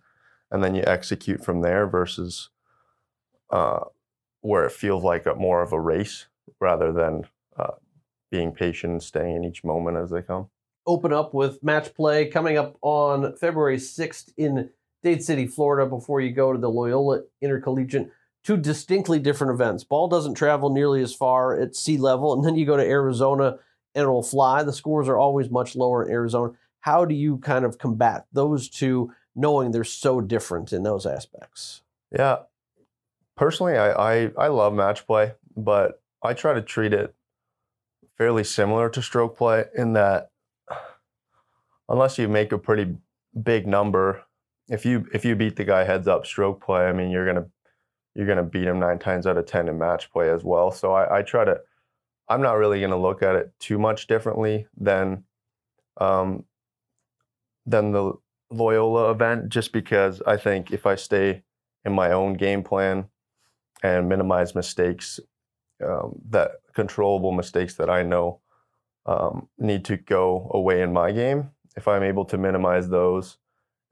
and 0.51 0.63
then 0.63 0.75
you 0.75 0.83
execute 0.87 1.45
from 1.45 1.63
there 1.63 1.87
versus 1.87 2.51
uh, 3.51 3.81
where 4.41 4.65
it 4.65 4.73
feels 4.73 5.03
like 5.03 5.27
a, 5.27 5.35
more 5.35 5.63
of 5.63 5.73
a 5.73 5.81
race 5.81 6.27
rather 6.61 6.93
than 6.93 7.25
uh, 7.57 7.73
being 8.31 8.53
patient 8.53 8.93
and 8.93 9.03
staying 9.03 9.37
in 9.37 9.45
each 9.45 9.65
moment 9.65 9.97
as 9.97 10.11
they 10.11 10.23
come. 10.23 10.49
open 10.87 11.13
up 11.13 11.35
with 11.35 11.63
match 11.63 11.95
play 11.95 12.27
coming 12.27 12.57
up 12.57 12.77
on 12.83 13.37
February 13.37 13.77
6th 13.77 14.33
in 14.37 14.71
Dade 15.03 15.23
City, 15.23 15.47
Florida, 15.47 15.89
before 15.89 16.21
you 16.21 16.33
go 16.33 16.53
to 16.53 16.59
the 16.59 16.71
Loyola 16.71 17.23
Intercollegiate. 17.41 18.11
Two 18.45 18.57
distinctly 18.57 19.19
different 19.19 19.53
events. 19.53 19.83
Ball 19.85 20.09
doesn't 20.09 20.35
travel 20.35 20.71
nearly 20.71 21.03
as 21.03 21.15
far 21.15 21.59
at 21.59 21.75
sea 21.75 21.99
level, 21.99 22.33
and 22.33 22.45
then 22.45 22.57
you 22.57 22.65
go 22.65 22.77
to 22.77 22.83
Arizona 22.83 23.59
it'll 23.97 24.23
fly. 24.23 24.63
The 24.63 24.73
scores 24.73 25.09
are 25.09 25.19
always 25.19 25.51
much 25.51 25.75
lower 25.77 26.05
in 26.05 26.11
Arizona. 26.11 26.53
How 26.81 27.05
do 27.05 27.15
you 27.15 27.39
kind 27.39 27.65
of 27.65 27.79
combat 27.79 28.27
those 28.33 28.69
two, 28.69 29.13
knowing 29.35 29.71
they're 29.71 29.85
so 29.85 30.21
different 30.21 30.73
in 30.73 30.83
those 30.83 31.07
aspects? 31.07 31.83
Yeah. 32.13 32.39
Personally, 33.37 33.77
I, 33.77 33.91
I, 33.91 34.31
I 34.39 34.47
love 34.49 34.73
match 34.73 35.07
play, 35.07 35.33
but 35.57 36.01
I 36.23 36.35
try 36.35 36.55
to 36.55 36.63
treat 36.63 36.93
it 36.93 37.15
fairly 38.17 38.45
similar 38.45 38.89
to 38.91 39.03
stroke 39.03 39.37
play 39.37 39.65
in 39.77 39.93
that 39.95 40.31
unless 41.89 42.19
you 42.19 42.29
make 42.29 42.53
a 42.53 42.59
pretty 42.59 42.97
big 43.43 43.67
number, 43.67 44.23
if 44.69 44.85
you 44.85 45.07
if 45.13 45.25
you 45.25 45.37
beat 45.37 45.57
the 45.57 45.65
guy 45.65 45.85
heads 45.85 46.09
up 46.09 46.27
stroke 46.27 46.65
play, 46.65 46.87
I 46.87 46.93
mean 46.93 47.11
you're 47.11 47.27
gonna 47.27 47.47
you're 48.15 48.27
gonna 48.27 48.43
beat 48.43 48.67
him 48.67 48.81
nine 48.81 48.99
times 48.99 49.27
out 49.27 49.37
of 49.37 49.47
ten 49.47 49.69
in 49.69 49.79
match 49.79 50.11
play 50.11 50.31
as 50.31 50.43
well. 50.43 50.71
So 50.71 50.93
I, 50.93 51.19
I 51.19 51.23
try 51.23 51.45
to 51.45 51.61
I'm 52.29 52.43
not 52.43 52.55
really 52.55 52.81
gonna 52.81 53.01
look 53.01 53.23
at 53.23 53.37
it 53.37 53.53
too 53.59 53.79
much 53.79 54.07
differently 54.07 54.67
than 54.77 55.25
um, 55.99 56.45
than 57.65 57.93
the 57.93 58.15
Loyola 58.51 59.11
event, 59.11 59.49
just 59.49 59.73
because 59.73 60.23
I 60.27 60.37
think 60.37 60.71
if 60.71 60.87
I 60.87 60.95
stay 60.95 61.43
in 61.85 61.93
my 61.93 62.13
own 62.13 62.35
game 62.35 62.63
plan 62.63 63.07
and 63.83 64.09
minimize 64.09 64.55
mistakes 64.55 65.21
um, 65.85 66.21
that 66.31 66.53
controllable 66.75 67.33
mistakes 67.33 67.75
that 67.75 67.91
I 67.91 68.03
know 68.03 68.41
um, 69.05 69.49
need 69.59 69.85
to 69.87 69.97
go 69.97 70.51
away 70.53 70.83
in 70.83 70.93
my 70.93 71.13
game. 71.13 71.51
If 71.77 71.87
I'm 71.87 72.03
able 72.03 72.25
to 72.27 72.39
minimize 72.39 72.89
those, 72.89 73.37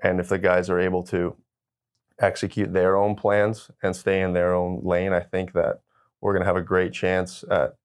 and 0.03 0.19
if 0.19 0.29
the 0.29 0.39
guys 0.39 0.71
are 0.71 0.81
able 0.81 1.03
to 1.05 1.37
execute 2.19 2.73
their 2.73 2.97
own 2.97 3.15
plans 3.15 3.71
and 3.83 3.95
stay 3.95 4.23
in 4.23 4.33
their 4.33 4.55
own 4.55 4.81
lane, 4.83 5.13
I 5.13 5.21
think 5.21 5.53
that 5.53 5.81
we're 6.21 6.33
going 6.33 6.43
to 6.43 6.47
have 6.47 6.57
a 6.57 6.63
great 6.63 6.93
chance 6.93 7.45
at 7.51 7.77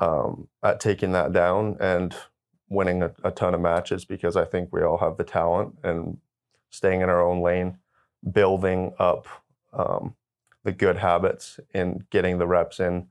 um, 0.00 0.48
at 0.62 0.80
taking 0.80 1.12
that 1.12 1.32
down 1.32 1.76
and 1.78 2.16
winning 2.68 3.02
a, 3.02 3.12
a 3.22 3.30
ton 3.30 3.54
of 3.54 3.60
matches 3.60 4.04
because 4.04 4.36
I 4.36 4.44
think 4.44 4.70
we 4.72 4.82
all 4.82 4.98
have 4.98 5.16
the 5.16 5.24
talent 5.24 5.76
and 5.84 6.18
staying 6.70 7.00
in 7.02 7.08
our 7.08 7.22
own 7.22 7.42
lane, 7.42 7.78
building 8.32 8.92
up 8.98 9.26
um, 9.72 10.14
the 10.64 10.72
good 10.72 10.96
habits 10.96 11.60
and 11.74 12.08
getting 12.10 12.38
the 12.38 12.46
reps 12.46 12.80
in, 12.80 13.08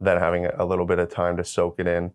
then 0.00 0.18
having 0.18 0.46
a 0.46 0.64
little 0.64 0.86
bit 0.86 0.98
of 0.98 1.10
time 1.10 1.36
to 1.36 1.44
soak 1.44 1.78
it 1.78 1.86
in, 1.86 2.12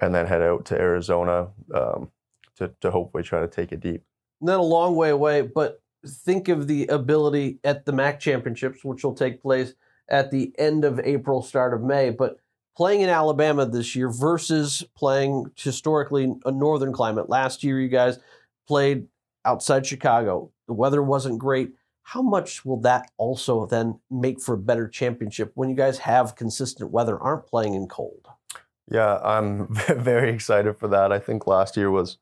and 0.00 0.14
then 0.14 0.26
head 0.26 0.42
out 0.42 0.64
to 0.66 0.78
Arizona 0.78 1.48
um, 1.74 2.10
to, 2.56 2.72
to 2.80 2.90
hopefully 2.90 3.22
try 3.22 3.40
to 3.40 3.48
take 3.48 3.72
it 3.72 3.80
deep. 3.80 4.02
not 4.40 4.60
a 4.60 4.62
long 4.62 4.96
way 4.96 5.10
away, 5.10 5.42
but 5.42 5.80
think 6.06 6.48
of 6.48 6.66
the 6.66 6.86
ability 6.86 7.58
at 7.64 7.84
the 7.84 7.92
MAC 7.92 8.20
championships, 8.20 8.84
which 8.84 9.04
will 9.04 9.14
take 9.14 9.42
place 9.42 9.74
at 10.08 10.30
the 10.30 10.52
end 10.58 10.84
of 10.84 11.00
April, 11.00 11.42
start 11.42 11.74
of 11.74 11.82
May. 11.82 12.10
But 12.10 12.38
playing 12.78 13.00
in 13.00 13.08
Alabama 13.08 13.66
this 13.66 13.96
year 13.96 14.08
versus 14.08 14.84
playing 14.96 15.50
historically 15.56 16.32
a 16.44 16.52
northern 16.52 16.92
climate. 16.92 17.28
Last 17.28 17.64
year, 17.64 17.80
you 17.80 17.88
guys 17.88 18.20
played 18.68 19.08
outside 19.44 19.84
Chicago. 19.84 20.52
The 20.68 20.74
weather 20.74 21.02
wasn't 21.02 21.40
great. 21.40 21.72
How 22.02 22.22
much 22.22 22.64
will 22.64 22.80
that 22.82 23.10
also 23.18 23.66
then 23.66 23.98
make 24.12 24.40
for 24.40 24.54
a 24.54 24.58
better 24.58 24.86
championship 24.86 25.50
when 25.56 25.68
you 25.68 25.74
guys 25.74 25.98
have 25.98 26.36
consistent 26.36 26.92
weather, 26.92 27.18
aren't 27.18 27.48
playing 27.48 27.74
in 27.74 27.88
cold? 27.88 28.28
Yeah, 28.88 29.18
I'm 29.24 29.74
very 29.96 30.32
excited 30.32 30.78
for 30.78 30.86
that. 30.86 31.10
I 31.10 31.18
think 31.18 31.48
last 31.48 31.76
year 31.76 31.90
was, 31.90 32.18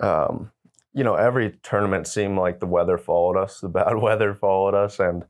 um, 0.00 0.50
you 0.92 1.04
know, 1.04 1.14
every 1.14 1.56
tournament 1.62 2.08
seemed 2.08 2.36
like 2.36 2.58
the 2.58 2.66
weather 2.66 2.98
followed 2.98 3.36
us, 3.36 3.60
the 3.60 3.68
bad 3.68 3.94
weather 4.02 4.34
followed 4.34 4.74
us, 4.74 4.98
and 4.98 5.24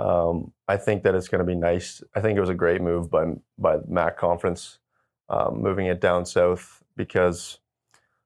um, 0.00 0.52
I 0.66 0.78
think 0.78 1.02
that 1.02 1.14
it's 1.14 1.28
going 1.28 1.40
to 1.40 1.44
be 1.44 1.54
nice. 1.54 2.02
I 2.14 2.20
think 2.20 2.36
it 2.36 2.40
was 2.40 2.48
a 2.48 2.54
great 2.54 2.80
move 2.80 3.10
by 3.10 3.24
by 3.58 3.78
MAC 3.86 4.16
conference, 4.16 4.78
um, 5.28 5.60
moving 5.60 5.86
it 5.86 6.00
down 6.00 6.24
south 6.24 6.82
because 6.96 7.58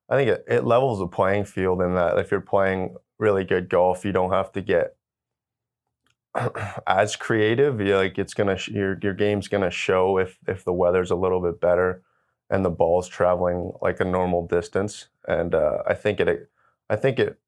I 0.08 0.16
think 0.16 0.30
it, 0.30 0.44
it 0.46 0.64
levels 0.64 1.00
the 1.00 1.08
playing 1.08 1.46
field 1.46 1.82
in 1.82 1.94
that 1.94 2.16
if 2.18 2.30
you're 2.30 2.40
playing 2.40 2.96
really 3.18 3.42
good 3.44 3.68
golf, 3.68 4.04
you 4.04 4.12
don't 4.12 4.30
have 4.30 4.52
to 4.52 4.62
get 4.62 4.96
as 6.86 7.16
creative. 7.16 7.80
You 7.80 7.96
like 7.96 8.18
it's 8.18 8.34
gonna 8.34 8.58
your 8.68 8.96
your 9.02 9.14
game's 9.14 9.48
gonna 9.48 9.70
show 9.70 10.18
if 10.18 10.38
if 10.46 10.64
the 10.64 10.72
weather's 10.72 11.10
a 11.10 11.16
little 11.16 11.40
bit 11.40 11.60
better 11.60 12.02
and 12.50 12.64
the 12.64 12.70
ball's 12.70 13.08
traveling 13.08 13.72
like 13.82 13.98
a 13.98 14.04
normal 14.04 14.46
distance. 14.46 15.08
And 15.26 15.56
uh, 15.56 15.78
I 15.88 15.94
think 15.94 16.20
it 16.20 16.50
I 16.88 16.94
think 16.94 17.18
it 17.18 17.40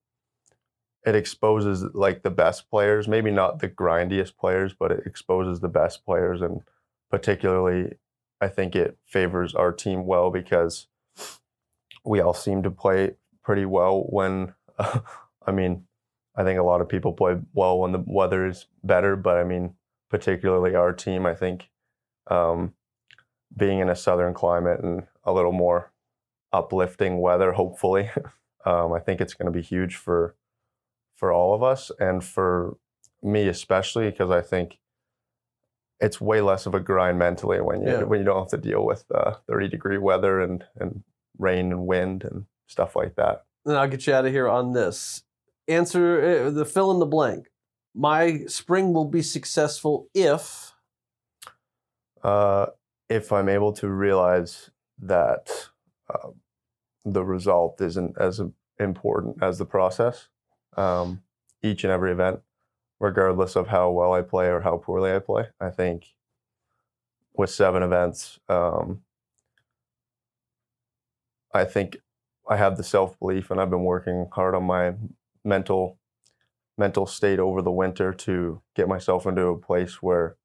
it 1.06 1.14
exposes 1.14 1.84
like 1.94 2.22
the 2.22 2.30
best 2.30 2.68
players, 2.68 3.06
maybe 3.06 3.30
not 3.30 3.60
the 3.60 3.68
grindiest 3.68 4.36
players, 4.36 4.74
but 4.78 4.90
it 4.90 5.06
exposes 5.06 5.60
the 5.60 5.68
best 5.68 6.04
players 6.04 6.42
and 6.42 6.62
particularly 7.10 7.94
I 8.40 8.48
think 8.48 8.76
it 8.76 8.98
favors 9.06 9.54
our 9.54 9.72
team 9.72 10.04
well 10.04 10.30
because 10.30 10.88
we 12.04 12.20
all 12.20 12.34
seem 12.34 12.62
to 12.64 12.70
play 12.70 13.12
pretty 13.42 13.64
well 13.64 14.02
when 14.10 14.54
I 14.78 15.52
mean 15.52 15.86
I 16.36 16.44
think 16.44 16.58
a 16.58 16.64
lot 16.64 16.80
of 16.80 16.88
people 16.88 17.12
play 17.12 17.36
well 17.54 17.78
when 17.78 17.92
the 17.92 18.04
weather 18.04 18.46
is 18.46 18.66
better, 18.84 19.16
but 19.16 19.38
I 19.38 19.44
mean, 19.44 19.74
particularly 20.10 20.74
our 20.74 20.92
team, 20.92 21.24
I 21.24 21.34
think 21.34 21.70
um, 22.30 22.74
being 23.56 23.78
in 23.78 23.88
a 23.88 23.96
southern 23.96 24.34
climate 24.34 24.80
and 24.80 25.04
a 25.24 25.32
little 25.32 25.52
more 25.52 25.92
uplifting 26.52 27.20
weather, 27.20 27.52
hopefully, 27.52 28.10
um, 28.66 28.92
I 28.92 29.00
think 29.00 29.22
it's 29.22 29.32
going 29.32 29.50
to 29.50 29.56
be 29.56 29.62
huge 29.62 29.96
for 29.96 30.34
for 31.16 31.32
all 31.32 31.54
of 31.54 31.62
us 31.62 31.90
and 31.98 32.22
for 32.22 32.76
me 33.22 33.48
especially 33.48 34.10
because 34.10 34.30
I 34.30 34.40
think 34.42 34.78
it's 35.98 36.20
way 36.20 36.40
less 36.42 36.66
of 36.66 36.74
a 36.74 36.80
grind 36.80 37.18
mentally 37.18 37.60
when 37.60 37.82
you 37.82 37.88
Yeah. 37.88 38.02
when 38.04 38.18
you 38.20 38.24
don't 38.24 38.38
have 38.38 38.60
to 38.60 38.68
deal 38.70 38.84
with 38.84 39.04
uh, 39.14 39.34
30 39.48 39.68
degree 39.68 39.98
weather 39.98 40.40
and 40.40 40.64
and 40.78 41.02
rain 41.38 41.72
and 41.72 41.86
wind 41.86 42.22
and 42.24 42.44
stuff 42.66 42.94
like 42.96 43.14
that. 43.16 43.44
then 43.64 43.76
I'll 43.76 43.88
get 43.88 44.06
you 44.06 44.14
out 44.14 44.26
of 44.26 44.32
here 44.32 44.48
on 44.48 44.72
this. 44.72 45.22
Answer 45.68 46.46
uh, 46.46 46.50
the 46.50 46.64
fill 46.64 46.90
in 46.92 46.98
the 47.00 47.06
blank. 47.06 47.48
My 47.94 48.44
spring 48.46 48.92
will 48.92 49.04
be 49.06 49.22
successful 49.22 50.08
if 50.14 50.72
uh, 52.22 52.66
if 53.08 53.32
I'm 53.32 53.48
able 53.48 53.72
to 53.74 53.88
realize 53.88 54.70
that 54.98 55.68
uh, 56.12 56.28
the 57.04 57.24
result 57.24 57.80
isn't 57.80 58.16
as 58.18 58.40
important 58.78 59.42
as 59.42 59.58
the 59.58 59.64
process, 59.66 60.28
um, 60.76 61.22
each 61.62 61.84
and 61.84 61.92
every 61.92 62.12
event, 62.12 62.40
regardless 63.00 63.56
of 63.56 63.68
how 63.68 63.90
well 63.90 64.12
I 64.12 64.22
play 64.22 64.48
or 64.48 64.60
how 64.60 64.78
poorly 64.78 65.12
I 65.14 65.18
play. 65.20 65.46
I 65.60 65.70
think 65.70 66.14
with 67.34 67.50
seven 67.50 67.82
events, 67.82 68.38
um, 68.48 69.02
I 71.52 71.64
think 71.64 71.96
I 72.48 72.56
have 72.56 72.76
the 72.76 72.82
self 72.84 73.18
belief, 73.18 73.50
and 73.50 73.60
I've 73.60 73.70
been 73.70 73.84
working 73.84 74.28
hard 74.32 74.54
on 74.54 74.64
my 74.64 74.94
mental 75.44 75.98
mental 76.78 77.06
state 77.06 77.38
over 77.38 77.62
the 77.62 77.70
winter 77.70 78.12
to 78.12 78.62
get 78.74 78.88
myself 78.88 79.26
into 79.26 79.46
a 79.46 79.58
place 79.58 80.02
where 80.02 80.36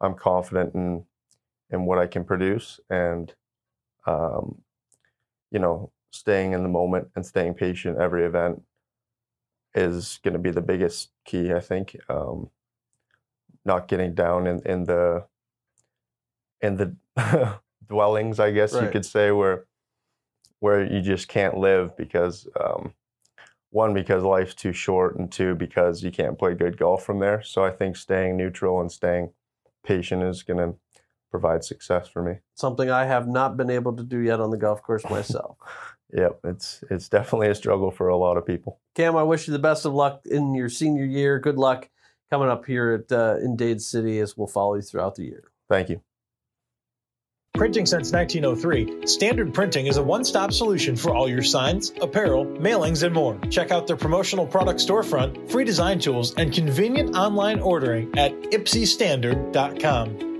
I'm 0.00 0.14
confident 0.14 0.74
in 0.74 1.04
in 1.70 1.86
what 1.86 1.98
I 1.98 2.06
can 2.06 2.24
produce 2.24 2.80
and 2.90 3.34
um, 4.06 4.62
you 5.50 5.58
know 5.60 5.92
staying 6.12 6.52
in 6.52 6.62
the 6.62 6.68
moment 6.68 7.08
and 7.16 7.24
staying 7.26 7.54
patient 7.54 7.98
every 7.98 8.24
event 8.24 8.62
is 9.74 10.20
going 10.22 10.34
to 10.34 10.38
be 10.38 10.50
the 10.50 10.60
biggest 10.60 11.10
key 11.24 11.52
I 11.52 11.60
think 11.60 11.96
um, 12.08 12.50
not 13.64 13.88
getting 13.88 14.14
down 14.14 14.46
in, 14.46 14.60
in 14.66 14.84
the 14.84 15.24
in 16.60 16.76
the 16.76 17.60
dwellings 17.88 18.40
I 18.40 18.50
guess 18.50 18.72
you 18.74 18.88
could 18.88 19.06
say 19.06 19.30
where 19.30 19.66
where 20.60 20.84
you 20.84 21.00
just 21.00 21.28
can't 21.28 21.56
live 21.56 21.96
because 21.96 22.46
um, 22.60 22.94
one 23.70 23.94
because 23.94 24.22
life's 24.22 24.54
too 24.54 24.72
short 24.72 25.16
and 25.16 25.30
two 25.30 25.54
because 25.54 26.02
you 26.02 26.10
can't 26.10 26.38
play 26.38 26.54
good 26.54 26.76
golf 26.76 27.04
from 27.04 27.18
there 27.18 27.42
so 27.42 27.64
I 27.64 27.70
think 27.70 27.96
staying 27.96 28.36
neutral 28.36 28.80
and 28.80 28.90
staying 28.90 29.32
patient 29.84 30.22
is 30.22 30.42
going 30.42 30.58
to 30.58 30.78
provide 31.32 31.64
success 31.64 32.06
for 32.06 32.22
me. 32.22 32.38
Something 32.54 32.90
I 32.90 33.06
have 33.06 33.26
not 33.26 33.56
been 33.56 33.70
able 33.70 33.96
to 33.96 34.04
do 34.04 34.18
yet 34.18 34.38
on 34.38 34.50
the 34.50 34.56
golf 34.56 34.82
course 34.82 35.08
myself. 35.10 35.56
Yep, 36.12 36.40
it's 36.44 36.84
it's 36.90 37.08
definitely 37.08 37.48
a 37.48 37.54
struggle 37.54 37.90
for 37.90 38.08
a 38.08 38.16
lot 38.16 38.36
of 38.36 38.46
people. 38.46 38.80
Cam, 38.94 39.16
I 39.16 39.22
wish 39.22 39.46
you 39.46 39.52
the 39.52 39.58
best 39.58 39.86
of 39.86 39.94
luck 39.94 40.22
in 40.26 40.54
your 40.54 40.68
senior 40.68 41.04
year. 41.04 41.38
Good 41.38 41.56
luck 41.56 41.88
coming 42.30 42.48
up 42.48 42.66
here 42.66 42.92
at 42.92 43.12
uh, 43.12 43.36
in 43.42 43.56
Dade 43.56 43.80
City 43.80 44.18
as 44.18 44.36
we'll 44.36 44.46
follow 44.46 44.74
you 44.74 44.82
throughout 44.82 45.14
the 45.14 45.24
year. 45.24 45.44
Thank 45.68 45.88
you. 45.88 46.02
Printing 47.54 47.84
since 47.84 48.12
1903, 48.12 49.06
Standard 49.06 49.52
Printing 49.52 49.86
is 49.86 49.98
a 49.98 50.02
one 50.02 50.24
stop 50.24 50.52
solution 50.52 50.96
for 50.96 51.14
all 51.14 51.28
your 51.28 51.42
signs, 51.42 51.92
apparel, 52.00 52.46
mailings, 52.46 53.02
and 53.02 53.14
more. 53.14 53.38
Check 53.50 53.70
out 53.70 53.86
their 53.86 53.96
promotional 53.96 54.46
product 54.46 54.80
storefront, 54.80 55.50
free 55.50 55.64
design 55.64 55.98
tools, 55.98 56.34
and 56.34 56.52
convenient 56.52 57.14
online 57.14 57.60
ordering 57.60 58.18
at 58.18 58.32
ypsistandard.com. 58.32 60.31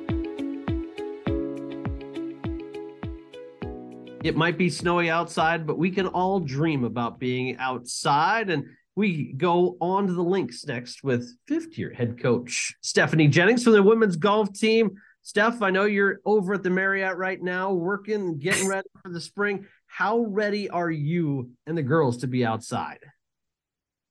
It 4.25 4.37
might 4.37 4.57
be 4.57 4.71
snowy 4.71 5.11
outside, 5.11 5.67
but 5.67 5.79
we 5.79 5.91
can 5.91 6.07
all 6.07 6.39
dream 6.39 6.85
about 6.85 7.19
being 7.19 7.57
outside. 7.59 8.51
And 8.51 8.67
we 8.95 9.33
go 9.33 9.77
on 9.81 10.07
to 10.07 10.13
the 10.13 10.23
links 10.23 10.65
next 10.67 11.03
with 11.03 11.37
fifth 11.49 11.77
year 11.79 11.93
head 11.93 12.21
coach 12.21 12.75
Stephanie 12.83 13.29
Jennings 13.29 13.65
from 13.65 13.73
the 13.73 13.83
women's 13.83 14.17
golf 14.17 14.53
team. 14.53 14.93
Steph, 15.23 15.63
I 15.63 15.71
know 15.71 15.85
you're 15.85 16.21
over 16.25 16.55
at 16.55 16.63
the 16.63 16.71
Marriott 16.71 17.17
right 17.17 17.41
now, 17.41 17.73
working, 17.73 18.39
getting 18.39 18.69
ready 18.69 18.89
for 19.03 19.11
the 19.11 19.21
spring. 19.21 19.67
How 19.87 20.21
ready 20.21 20.69
are 20.69 20.91
you 20.91 21.51
and 21.67 21.79
the 21.79 21.83
girls 21.83 22.19
to 22.19 22.27
be 22.27 22.45
outside? 22.45 22.99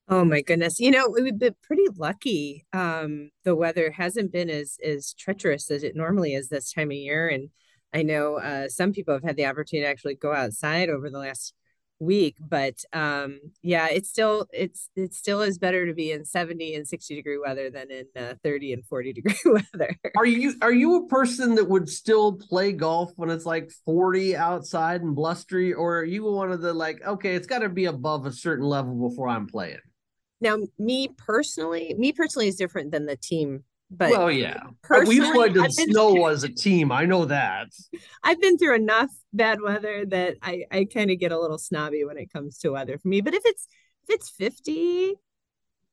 Oh 0.08 0.26
my 0.26 0.42
goodness. 0.42 0.80
You 0.80 0.92
know, 0.92 1.10
we've 1.10 1.38
been 1.38 1.56
pretty 1.64 1.86
lucky. 1.96 2.66
Um, 2.74 3.32
the 3.44 3.56
weather 3.56 3.92
hasn't 3.92 4.32
been 4.32 4.50
as 4.50 4.78
as 4.86 5.14
treacherous 5.14 5.72
as 5.72 5.84
it 5.84 5.96
normally 5.96 6.34
is 6.34 6.50
this 6.50 6.74
time 6.74 6.92
of 6.92 6.98
year. 6.98 7.30
And 7.30 7.50
I 7.94 8.04
know 8.04 8.38
uh, 8.38 8.70
some 8.70 8.94
people 8.94 9.14
have 9.14 9.24
had 9.24 9.36
the 9.36 9.46
opportunity 9.46 9.86
to 9.86 9.90
actually 9.90 10.16
go 10.16 10.34
outside 10.34 10.90
over 10.90 11.10
the 11.10 11.20
last 11.20 11.54
week 12.02 12.36
but 12.40 12.74
um 12.94 13.40
yeah 13.62 13.88
it's 13.88 14.10
still 14.10 14.48
it's 14.52 14.90
it 14.96 15.14
still 15.14 15.42
is 15.42 15.60
better 15.60 15.86
to 15.86 15.94
be 15.94 16.12
in 16.12 16.26
70 16.26 16.74
and 16.74 16.88
60 16.88 17.16
degree 17.16 17.38
weather 17.38 17.70
than 17.70 17.92
in 17.92 18.06
uh, 18.18 18.34
30 18.44 18.74
and 18.74 18.86
40 18.86 19.14
degree 19.22 19.36
weather. 19.46 19.96
Are 20.18 20.26
you 20.26 20.56
are 20.64 20.74
you 20.74 20.96
a 20.96 21.08
person 21.08 21.54
that 21.56 21.70
would 21.70 21.88
still 21.88 22.34
play 22.34 22.72
golf 22.72 23.12
when 23.18 23.30
it's 23.30 23.46
like 23.46 23.72
40 23.86 24.36
outside 24.36 25.02
and 25.02 25.16
blustery 25.16 25.74
or 25.74 26.00
are 26.00 26.04
you 26.04 26.24
one 26.24 26.52
of 26.52 26.62
the 26.62 26.74
like 26.74 27.06
okay 27.06 27.36
it's 27.36 27.48
got 27.48 27.60
to 27.60 27.70
be 27.70 27.86
above 27.86 28.26
a 28.26 28.34
certain 28.34 28.66
level 28.66 29.08
before 29.08 29.30
i'm 29.30 29.46
playing 29.46 29.78
now 30.40 30.58
me 30.80 31.08
personally 31.20 31.94
me 32.00 32.12
personally 32.12 32.48
is 32.48 32.56
different 32.56 32.92
than 32.92 33.06
the 33.06 33.16
team 33.16 33.64
but 33.94 34.12
well, 34.12 34.32
yeah, 34.32 34.64
we've 35.06 35.34
played 35.34 35.58
in 35.58 35.70
snow 35.70 36.14
through, 36.14 36.30
as 36.30 36.44
a 36.44 36.50
team. 36.50 36.92
I 36.92 37.06
know 37.06 37.26
that. 37.26 37.68
I've 38.24 38.40
been 38.40 38.58
through 38.58 38.76
enough 38.76 39.12
bad 39.34 39.62
weather 39.62 40.06
that 40.08 40.38
I 40.42 40.64
I 40.72 40.86
kind 40.86 41.12
of 41.12 41.20
get 41.20 41.34
a 41.34 41.40
little 41.40 41.58
snobby 41.58 42.06
when 42.06 42.18
it 42.18 42.32
comes 42.32 42.58
to 42.60 42.70
weather 42.70 42.98
for 42.98 43.10
me. 43.10 43.20
But 43.20 43.34
if 43.34 43.44
it's 43.46 43.68
if 44.04 44.16
it's 44.16 44.30
fifty 44.30 45.16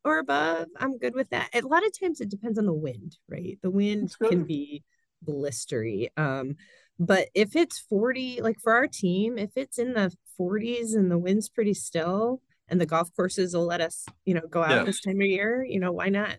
or 0.05 0.19
above, 0.19 0.69
I'm 0.77 0.99
good 0.99 1.15
with 1.15 1.31
that. 1.31 1.51
A 1.53 1.61
lot 1.63 1.85
of 1.85 1.99
times 1.99 2.21
it 2.21 2.31
depends 2.31 2.57
on 2.57 2.67
the 2.67 2.73
wind, 2.73 3.17
right? 3.29 3.59
The 3.63 3.71
wind 3.71 4.15
can 4.23 4.45
be 4.45 4.85
blistery. 5.27 6.09
Um, 6.17 6.55
but 6.99 7.29
if 7.35 7.55
it's 7.55 7.79
40, 7.79 8.41
like 8.43 8.59
for 8.61 8.73
our 8.73 8.87
team, 8.87 9.39
if 9.39 9.51
it's 9.57 9.79
in 9.79 9.95
the 9.95 10.13
40s 10.41 10.95
and 10.95 11.11
the 11.11 11.19
wind's 11.19 11.49
pretty 11.49 11.75
still 11.75 12.41
and 12.69 12.81
the 12.81 12.87
golf 12.87 13.11
courses 13.15 13.55
will 13.55 13.67
let 13.67 13.81
us, 13.81 14.05
you 14.25 14.35
know, 14.35 14.47
go 14.49 14.63
out 14.63 14.71
yeah. 14.71 14.85
this 14.85 15.01
time 15.01 15.21
of 15.21 15.27
year, 15.27 15.65
you 15.65 15.81
know, 15.81 15.93
why 15.93 16.09
not 16.09 16.37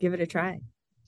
give 0.00 0.14
it 0.14 0.20
a 0.20 0.26
try? 0.26 0.60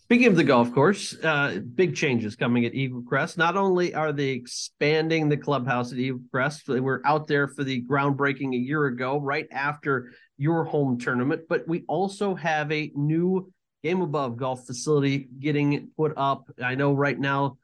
Speaking 0.04 0.26
of 0.26 0.36
the 0.36 0.44
golf 0.44 0.70
course, 0.74 1.16
uh, 1.24 1.60
big 1.74 1.96
changes 1.96 2.36
coming 2.36 2.66
at 2.66 2.74
Eagle 2.74 3.02
Crest. 3.02 3.38
Not 3.38 3.56
only 3.56 3.94
are 3.94 4.12
they 4.12 4.28
expanding 4.28 5.30
the 5.30 5.36
clubhouse 5.38 5.92
at 5.92 5.98
Eagle 5.98 6.20
Crest, 6.30 6.66
they 6.66 6.80
were 6.80 7.00
out 7.06 7.26
there 7.26 7.48
for 7.48 7.64
the 7.64 7.82
groundbreaking 7.82 8.54
a 8.54 8.58
year 8.58 8.84
ago, 8.84 9.18
right 9.18 9.46
after 9.50 10.12
your 10.36 10.64
home 10.64 10.98
tournament, 10.98 11.42
but 11.48 11.66
we 11.66 11.84
also 11.88 12.34
have 12.34 12.70
a 12.70 12.92
new 12.94 13.50
Game 13.82 14.02
Above 14.02 14.36
golf 14.36 14.66
facility 14.66 15.28
getting 15.38 15.88
put 15.96 16.12
up. 16.18 16.50
I 16.62 16.74
know 16.74 16.92
right 16.92 17.18
now 17.18 17.56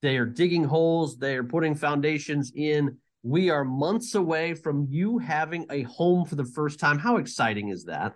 they 0.00 0.16
are 0.16 0.26
digging 0.26 0.64
holes, 0.64 1.16
they 1.16 1.36
are 1.36 1.44
putting 1.44 1.74
foundations 1.74 2.52
in. 2.54 2.98
We 3.24 3.50
are 3.50 3.64
months 3.64 4.14
away 4.14 4.54
from 4.54 4.86
you 4.90 5.18
having 5.18 5.66
a 5.70 5.82
home 5.82 6.24
for 6.24 6.36
the 6.36 6.44
first 6.44 6.78
time. 6.78 7.00
How 7.00 7.16
exciting 7.16 7.68
is 7.68 7.84
that? 7.84 8.14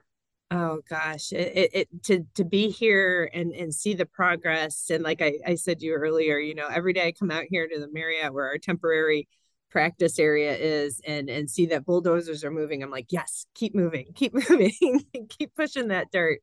Oh 0.51 0.83
gosh, 0.89 1.33
it, 1.33 1.57
it, 1.57 1.71
it, 1.73 2.03
to 2.05 2.27
to 2.35 2.45
be 2.45 2.71
here 2.71 3.31
and 3.33 3.53
and 3.53 3.75
see 3.75 3.95
the 3.95 4.07
progress 4.07 4.91
and 4.91 5.03
like 5.03 5.23
I, 5.23 5.39
I 5.47 5.55
said 5.57 5.81
to 5.81 5.87
you 5.87 5.95
earlier, 5.95 6.39
you 6.39 6.55
know, 6.55 6.69
every 6.69 6.93
day 6.93 7.09
I 7.09 7.13
come 7.13 7.31
out 7.31 7.45
here 7.49 7.67
to 7.67 7.81
the 7.81 7.91
Marriott 7.91 8.33
where 8.33 8.47
our 8.47 8.59
temporary 8.59 9.27
practice 9.71 10.19
area 10.21 10.55
is 10.55 11.01
and 11.07 11.29
and 11.29 11.51
see 11.51 11.67
that 11.67 11.85
bulldozers 11.87 12.45
are 12.45 12.51
moving. 12.51 12.83
I'm 12.83 12.91
like, 12.91 13.11
yes, 13.11 13.47
keep 13.55 13.75
moving, 13.75 14.13
keep 14.15 14.35
moving, 14.51 15.01
keep 15.29 15.55
pushing 15.57 15.89
that 15.89 16.13
dirt, 16.13 16.41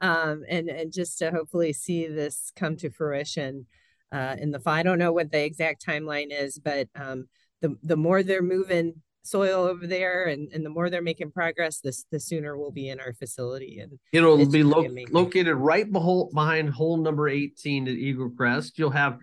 um, 0.00 0.42
and 0.48 0.68
and 0.68 0.92
just 0.92 1.18
to 1.20 1.30
hopefully 1.30 1.72
see 1.72 2.06
this 2.06 2.52
come 2.56 2.76
to 2.78 2.90
fruition 2.90 3.66
uh, 4.12 4.36
in 4.38 4.50
the 4.50 4.60
fall. 4.60 4.74
I 4.74 4.82
don't 4.82 4.98
know 4.98 5.12
what 5.12 5.32
the 5.32 5.42
exact 5.42 5.84
timeline 5.86 6.28
is, 6.30 6.58
but 6.58 6.88
um, 6.94 7.28
the 7.62 7.76
the 7.82 7.96
more 7.96 8.22
they're 8.22 8.42
moving 8.42 9.00
soil 9.24 9.64
over 9.64 9.86
there 9.86 10.26
and, 10.26 10.52
and 10.52 10.64
the 10.64 10.70
more 10.70 10.90
they're 10.90 11.02
making 11.02 11.30
progress 11.30 11.80
this 11.80 12.04
the 12.12 12.20
sooner 12.20 12.58
we'll 12.58 12.70
be 12.70 12.90
in 12.90 13.00
our 13.00 13.14
facility 13.14 13.80
and 13.80 13.98
it'll 14.12 14.46
be 14.46 14.62
lo- 14.62 14.86
located 15.10 15.56
right 15.56 15.90
behold, 15.90 16.30
behind 16.34 16.68
hole 16.68 16.98
number 16.98 17.28
18 17.28 17.88
at 17.88 17.94
eagle 17.94 18.30
crest. 18.30 18.78
You'll 18.78 18.90
have 18.90 19.18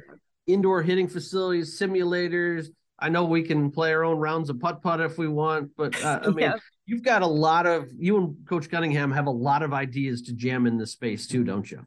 indoor 0.48 0.82
hitting 0.82 1.08
facilities 1.08 1.80
simulators. 1.80 2.68
I 2.98 3.10
know 3.10 3.26
we 3.26 3.44
can 3.44 3.70
play 3.70 3.94
our 3.94 4.04
own 4.04 4.18
rounds 4.18 4.50
of 4.50 4.60
putt 4.60 4.82
putt 4.82 5.02
if 5.02 5.20
we 5.20 5.28
want 5.28 5.72
but 5.78 6.00
uh, 6.04 6.20
i 6.26 6.28
mean 6.28 6.40
yeah. 6.40 6.56
you've 6.86 7.04
got 7.04 7.22
a 7.22 7.28
lot 7.28 7.68
of 7.68 7.90
you 7.96 8.18
and 8.18 8.36
coach 8.48 8.70
cunningham 8.70 9.12
have 9.12 9.28
a 9.28 9.32
lot 9.32 9.62
of 9.62 9.72
ideas 9.72 10.24
to 10.24 10.34
jam 10.34 10.66
in 10.66 10.78
this 10.78 10.92
space 10.92 11.28
too 11.28 11.44
don't 11.44 11.70
you? 11.70 11.86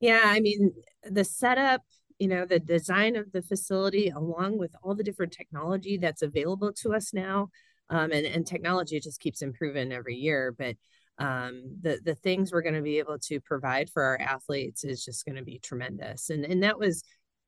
Yeah 0.00 0.22
i 0.24 0.40
mean 0.40 0.72
the 1.10 1.24
setup 1.24 1.82
you 2.18 2.28
know 2.28 2.44
the 2.44 2.58
design 2.58 3.16
of 3.16 3.30
the 3.32 3.42
facility 3.42 4.08
along 4.08 4.58
with 4.58 4.74
all 4.82 4.94
the 4.94 5.04
different 5.04 5.32
technology 5.32 5.96
that's 5.98 6.22
available 6.22 6.72
to 6.72 6.94
us 6.94 7.12
now 7.12 7.48
um, 7.90 8.12
and, 8.12 8.26
and 8.26 8.46
technology 8.46 9.00
just 9.00 9.20
keeps 9.20 9.42
improving 9.42 9.92
every 9.92 10.16
year 10.16 10.54
but 10.56 10.76
um, 11.18 11.62
the 11.80 11.98
the 12.04 12.14
things 12.14 12.52
we're 12.52 12.62
going 12.62 12.74
to 12.74 12.82
be 12.82 12.98
able 12.98 13.18
to 13.18 13.40
provide 13.40 13.90
for 13.90 14.04
our 14.04 14.20
athletes 14.20 14.84
is 14.84 15.04
just 15.04 15.24
going 15.24 15.36
to 15.36 15.42
be 15.42 15.58
tremendous. 15.58 16.30
And 16.30 16.44
and 16.44 16.62
that 16.62 16.78
was 16.78 17.02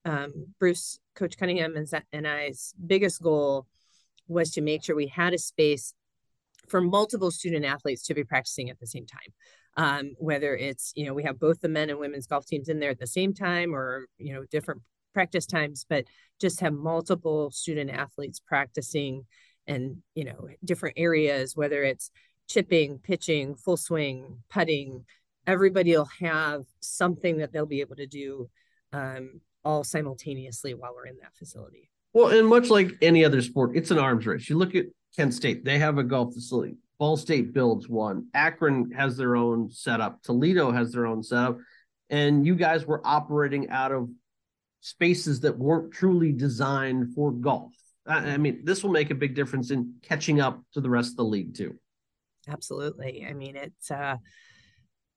um, 0.05 0.33
bruce 0.59 0.99
coach 1.15 1.37
cunningham 1.37 1.77
and, 1.77 1.87
and 2.13 2.27
i's 2.27 2.75
biggest 2.87 3.21
goal 3.21 3.67
was 4.29 4.51
to 4.53 4.63
make 4.63 4.83
sure 4.83 4.97
we 4.97 5.09
had 5.09 5.35
a 5.35 5.39
space 5.39 5.93
for 6.69 6.81
multiple 6.81 7.31
student 7.31 7.67
athletes 7.67 8.07
to 8.07 8.15
be 8.15 8.25
practicing 8.25 8.71
at 8.71 8.79
the 8.81 8.87
same 8.87 9.05
time 9.05 9.35
um, 9.81 10.15
whether 10.19 10.55
it's 10.55 10.93
you 10.95 11.07
know 11.07 11.15
we 11.15 11.23
have 11.23 11.41
both 11.41 11.63
the 11.63 11.69
men 11.69 11.89
and 11.89 11.99
women's 11.99 12.27
golf 12.27 12.45
teams 12.45 12.69
in 12.69 12.81
there 12.81 12.91
at 12.91 12.99
the 12.99 13.07
same 13.07 13.33
time 13.33 13.75
or 13.75 14.07
you 14.19 14.35
know 14.35 14.45
different 14.51 14.83
practice 15.15 15.47
times 15.47 15.87
but 15.89 16.05
just 16.39 16.61
have 16.61 16.75
multiple 16.75 17.51
student 17.51 17.91
athletes 17.91 18.41
practicing 18.47 19.25
and 19.67 19.97
you 20.15 20.25
know 20.25 20.49
different 20.63 20.95
areas 20.99 21.57
whether 21.57 21.83
it's 21.83 22.11
chipping 22.47 22.99
pitching 22.99 23.55
full 23.55 23.79
swing 23.79 24.43
putting 24.51 25.03
everybody 25.47 25.97
will 25.97 26.11
have 26.21 26.65
something 26.81 27.39
that 27.39 27.51
they'll 27.51 27.65
be 27.65 27.81
able 27.81 27.97
to 27.97 28.07
do 28.07 28.51
um, 28.93 29.41
all 29.65 29.83
simultaneously 29.83 30.75
while 30.75 30.93
we're 30.95 31.07
in 31.07 31.17
that 31.23 31.35
facility. 31.35 31.89
Well 32.13 32.29
and 32.29 32.47
much 32.47 32.69
like 32.69 32.99
any 33.01 33.25
other 33.25 33.41
sport 33.41 33.75
it's 33.75 33.91
an 33.91 33.99
arms 33.99 34.27
race. 34.27 34.51
You 34.51 34.59
look 34.59 34.75
at 34.75 34.85
kent 35.17 35.33
state 35.33 35.65
they 35.65 35.79
have 35.79 35.97
a 35.97 36.05
golf 36.05 36.35
facility 36.35 36.77
Ball 37.01 37.17
State 37.17 37.55
builds 37.55 37.89
one. 37.89 38.27
Akron 38.35 38.93
has 38.93 39.17
their 39.17 39.35
own 39.35 39.71
setup. 39.71 40.23
Toledo 40.23 40.71
has 40.71 40.93
their 40.93 41.07
own 41.07 41.23
setup. 41.23 41.57
And 42.11 42.47
you 42.47 42.55
guys 42.55 42.85
were 42.85 43.01
operating 43.03 43.71
out 43.71 43.91
of 43.91 44.11
spaces 44.81 45.41
that 45.41 45.59
weren't 45.59 45.95
truly 45.95 46.31
designed 46.31 47.15
for 47.15 47.33
golf. 47.33 47.73
I, 48.07 48.33
I 48.33 48.37
mean, 48.37 48.65
this 48.65 48.83
will 48.85 48.91
make 48.91 49.11
a 49.11 49.15
big 49.15 49.35
difference 49.35 49.71
in 49.71 49.95
catching 50.03 50.43
up 50.43 50.63
to 50.75 50.83
the 50.83 50.91
rest 50.91 51.13
of 51.13 51.17
the 51.17 51.25
league 51.25 51.55
too. 51.55 51.79
Absolutely. 52.47 53.27
I 53.27 53.33
mean, 53.33 53.57
it's 53.57 53.91
uh 53.91 54.17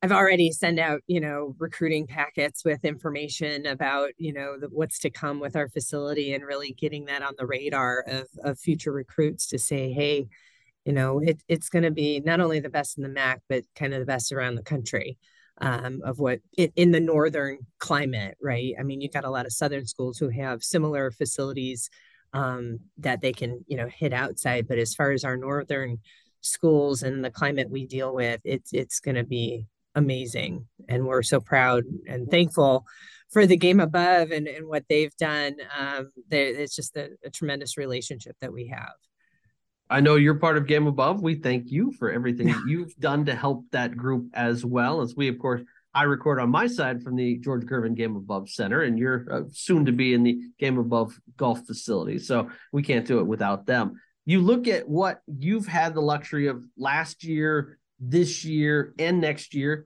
I've 0.01 0.11
already 0.11 0.51
sent 0.51 0.79
out, 0.79 1.01
you 1.07 1.21
know, 1.21 1.55
recruiting 1.59 2.07
packets 2.07 2.63
with 2.65 2.83
information 2.83 3.65
about, 3.65 4.09
you 4.17 4.33
know, 4.33 4.57
the, 4.59 4.67
what's 4.67 4.99
to 4.99 5.09
come 5.09 5.39
with 5.39 5.55
our 5.55 5.69
facility 5.69 6.33
and 6.33 6.45
really 6.45 6.73
getting 6.73 7.05
that 7.05 7.23
on 7.23 7.33
the 7.37 7.45
radar 7.45 8.03
of, 8.07 8.27
of 8.43 8.59
future 8.59 8.91
recruits 8.91 9.47
to 9.47 9.57
say, 9.59 9.93
hey, 9.93 10.27
you 10.85 10.93
know 10.93 11.19
it, 11.19 11.41
it's 11.47 11.69
going 11.69 11.83
to 11.83 11.91
be 11.91 12.19
not 12.19 12.39
only 12.39 12.59
the 12.59 12.69
best 12.69 12.97
in 12.97 13.03
the 13.03 13.09
mac 13.09 13.41
but 13.49 13.63
kind 13.75 13.93
of 13.93 13.99
the 13.99 14.05
best 14.05 14.31
around 14.31 14.55
the 14.55 14.63
country 14.63 15.17
um, 15.61 16.01
of 16.03 16.19
what 16.19 16.39
it, 16.57 16.73
in 16.75 16.91
the 16.91 16.99
northern 16.99 17.59
climate 17.79 18.37
right 18.41 18.73
i 18.79 18.83
mean 18.83 19.01
you've 19.01 19.13
got 19.13 19.25
a 19.25 19.29
lot 19.29 19.45
of 19.45 19.53
southern 19.53 19.85
schools 19.85 20.17
who 20.17 20.29
have 20.29 20.63
similar 20.63 21.11
facilities 21.11 21.89
um, 22.33 22.79
that 22.97 23.21
they 23.21 23.31
can 23.31 23.63
you 23.67 23.77
know 23.77 23.87
hit 23.87 24.13
outside 24.13 24.67
but 24.67 24.79
as 24.79 24.93
far 24.93 25.11
as 25.11 25.23
our 25.23 25.37
northern 25.37 25.97
schools 26.41 27.03
and 27.03 27.23
the 27.23 27.31
climate 27.31 27.69
we 27.69 27.85
deal 27.85 28.13
with 28.13 28.41
it's 28.43 28.73
it's 28.73 28.99
going 28.99 29.15
to 29.15 29.23
be 29.23 29.65
amazing. 29.95 30.67
And 30.87 31.05
we're 31.05 31.23
so 31.23 31.39
proud 31.39 31.83
and 32.07 32.29
thankful 32.29 32.85
for 33.31 33.45
the 33.45 33.57
game 33.57 33.79
above 33.79 34.31
and, 34.31 34.47
and 34.47 34.67
what 34.67 34.85
they've 34.89 35.15
done. 35.17 35.55
Um, 35.77 36.09
it's 36.29 36.75
just 36.75 36.95
a, 36.97 37.09
a 37.23 37.29
tremendous 37.29 37.77
relationship 37.77 38.35
that 38.41 38.53
we 38.53 38.67
have. 38.67 38.93
I 39.89 39.99
know 39.99 40.15
you're 40.15 40.35
part 40.35 40.57
of 40.57 40.67
Game 40.67 40.87
Above. 40.87 41.21
We 41.21 41.35
thank 41.35 41.69
you 41.71 41.91
for 41.91 42.11
everything 42.11 42.53
you've 42.67 42.95
done 42.95 43.25
to 43.25 43.35
help 43.35 43.65
that 43.71 43.95
group 43.95 44.27
as 44.33 44.65
well. 44.65 45.01
As 45.01 45.15
we, 45.15 45.27
of 45.27 45.37
course, 45.37 45.61
I 45.93 46.03
record 46.03 46.39
on 46.39 46.49
my 46.49 46.65
side 46.67 47.03
from 47.03 47.15
the 47.15 47.37
George 47.37 47.63
Gervin 47.63 47.95
Game 47.95 48.15
Above 48.15 48.49
Center, 48.49 48.81
and 48.81 48.97
you're 48.97 49.27
uh, 49.31 49.41
soon 49.51 49.85
to 49.85 49.91
be 49.91 50.13
in 50.13 50.23
the 50.23 50.39
Game 50.59 50.79
Above 50.79 51.19
golf 51.37 51.65
facility. 51.67 52.17
So 52.17 52.49
we 52.71 52.81
can't 52.81 53.05
do 53.05 53.19
it 53.19 53.27
without 53.27 53.67
them. 53.67 54.01
You 54.25 54.41
look 54.41 54.67
at 54.67 54.87
what 54.87 55.21
you've 55.27 55.67
had 55.67 55.93
the 55.93 56.01
luxury 56.01 56.47
of 56.47 56.65
last 56.77 57.23
year, 57.23 57.77
this 57.99 58.43
year, 58.43 58.93
and 58.97 59.21
next 59.21 59.53
year. 59.53 59.85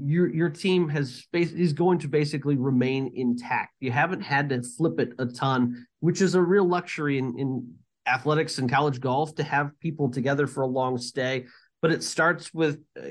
Your 0.00 0.32
your 0.32 0.48
team 0.48 0.88
has 0.90 1.26
is 1.32 1.72
going 1.72 1.98
to 2.00 2.08
basically 2.08 2.56
remain 2.56 3.12
intact. 3.14 3.74
You 3.80 3.90
haven't 3.90 4.20
had 4.20 4.48
to 4.50 4.62
flip 4.62 5.00
it 5.00 5.12
a 5.18 5.26
ton, 5.26 5.86
which 6.00 6.22
is 6.22 6.34
a 6.34 6.40
real 6.40 6.64
luxury 6.64 7.18
in, 7.18 7.36
in 7.36 7.74
athletics 8.08 8.58
and 8.58 8.70
college 8.70 9.00
golf 9.00 9.34
to 9.36 9.42
have 9.42 9.78
people 9.80 10.10
together 10.10 10.46
for 10.46 10.62
a 10.62 10.66
long 10.66 10.98
stay. 10.98 11.46
But 11.80 11.92
it 11.92 12.02
starts 12.02 12.52
with 12.52 12.80
uh, 12.98 13.08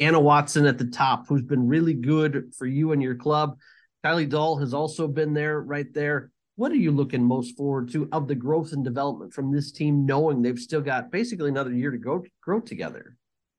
Anna 0.00 0.18
Watson 0.18 0.66
at 0.66 0.78
the 0.78 0.86
top, 0.86 1.26
who's 1.28 1.42
been 1.42 1.68
really 1.68 1.94
good 1.94 2.52
for 2.56 2.66
you 2.66 2.92
and 2.92 3.02
your 3.02 3.14
club. 3.14 3.56
Kylie 4.04 4.28
Dahl 4.28 4.58
has 4.58 4.72
also 4.72 5.06
been 5.06 5.34
there 5.34 5.60
right 5.60 5.92
there. 5.92 6.30
What 6.56 6.72
are 6.72 6.76
you 6.76 6.90
looking 6.90 7.22
most 7.22 7.56
forward 7.56 7.90
to 7.92 8.08
of 8.12 8.26
the 8.26 8.34
growth 8.34 8.72
and 8.72 8.84
development 8.84 9.32
from 9.32 9.52
this 9.52 9.72
team, 9.72 10.04
knowing 10.04 10.42
they've 10.42 10.58
still 10.58 10.80
got 10.80 11.10
basically 11.10 11.48
another 11.48 11.72
year 11.72 11.90
to 11.90 11.98
go 11.98 12.24
grow 12.42 12.60
together? 12.60 13.16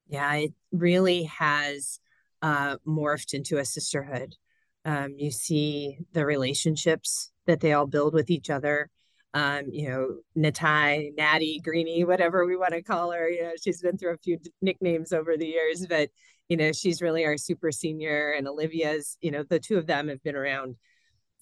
Yeah, 0.07 0.33
it 0.33 0.53
really 0.71 1.23
has 1.23 1.99
uh, 2.41 2.77
morphed 2.85 3.33
into 3.33 3.57
a 3.57 3.65
sisterhood. 3.65 4.35
Um, 4.83 5.15
you 5.17 5.31
see 5.31 5.99
the 6.13 6.25
relationships 6.25 7.31
that 7.45 7.59
they 7.59 7.73
all 7.73 7.87
build 7.87 8.13
with 8.13 8.29
each 8.29 8.49
other 8.49 8.89
um, 9.33 9.65
you 9.71 9.89
know, 9.89 10.17
Natai, 10.37 11.15
Natty, 11.15 11.61
Greeny, 11.63 12.03
whatever 12.03 12.45
we 12.45 12.57
want 12.57 12.73
to 12.73 12.81
call 12.81 13.11
her. 13.11 13.29
You 13.29 13.43
know, 13.43 13.53
she's 13.61 13.81
been 13.81 13.97
through 13.97 14.13
a 14.13 14.17
few 14.17 14.37
nicknames 14.61 15.13
over 15.13 15.37
the 15.37 15.47
years, 15.47 15.85
but 15.87 16.09
you 16.49 16.57
know, 16.57 16.73
she's 16.73 17.01
really 17.01 17.23
our 17.25 17.37
super 17.37 17.71
senior. 17.71 18.31
And 18.31 18.47
Olivia's, 18.47 19.17
you 19.21 19.31
know, 19.31 19.43
the 19.43 19.59
two 19.59 19.77
of 19.77 19.87
them 19.87 20.09
have 20.09 20.21
been 20.21 20.35
around 20.35 20.75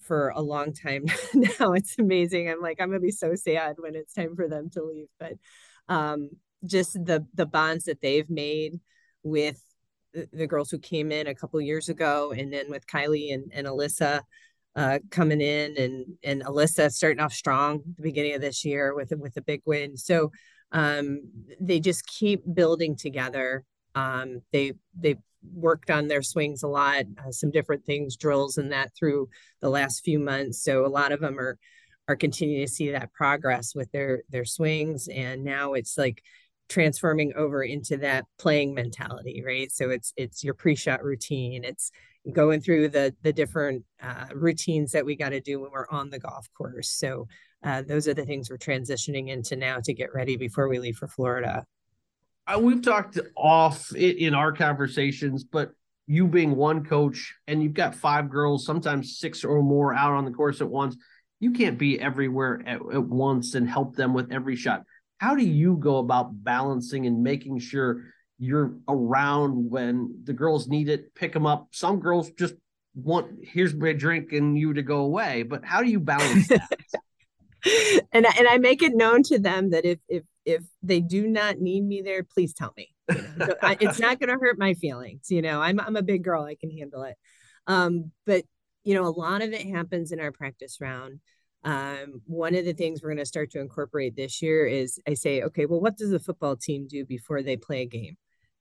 for 0.00 0.28
a 0.30 0.40
long 0.40 0.72
time 0.72 1.06
now. 1.34 1.72
It's 1.72 1.98
amazing. 1.98 2.48
I'm 2.48 2.60
like, 2.60 2.80
I'm 2.80 2.90
gonna 2.90 3.00
be 3.00 3.10
so 3.10 3.34
sad 3.34 3.76
when 3.78 3.96
it's 3.96 4.14
time 4.14 4.36
for 4.36 4.48
them 4.48 4.70
to 4.70 4.84
leave. 4.84 5.08
But 5.18 5.32
um, 5.88 6.30
just 6.64 6.92
the 6.92 7.26
the 7.34 7.46
bonds 7.46 7.84
that 7.86 8.00
they've 8.00 8.30
made 8.30 8.78
with 9.24 9.60
the, 10.12 10.28
the 10.32 10.46
girls 10.46 10.70
who 10.70 10.78
came 10.78 11.10
in 11.10 11.26
a 11.26 11.34
couple 11.34 11.60
years 11.60 11.88
ago, 11.88 12.32
and 12.32 12.52
then 12.52 12.70
with 12.70 12.86
Kylie 12.86 13.34
and, 13.34 13.50
and 13.52 13.66
Alyssa 13.66 14.20
uh, 14.76 14.98
coming 15.10 15.40
in 15.40 15.76
and 15.76 16.04
and 16.22 16.44
Alyssa 16.44 16.90
starting 16.92 17.20
off 17.20 17.32
strong 17.32 17.82
the 17.96 18.02
beginning 18.02 18.34
of 18.34 18.40
this 18.40 18.64
year 18.64 18.94
with 18.94 19.12
with 19.16 19.36
a 19.36 19.42
big 19.42 19.62
win. 19.64 19.96
So 19.96 20.30
um, 20.72 21.22
they 21.60 21.80
just 21.80 22.06
keep 22.06 22.42
building 22.54 22.96
together. 22.96 23.64
Um, 23.94 24.42
they 24.52 24.74
they 24.96 25.16
worked 25.54 25.90
on 25.90 26.06
their 26.06 26.22
swings 26.22 26.62
a 26.62 26.68
lot, 26.68 27.04
uh, 27.18 27.32
some 27.32 27.50
different 27.50 27.84
things, 27.84 28.16
drills 28.16 28.58
and 28.58 28.72
that 28.72 28.94
through 28.94 29.28
the 29.60 29.70
last 29.70 30.04
few 30.04 30.18
months. 30.18 30.62
So 30.62 30.84
a 30.84 30.88
lot 30.88 31.12
of 31.12 31.20
them 31.20 31.38
are 31.38 31.58
are 32.08 32.16
continuing 32.16 32.66
to 32.66 32.72
see 32.72 32.90
that 32.90 33.12
progress 33.12 33.74
with 33.74 33.90
their 33.92 34.22
their 34.30 34.44
swings, 34.44 35.08
and 35.08 35.44
now 35.44 35.74
it's 35.74 35.98
like 35.98 36.22
transforming 36.70 37.34
over 37.36 37.62
into 37.62 37.98
that 37.98 38.24
playing 38.38 38.72
mentality, 38.72 39.42
right? 39.44 39.70
So 39.70 39.90
it's 39.90 40.14
it's 40.16 40.42
your 40.42 40.54
pre-shot 40.54 41.04
routine, 41.04 41.64
it's 41.64 41.90
going 42.32 42.62
through 42.62 42.88
the 42.88 43.14
the 43.22 43.32
different 43.32 43.84
uh, 44.02 44.26
routines 44.32 44.92
that 44.92 45.04
we 45.04 45.16
got 45.16 45.30
to 45.30 45.40
do 45.40 45.60
when 45.60 45.70
we're 45.72 45.88
on 45.90 46.08
the 46.08 46.18
golf 46.18 46.48
course. 46.56 46.90
So 46.90 47.28
uh, 47.62 47.82
those 47.82 48.08
are 48.08 48.14
the 48.14 48.24
things 48.24 48.48
we're 48.48 48.56
transitioning 48.56 49.28
into 49.28 49.56
now 49.56 49.80
to 49.84 49.92
get 49.92 50.14
ready 50.14 50.36
before 50.36 50.68
we 50.68 50.78
leave 50.78 50.96
for 50.96 51.08
Florida. 51.08 51.66
Uh, 52.46 52.58
we've 52.58 52.82
talked 52.82 53.18
off 53.36 53.94
in 53.94 54.34
our 54.34 54.52
conversations, 54.52 55.44
but 55.44 55.72
you 56.06 56.26
being 56.26 56.56
one 56.56 56.84
coach 56.84 57.34
and 57.46 57.62
you've 57.62 57.74
got 57.74 57.94
five 57.94 58.30
girls, 58.30 58.64
sometimes 58.64 59.18
six 59.18 59.44
or 59.44 59.62
more 59.62 59.94
out 59.94 60.12
on 60.12 60.24
the 60.24 60.30
course 60.30 60.60
at 60.60 60.68
once, 60.68 60.96
you 61.38 61.52
can't 61.52 61.78
be 61.78 62.00
everywhere 62.00 62.62
at, 62.66 62.80
at 62.92 63.04
once 63.04 63.54
and 63.54 63.68
help 63.68 63.94
them 63.94 64.14
with 64.14 64.32
every 64.32 64.56
shot. 64.56 64.84
How 65.20 65.34
do 65.34 65.44
you 65.44 65.76
go 65.76 65.98
about 65.98 66.42
balancing 66.42 67.06
and 67.06 67.22
making 67.22 67.58
sure 67.58 68.04
you're 68.38 68.72
around 68.88 69.70
when 69.70 70.22
the 70.24 70.32
girls 70.32 70.66
need 70.66 70.88
it, 70.88 71.14
pick 71.14 71.34
them 71.34 71.44
up. 71.44 71.68
Some 71.72 72.00
girls 72.00 72.30
just 72.30 72.54
want 72.94 73.28
here's 73.42 73.74
my 73.74 73.92
drink 73.92 74.32
and 74.32 74.58
you 74.58 74.72
to 74.72 74.82
go 74.82 75.00
away. 75.00 75.42
But 75.42 75.62
how 75.62 75.82
do 75.82 75.90
you 75.90 76.00
balance 76.00 76.48
that? 76.48 76.78
and 78.12 78.26
and 78.26 78.48
I 78.48 78.56
make 78.56 78.82
it 78.82 78.96
known 78.96 79.22
to 79.24 79.38
them 79.38 79.70
that 79.70 79.84
if 79.84 79.98
if 80.08 80.22
if 80.46 80.62
they 80.82 81.00
do 81.00 81.28
not 81.28 81.58
need 81.58 81.84
me 81.84 82.00
there, 82.00 82.24
please 82.24 82.54
tell 82.54 82.72
me. 82.78 82.88
You 83.10 83.22
know? 83.36 83.46
so 83.46 83.54
I, 83.62 83.76
it's 83.78 84.00
not 84.00 84.18
going 84.18 84.30
to 84.30 84.42
hurt 84.42 84.58
my 84.58 84.72
feelings. 84.72 85.30
You 85.30 85.42
know, 85.42 85.60
I'm 85.60 85.78
I'm 85.78 85.96
a 85.96 86.02
big 86.02 86.24
girl. 86.24 86.44
I 86.44 86.54
can 86.54 86.70
handle 86.70 87.02
it. 87.02 87.16
Um, 87.66 88.10
but 88.24 88.44
you 88.84 88.94
know, 88.94 89.04
a 89.04 89.12
lot 89.12 89.42
of 89.42 89.52
it 89.52 89.66
happens 89.66 90.12
in 90.12 90.18
our 90.20 90.32
practice 90.32 90.80
round. 90.80 91.20
Um, 91.62 92.22
one 92.26 92.54
of 92.54 92.64
the 92.64 92.72
things 92.72 93.02
we're 93.02 93.10
going 93.10 93.18
to 93.18 93.26
start 93.26 93.50
to 93.50 93.60
incorporate 93.60 94.16
this 94.16 94.40
year 94.40 94.66
is 94.66 94.98
I 95.06 95.14
say, 95.14 95.42
okay, 95.42 95.66
well, 95.66 95.80
what 95.80 95.96
does 95.96 96.10
the 96.10 96.18
football 96.18 96.56
team 96.56 96.86
do 96.88 97.04
before 97.04 97.42
they 97.42 97.56
play 97.56 97.82
a 97.82 97.86
game? 97.86 98.16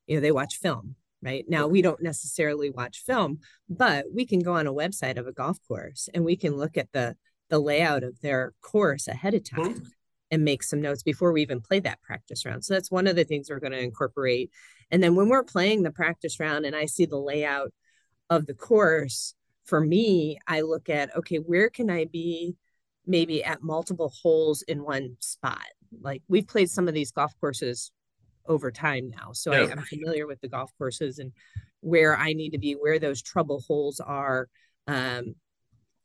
you 0.10 0.16
know 0.16 0.22
they 0.22 0.32
watch 0.32 0.58
film 0.58 0.96
right 1.22 1.46
now 1.48 1.68
we 1.68 1.82
don't 1.82 2.02
necessarily 2.02 2.70
watch 2.70 3.04
film 3.06 3.40
but 3.70 4.06
we 4.14 4.26
can 4.26 4.40
go 4.40 4.54
on 4.54 4.68
a 4.68 4.74
website 4.74 5.18
of 5.18 5.28
a 5.28 5.32
golf 5.32 5.58
course 5.68 6.10
and 6.14 6.26
we 6.26 6.36
can 6.36 6.58
look 6.58 6.76
at 6.76 6.92
the 6.92 7.16
the 7.50 7.60
layout 7.60 8.04
of 8.04 8.20
their 8.22 8.54
course 8.62 9.08
ahead 9.08 9.34
of 9.34 9.44
time 9.44 9.76
mm-hmm. 9.76 9.84
and 10.32 10.44
make 10.44 10.64
some 10.64 10.82
notes 10.82 11.04
before 11.04 11.32
we 11.32 11.42
even 11.42 11.62
play 11.62 11.80
that 11.80 12.02
practice 12.02 12.46
round 12.46 12.66
so 12.66 12.74
that's 12.74 12.92
one 12.92 13.08
of 13.08 13.16
the 13.16 13.24
things 13.24 13.50
we're 13.50 13.60
going 13.60 13.72
to 13.72 13.80
incorporate 13.80 14.50
and 14.92 15.02
then 15.02 15.16
when 15.16 15.30
we're 15.30 15.44
playing 15.44 15.84
the 15.84 15.92
practice 15.92 16.40
round 16.40 16.66
and 16.66 16.76
i 16.76 16.86
see 16.86 17.06
the 17.06 17.18
layout 17.18 17.72
of 18.30 18.46
the 18.48 18.54
course 18.54 19.36
for 19.66 19.80
me 19.80 20.40
i 20.48 20.62
look 20.62 20.90
at 20.90 21.16
okay 21.16 21.38
where 21.38 21.70
can 21.70 21.90
i 21.90 22.06
be 22.06 22.56
maybe 23.06 23.44
at 23.44 23.64
multiple 23.64 24.14
holes 24.22 24.62
in 24.64 24.84
one 24.84 25.16
spot 25.20 25.66
like 26.02 26.22
we've 26.28 26.48
played 26.48 26.70
some 26.70 26.88
of 26.88 26.94
these 26.94 27.12
golf 27.12 27.34
courses 27.40 27.92
over 28.48 28.72
time 28.72 29.10
now. 29.10 29.32
So 29.34 29.52
yeah. 29.52 29.60
I, 29.60 29.72
am 29.72 29.82
familiar 29.82 30.28
with 30.28 30.42
the 30.42 30.48
golf 30.48 30.72
courses 30.78 31.20
and 31.20 31.32
where 31.82 32.18
I 32.18 32.34
need 32.34 32.52
to 32.52 32.58
be, 32.58 32.74
where 32.74 33.00
those 33.00 33.22
trouble 33.22 33.64
holes 33.68 34.00
are. 34.00 34.48
Um, 34.88 35.36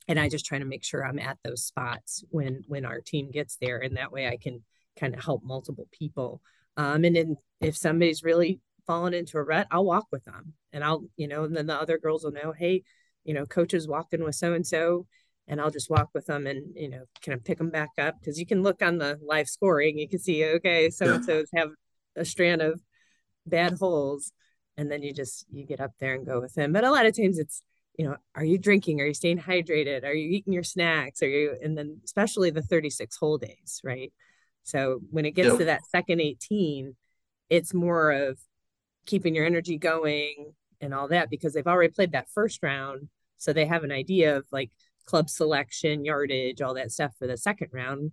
and 0.07 0.21
I 0.21 0.29
just 0.29 0.45
try 0.45 0.59
to 0.59 0.67
make 0.67 0.85
sure 0.85 1.05
I'm 1.05 1.19
at 1.19 1.39
those 1.43 1.65
spots 1.65 2.23
when 2.29 2.63
when 2.69 2.85
our 2.85 3.01
team 3.01 3.31
gets 3.31 3.57
there, 3.57 3.79
and 3.79 3.97
that 3.97 4.13
way 4.13 4.29
I 4.29 4.37
can 4.37 4.63
kind 5.01 5.15
of 5.15 5.25
help 5.25 5.43
multiple 5.43 5.89
people. 5.93 6.43
Um, 6.77 7.05
and 7.05 7.17
then 7.17 7.37
if 7.63 7.75
somebody's 7.77 8.23
really 8.23 8.61
fallen 8.87 9.15
into 9.15 9.39
a 9.39 9.43
rut, 9.43 9.67
I'll 9.71 9.87
walk 9.87 10.07
with 10.13 10.25
them, 10.25 10.53
and 10.75 10.85
I'll 10.85 11.07
you 11.17 11.27
know, 11.27 11.45
and 11.45 11.57
then 11.57 11.67
the 11.67 11.81
other 11.81 11.97
girls 11.97 12.23
will 12.23 12.33
know, 12.33 12.53
hey, 12.53 12.83
you 13.25 13.33
know, 13.33 13.47
coach 13.47 13.73
is 13.73 13.89
walking 13.89 14.23
with 14.23 14.35
so 14.35 14.53
and 14.53 14.67
so, 14.67 15.07
and 15.47 15.61
I'll 15.61 15.71
just 15.71 15.91
walk 15.91 16.11
with 16.15 16.27
them 16.27 16.47
and 16.47 16.75
you 16.75 16.89
know, 16.89 17.05
kind 17.25 17.37
of 17.37 17.45
pick 17.45 17.59
them 17.59 17.71
back 17.71 17.91
up 17.99 18.17
because 18.19 18.39
you 18.39 18.47
can 18.47 18.63
look 18.63 18.83
on 18.83 18.99
the 18.99 19.19
live 19.23 19.49
scoring, 19.49 19.99
you 19.99 20.09
can 20.09 20.19
see 20.19 20.45
okay, 20.45 20.91
so 20.91 21.15
and 21.15 21.25
so's 21.25 21.49
have 21.55 21.71
a 22.17 22.25
strand 22.25 22.63
of 22.63 22.81
bad 23.47 23.75
holes 23.75 24.33
and 24.77 24.91
then 24.91 25.03
you 25.03 25.13
just 25.13 25.47
you 25.53 25.65
get 25.67 25.81
up 25.81 25.93
there 26.01 26.15
and 26.15 26.27
go 26.27 26.41
with 26.41 26.55
them 26.55 26.73
but 26.73 26.85
a 26.85 26.91
lot 26.91 27.07
of 27.07 27.17
times 27.17 27.39
it's 27.39 27.63
you 27.99 28.05
know 28.05 28.17
are 28.35 28.45
you 28.45 28.59
drinking? 28.59 29.01
Are 29.01 29.07
you 29.07 29.15
staying 29.15 29.39
hydrated? 29.39 30.05
Are 30.05 30.15
you 30.15 30.31
eating 30.31 30.53
your 30.53 30.63
snacks? 30.63 31.23
Are 31.23 31.29
you 31.29 31.57
and 31.63 31.77
then 31.77 32.01
especially 32.05 32.51
the 32.51 32.63
36 32.63 33.17
hole 33.17 33.39
days 33.39 33.81
right? 33.85 34.13
So 34.63 35.01
when 35.11 35.27
it 35.27 35.33
gets 35.33 35.51
yep. 35.51 35.59
to 35.59 35.65
that 35.67 35.87
second 35.87 36.21
18 36.21 36.97
it's 37.51 37.75
more 37.75 38.11
of 38.11 38.39
keeping 39.07 39.35
your 39.35 39.45
energy 39.45 39.77
going 39.77 40.53
and 40.81 40.95
all 40.95 41.09
that 41.09 41.29
because 41.31 41.53
they've 41.53 41.67
already 41.67 41.93
played 41.93 42.13
that 42.13 42.29
first 42.35 42.63
round 42.63 43.09
so 43.37 43.53
they 43.53 43.67
have 43.67 43.85
an 43.85 43.93
idea 43.93 44.37
of 44.37 44.47
like 44.51 44.71
club 45.07 45.29
selection 45.29 46.05
yardage 46.05 46.61
all 46.61 46.75
that 46.75 46.91
stuff 46.91 47.13
for 47.19 47.27
the 47.27 47.37
second 47.37 47.69
round. 47.73 48.13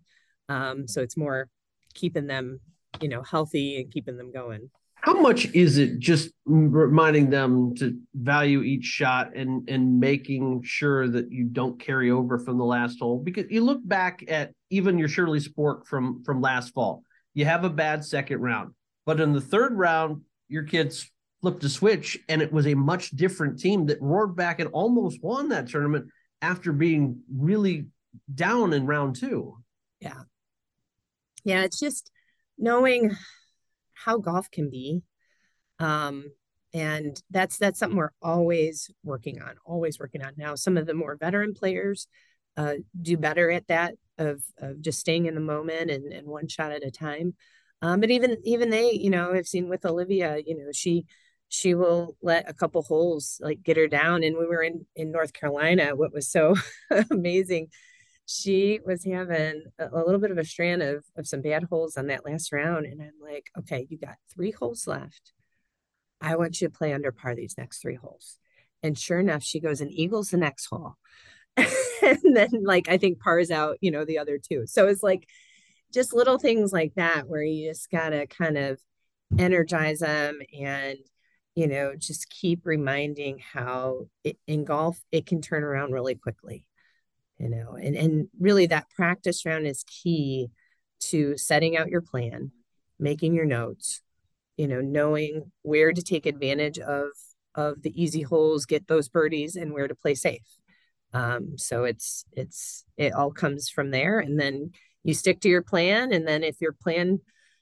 Um, 0.49 0.87
so 0.87 1.01
it's 1.01 1.17
more 1.17 1.47
keeping 1.93 2.27
them 2.27 2.59
you 2.99 3.09
know 3.09 3.21
healthy 3.23 3.81
and 3.81 3.91
keeping 3.91 4.17
them 4.17 4.31
going. 4.31 4.69
How 4.95 5.19
much 5.19 5.45
is 5.55 5.79
it 5.79 5.97
just 5.97 6.29
reminding 6.45 7.31
them 7.31 7.73
to 7.77 7.97
value 8.13 8.61
each 8.61 8.85
shot 8.85 9.35
and 9.35 9.67
and 9.69 9.99
making 9.99 10.61
sure 10.63 11.07
that 11.07 11.31
you 11.31 11.45
don't 11.45 11.79
carry 11.79 12.11
over 12.11 12.37
from 12.37 12.57
the 12.57 12.65
last 12.65 12.99
hole? 12.99 13.19
Because 13.19 13.45
you 13.49 13.63
look 13.63 13.87
back 13.87 14.23
at 14.27 14.51
even 14.69 14.97
your 14.97 15.07
Shirley 15.07 15.39
Spork 15.39 15.87
from 15.87 16.23
from 16.23 16.41
last 16.41 16.73
fall. 16.73 17.03
You 17.33 17.45
have 17.45 17.63
a 17.63 17.69
bad 17.69 18.03
second 18.03 18.41
round 18.41 18.73
but 19.05 19.19
in 19.19 19.33
the 19.33 19.41
third 19.41 19.77
round 19.77 20.21
your 20.47 20.63
kids 20.63 21.09
flipped 21.41 21.63
a 21.63 21.69
switch 21.69 22.19
and 22.29 22.41
it 22.41 22.51
was 22.53 22.67
a 22.67 22.73
much 22.73 23.09
different 23.11 23.59
team 23.59 23.87
that 23.87 24.01
roared 24.01 24.35
back 24.35 24.59
and 24.59 24.69
almost 24.73 25.21
won 25.23 25.49
that 25.49 25.67
tournament 25.67 26.07
after 26.41 26.71
being 26.73 27.21
really 27.33 27.87
down 28.33 28.73
in 28.73 28.85
round 28.85 29.15
two. 29.15 29.57
Yeah. 29.99 30.23
Yeah 31.43 31.63
it's 31.63 31.79
just 31.79 32.11
knowing 32.57 33.15
how 33.93 34.17
golf 34.17 34.49
can 34.51 34.69
be 34.69 35.01
um 35.79 36.25
and 36.73 37.21
that's 37.29 37.57
that's 37.57 37.79
something 37.79 37.97
we're 37.97 38.11
always 38.21 38.89
working 39.03 39.41
on 39.41 39.55
always 39.65 39.99
working 39.99 40.23
on. 40.23 40.33
Now 40.37 40.55
some 40.55 40.77
of 40.77 40.85
the 40.85 40.93
more 40.93 41.17
veteran 41.17 41.53
players 41.53 42.07
uh, 42.57 42.75
do 43.01 43.17
better 43.17 43.49
at 43.49 43.67
that 43.67 43.95
of, 44.17 44.41
of 44.57 44.81
just 44.81 44.99
staying 44.99 45.25
in 45.25 45.35
the 45.35 45.41
moment 45.41 45.89
and, 45.89 46.11
and 46.11 46.27
one 46.27 46.47
shot 46.47 46.71
at 46.71 46.85
a 46.85 46.91
time. 46.91 47.33
Um, 47.81 47.99
but 47.99 48.11
even 48.11 48.37
even 48.43 48.69
they 48.69 48.91
you 48.91 49.09
know 49.09 49.33
i've 49.33 49.47
seen 49.47 49.67
with 49.67 49.85
olivia 49.85 50.37
you 50.45 50.55
know 50.55 50.71
she 50.71 51.05
she 51.53 51.75
will 51.75 52.15
let 52.21 52.49
a 52.49 52.53
couple 52.53 52.81
holes 52.81 53.39
like 53.41 53.61
get 53.61 53.77
her 53.77 53.87
down 53.87 54.23
and 54.23 54.37
we 54.37 54.45
were 54.45 54.63
in 54.63 54.85
in 54.95 55.11
north 55.11 55.33
carolina 55.33 55.95
what 55.95 56.13
was 56.13 56.29
so 56.29 56.55
amazing 57.11 57.67
she 58.25 58.79
was 58.85 59.03
having 59.03 59.63
a, 59.77 59.87
a, 59.87 60.03
little 60.05 60.19
bit 60.19 60.31
of 60.31 60.37
a 60.37 60.45
strand 60.45 60.81
of, 60.81 61.03
of 61.17 61.27
some 61.27 61.41
bad 61.41 61.65
holes 61.69 61.97
on 61.97 62.07
that 62.07 62.25
last 62.25 62.51
round 62.51 62.85
and 62.85 63.01
i'm 63.01 63.11
like 63.21 63.49
okay 63.57 63.85
you 63.89 63.97
got 63.97 64.15
three 64.33 64.51
holes 64.51 64.87
left 64.87 65.33
I 66.21 66.35
want 66.35 66.61
you 66.61 66.67
to 66.67 66.73
play 66.73 66.93
under 66.93 67.11
par 67.11 67.35
these 67.35 67.55
next 67.57 67.81
three 67.81 67.95
holes. 67.95 68.37
And 68.83 68.97
sure 68.97 69.19
enough, 69.19 69.43
she 69.43 69.59
goes 69.59 69.81
and 69.81 69.91
eagles 69.91 70.29
the 70.29 70.37
next 70.37 70.67
hole. 70.67 70.95
and 71.57 72.35
then, 72.35 72.49
like, 72.63 72.87
I 72.87 72.97
think 72.97 73.19
pars 73.19 73.51
out, 73.51 73.77
you 73.81 73.91
know, 73.91 74.05
the 74.05 74.19
other 74.19 74.37
two. 74.37 74.65
So 74.67 74.87
it's 74.87 75.03
like 75.03 75.27
just 75.93 76.13
little 76.13 76.37
things 76.37 76.71
like 76.71 76.93
that 76.95 77.27
where 77.27 77.43
you 77.43 77.69
just 77.69 77.89
got 77.89 78.09
to 78.09 78.27
kind 78.27 78.57
of 78.57 78.79
energize 79.37 79.99
them 79.99 80.39
and, 80.59 80.97
you 81.55 81.67
know, 81.67 81.93
just 81.97 82.29
keep 82.29 82.65
reminding 82.65 83.39
how 83.39 84.07
it, 84.23 84.37
in 84.47 84.63
golf 84.63 85.01
it 85.11 85.25
can 85.25 85.41
turn 85.41 85.63
around 85.63 85.91
really 85.91 86.15
quickly, 86.15 86.63
you 87.37 87.49
know, 87.49 87.73
and, 87.73 87.95
and 87.95 88.27
really 88.39 88.67
that 88.67 88.89
practice 88.95 89.45
round 89.45 89.67
is 89.67 89.83
key 89.83 90.49
to 90.99 91.37
setting 91.37 91.75
out 91.75 91.89
your 91.89 92.01
plan, 92.01 92.51
making 92.99 93.33
your 93.33 93.45
notes, 93.45 94.01
you 94.55 94.67
know, 94.67 94.81
knowing 94.81 95.51
where 95.63 95.91
to 95.91 96.01
take 96.01 96.25
advantage 96.25 96.79
of 96.79 97.07
of 97.53 97.81
the 97.81 98.01
easy 98.01 98.21
holes, 98.21 98.65
get 98.65 98.87
those 98.87 99.09
birdies, 99.09 99.57
and 99.57 99.73
where 99.73 99.87
to 99.87 99.95
play 99.95 100.15
safe. 100.15 100.45
Um, 101.13 101.57
so 101.57 101.83
it's 101.83 102.23
it's 102.31 102.85
it 102.95 103.13
all 103.13 103.31
comes 103.31 103.69
from 103.69 103.91
there, 103.91 104.19
and 104.19 104.39
then 104.39 104.71
you 105.03 105.13
stick 105.13 105.41
to 105.41 105.49
your 105.49 105.63
plan, 105.63 106.13
and 106.13 106.25
then 106.25 106.43
if 106.43 106.61
your 106.61 106.71
plan 106.71 107.19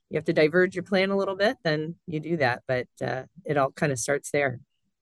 you 0.10 0.18
have 0.18 0.26
to 0.26 0.34
diverge 0.34 0.76
your 0.76 0.84
plan 0.84 1.12
a 1.12 1.18
little 1.18 1.36
bit, 1.36 1.58
then 1.64 1.96
you 2.08 2.20
do 2.20 2.38
that. 2.38 2.64
But 2.68 2.88
uh, 3.04 3.24
it 3.46 3.58
all 3.58 3.72
kind 3.72 3.92
of 3.92 4.00
starts 4.00 4.32
there. 4.32 4.60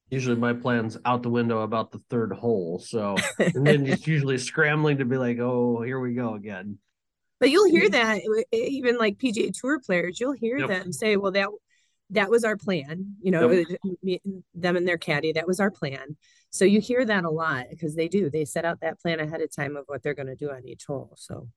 Usually 0.09 0.35
my 0.35 0.53
plan's 0.53 0.97
out 1.05 1.23
the 1.23 1.29
window 1.29 1.61
about 1.61 1.91
the 1.91 1.99
third 2.09 2.31
hole. 2.31 2.79
So 2.79 3.15
and 3.39 3.65
then 3.65 3.85
just 3.85 4.07
usually 4.07 4.37
scrambling 4.37 4.97
to 4.97 5.05
be 5.05 5.17
like, 5.17 5.39
oh, 5.39 5.81
here 5.81 5.99
we 5.99 6.13
go 6.13 6.35
again. 6.35 6.77
But 7.39 7.51
you'll 7.51 7.69
hear 7.69 7.89
that 7.89 8.21
even 8.51 8.97
like 8.97 9.17
PGA 9.17 9.51
Tour 9.53 9.79
players, 9.79 10.19
you'll 10.19 10.31
hear 10.31 10.57
yep. 10.57 10.69
them 10.69 10.91
say, 10.91 11.17
"Well, 11.17 11.31
that 11.33 11.49
that 12.09 12.29
was 12.29 12.43
our 12.43 12.55
plan 12.55 13.15
you 13.21 13.31
know 13.31 13.65
yep. 14.03 14.21
them 14.53 14.77
and 14.77 14.87
their 14.87 14.97
caddy 14.97 15.33
that 15.33 15.47
was 15.47 15.59
our 15.59 15.71
plan 15.71 16.15
so 16.49 16.65
you 16.65 16.79
hear 16.79 17.03
that 17.03 17.25
a 17.25 17.29
lot 17.29 17.65
because 17.69 17.95
they 17.95 18.07
do 18.07 18.29
they 18.29 18.45
set 18.45 18.65
out 18.65 18.79
that 18.81 18.99
plan 18.99 19.19
ahead 19.19 19.41
of 19.41 19.53
time 19.53 19.75
of 19.75 19.83
what 19.87 20.01
they're 20.01 20.13
going 20.13 20.27
to 20.27 20.35
do 20.35 20.49
on 20.49 20.65
each 20.65 20.85
hole 20.85 21.13
so 21.17 21.47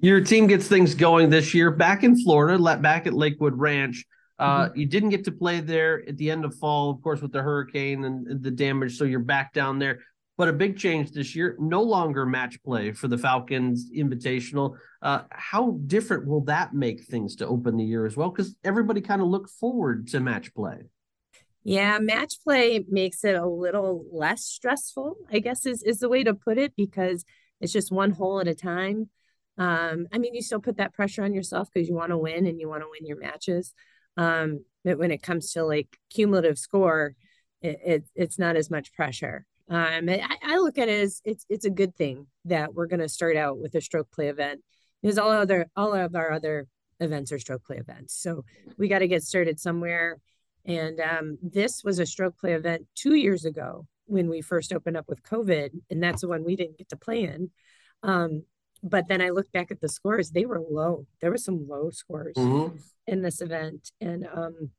your 0.00 0.20
team 0.20 0.46
gets 0.46 0.66
things 0.66 0.94
going 0.94 1.30
this 1.30 1.54
year 1.54 1.70
back 1.70 2.04
in 2.04 2.20
florida 2.20 2.56
let 2.58 2.82
back 2.82 3.06
at 3.06 3.12
lakewood 3.12 3.56
ranch 3.56 4.04
uh, 4.38 4.66
mm-hmm. 4.66 4.78
you 4.78 4.86
didn't 4.86 5.10
get 5.10 5.24
to 5.24 5.32
play 5.32 5.60
there 5.60 6.02
at 6.08 6.16
the 6.16 6.30
end 6.30 6.44
of 6.44 6.54
fall 6.56 6.90
of 6.90 7.02
course 7.02 7.20
with 7.20 7.32
the 7.32 7.42
hurricane 7.42 8.04
and, 8.04 8.42
the 8.42 8.50
damage 8.50 8.96
so 8.96 9.04
you're 9.04 9.20
back 9.20 9.52
down 9.52 9.78
there 9.78 10.00
but 10.40 10.48
a 10.48 10.54
big 10.54 10.78
change 10.78 11.12
this 11.12 11.36
year, 11.36 11.54
no 11.60 11.82
longer 11.82 12.24
match 12.24 12.62
play 12.62 12.92
for 12.92 13.08
the 13.08 13.18
Falcons 13.18 13.90
Invitational. 13.94 14.74
Uh, 15.02 15.24
how 15.30 15.72
different 15.86 16.26
will 16.26 16.40
that 16.44 16.72
make 16.72 17.04
things 17.04 17.36
to 17.36 17.46
open 17.46 17.76
the 17.76 17.84
year 17.84 18.06
as 18.06 18.16
well? 18.16 18.30
Because 18.30 18.56
everybody 18.64 19.02
kind 19.02 19.20
of 19.20 19.28
looked 19.28 19.50
forward 19.50 20.08
to 20.08 20.20
match 20.20 20.54
play. 20.54 20.78
Yeah, 21.62 21.98
match 21.98 22.36
play 22.42 22.82
makes 22.88 23.22
it 23.22 23.34
a 23.34 23.44
little 23.44 24.06
less 24.10 24.46
stressful, 24.46 25.16
I 25.30 25.40
guess 25.40 25.66
is, 25.66 25.82
is 25.82 25.98
the 25.98 26.08
way 26.08 26.24
to 26.24 26.32
put 26.32 26.56
it, 26.56 26.72
because 26.74 27.26
it's 27.60 27.74
just 27.74 27.92
one 27.92 28.12
hole 28.12 28.40
at 28.40 28.48
a 28.48 28.54
time. 28.54 29.10
Um, 29.60 30.06
I 30.10 30.16
mean, 30.16 30.34
you 30.34 30.40
still 30.40 30.60
put 30.60 30.78
that 30.78 30.94
pressure 30.94 31.22
on 31.22 31.34
yourself 31.34 31.68
because 31.72 31.86
you 31.86 31.94
want 31.94 32.10
to 32.10 32.18
win 32.18 32.46
and 32.46 32.58
you 32.58 32.66
want 32.66 32.82
to 32.82 32.88
win 32.90 33.06
your 33.06 33.18
matches. 33.18 33.74
Um, 34.16 34.64
but 34.84 34.98
when 34.98 35.10
it 35.10 35.22
comes 35.22 35.52
to 35.52 35.64
like 35.64 35.98
cumulative 36.08 36.58
score, 36.58 37.14
it, 37.60 37.78
it, 37.84 38.04
it's 38.14 38.38
not 38.38 38.56
as 38.56 38.70
much 38.70 38.94
pressure. 38.94 39.44
Um, 39.68 40.08
I, 40.08 40.36
I 40.42 40.56
look 40.56 40.78
at 40.78 40.88
it 40.88 41.02
as 41.02 41.20
it's 41.24 41.44
it's 41.48 41.66
a 41.66 41.70
good 41.70 41.94
thing 41.94 42.26
that 42.46 42.74
we're 42.74 42.86
going 42.86 43.00
to 43.00 43.08
start 43.08 43.36
out 43.36 43.58
with 43.58 43.74
a 43.74 43.80
stroke 43.80 44.10
play 44.10 44.28
event 44.28 44.62
because 45.00 45.18
all 45.18 45.30
other 45.30 45.66
all 45.76 45.92
of 45.92 46.16
our 46.16 46.32
other 46.32 46.66
events 46.98 47.30
are 47.30 47.38
stroke 47.38 47.64
play 47.64 47.76
events. 47.76 48.20
So 48.20 48.44
we 48.78 48.88
got 48.88 49.00
to 49.00 49.08
get 49.08 49.22
started 49.22 49.60
somewhere. 49.60 50.16
And 50.64 51.00
um, 51.00 51.38
this 51.42 51.84
was 51.84 51.98
a 51.98 52.06
stroke 52.06 52.38
play 52.38 52.54
event 52.54 52.86
two 52.94 53.14
years 53.14 53.44
ago 53.44 53.86
when 54.06 54.28
we 54.28 54.40
first 54.40 54.72
opened 54.72 54.96
up 54.96 55.08
with 55.08 55.22
COVID, 55.22 55.70
and 55.90 56.02
that's 56.02 56.22
the 56.22 56.28
one 56.28 56.44
we 56.44 56.56
didn't 56.56 56.78
get 56.78 56.88
to 56.88 56.96
play 56.96 57.24
in. 57.24 57.50
Um, 58.02 58.42
but 58.82 59.08
then 59.08 59.20
I 59.20 59.30
look 59.30 59.50
back 59.52 59.70
at 59.70 59.80
the 59.80 59.88
scores; 59.88 60.30
they 60.30 60.44
were 60.44 60.60
low. 60.60 61.06
There 61.20 61.30
were 61.30 61.38
some 61.38 61.66
low 61.68 61.90
scores 61.90 62.36
mm-hmm. 62.36 62.76
in 63.06 63.22
this 63.22 63.40
event, 63.40 63.90
and 64.00 64.26
um, 64.32 64.70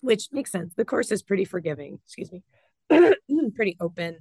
which 0.00 0.28
makes 0.32 0.52
sense. 0.52 0.74
The 0.74 0.84
course 0.84 1.10
is 1.10 1.22
pretty 1.22 1.44
forgiving. 1.44 1.98
Excuse 2.04 2.32
me. 2.32 2.42
pretty 3.54 3.76
open, 3.80 4.18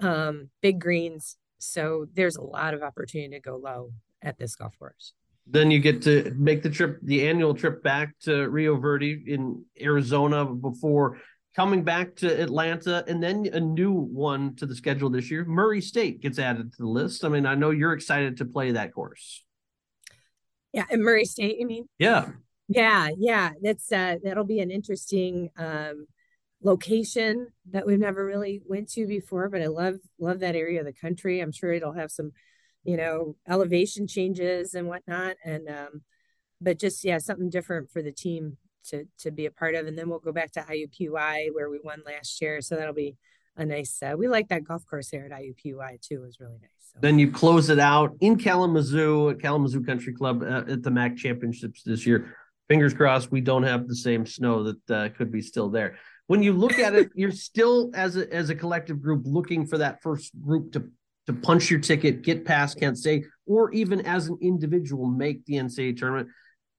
um, 0.00 0.50
big 0.62 0.80
greens. 0.80 1.36
So 1.58 2.06
there's 2.14 2.36
a 2.36 2.42
lot 2.42 2.74
of 2.74 2.82
opportunity 2.82 3.30
to 3.30 3.40
go 3.40 3.56
low 3.56 3.90
at 4.22 4.38
this 4.38 4.54
golf 4.54 4.78
course. 4.78 5.12
Then 5.46 5.70
you 5.70 5.80
get 5.80 6.02
to 6.02 6.32
make 6.36 6.62
the 6.62 6.70
trip, 6.70 6.98
the 7.02 7.26
annual 7.26 7.54
trip 7.54 7.82
back 7.82 8.14
to 8.20 8.48
Rio 8.48 8.76
Verde 8.76 9.24
in 9.26 9.64
Arizona 9.80 10.44
before 10.44 11.18
coming 11.54 11.82
back 11.82 12.16
to 12.16 12.40
Atlanta, 12.40 13.04
and 13.08 13.22
then 13.22 13.48
a 13.52 13.60
new 13.60 13.92
one 13.92 14.54
to 14.56 14.66
the 14.66 14.74
schedule 14.74 15.10
this 15.10 15.30
year. 15.30 15.44
Murray 15.44 15.80
State 15.80 16.20
gets 16.20 16.38
added 16.38 16.72
to 16.72 16.78
the 16.78 16.88
list. 16.88 17.24
I 17.24 17.28
mean, 17.28 17.46
I 17.46 17.54
know 17.54 17.70
you're 17.70 17.92
excited 17.92 18.36
to 18.38 18.44
play 18.44 18.72
that 18.72 18.92
course. 18.92 19.44
Yeah, 20.72 20.84
and 20.90 21.02
Murray 21.02 21.24
State, 21.24 21.58
you 21.58 21.66
mean? 21.66 21.88
Yeah. 21.98 22.30
Yeah, 22.68 23.08
yeah. 23.16 23.52
That's 23.62 23.90
uh 23.90 24.16
that'll 24.22 24.44
be 24.44 24.60
an 24.60 24.70
interesting 24.70 25.50
um 25.56 26.06
location 26.62 27.48
that 27.70 27.86
we've 27.86 27.98
never 27.98 28.24
really 28.24 28.60
went 28.66 28.90
to 28.90 29.06
before 29.06 29.48
but 29.48 29.62
i 29.62 29.66
love 29.66 29.94
love 30.18 30.40
that 30.40 30.56
area 30.56 30.80
of 30.80 30.86
the 30.86 30.92
country 30.92 31.40
i'm 31.40 31.52
sure 31.52 31.72
it'll 31.72 31.92
have 31.92 32.10
some 32.10 32.32
you 32.82 32.96
know 32.96 33.36
elevation 33.48 34.08
changes 34.08 34.74
and 34.74 34.88
whatnot 34.88 35.36
and 35.44 35.68
um 35.68 36.02
but 36.60 36.78
just 36.78 37.04
yeah 37.04 37.18
something 37.18 37.48
different 37.48 37.88
for 37.90 38.02
the 38.02 38.10
team 38.10 38.56
to 38.84 39.04
to 39.18 39.30
be 39.30 39.46
a 39.46 39.50
part 39.50 39.74
of 39.74 39.86
and 39.86 39.98
then 39.98 40.08
we'll 40.08 40.18
go 40.18 40.32
back 40.32 40.50
to 40.52 40.60
iupui 40.60 41.48
where 41.52 41.70
we 41.70 41.78
won 41.82 42.02
last 42.06 42.40
year 42.40 42.60
so 42.60 42.76
that'll 42.76 42.94
be 42.94 43.16
a 43.56 43.64
nice 43.64 44.02
uh, 44.02 44.14
we 44.16 44.28
like 44.28 44.48
that 44.48 44.64
golf 44.64 44.84
course 44.86 45.10
there 45.10 45.26
at 45.26 45.32
iupui 45.32 46.00
too 46.00 46.16
it 46.16 46.26
was 46.26 46.40
really 46.40 46.58
nice 46.60 46.70
so. 46.92 46.98
then 47.00 47.18
you 47.18 47.30
close 47.30 47.70
it 47.70 47.78
out 47.78 48.16
in 48.20 48.36
kalamazoo 48.36 49.30
at 49.30 49.40
kalamazoo 49.40 49.82
country 49.84 50.12
club 50.12 50.42
uh, 50.42 50.64
at 50.68 50.82
the 50.82 50.90
mac 50.90 51.16
championships 51.16 51.82
this 51.82 52.06
year 52.06 52.34
fingers 52.68 52.94
crossed 52.94 53.30
we 53.30 53.40
don't 53.40 53.64
have 53.64 53.88
the 53.88 53.96
same 53.96 54.24
snow 54.26 54.62
that 54.62 54.90
uh, 54.90 55.08
could 55.16 55.32
be 55.32 55.42
still 55.42 55.68
there 55.68 55.96
when 56.28 56.42
you 56.42 56.52
look 56.52 56.78
at 56.78 56.94
it, 56.94 57.08
you're 57.14 57.32
still 57.32 57.90
as 57.94 58.16
a 58.16 58.32
as 58.32 58.50
a 58.50 58.54
collective 58.54 59.02
group 59.02 59.22
looking 59.24 59.66
for 59.66 59.78
that 59.78 60.00
first 60.02 60.30
group 60.40 60.72
to 60.72 60.88
to 61.28 61.34
punch 61.34 61.70
your 61.70 61.78
ticket, 61.80 62.22
get 62.22 62.46
past 62.46 62.80
Kent 62.80 62.96
State, 62.96 63.26
or 63.46 63.70
even 63.72 64.00
as 64.06 64.28
an 64.28 64.38
individual 64.40 65.06
make 65.06 65.44
the 65.44 65.54
NCAA 65.54 65.98
tournament. 65.98 66.28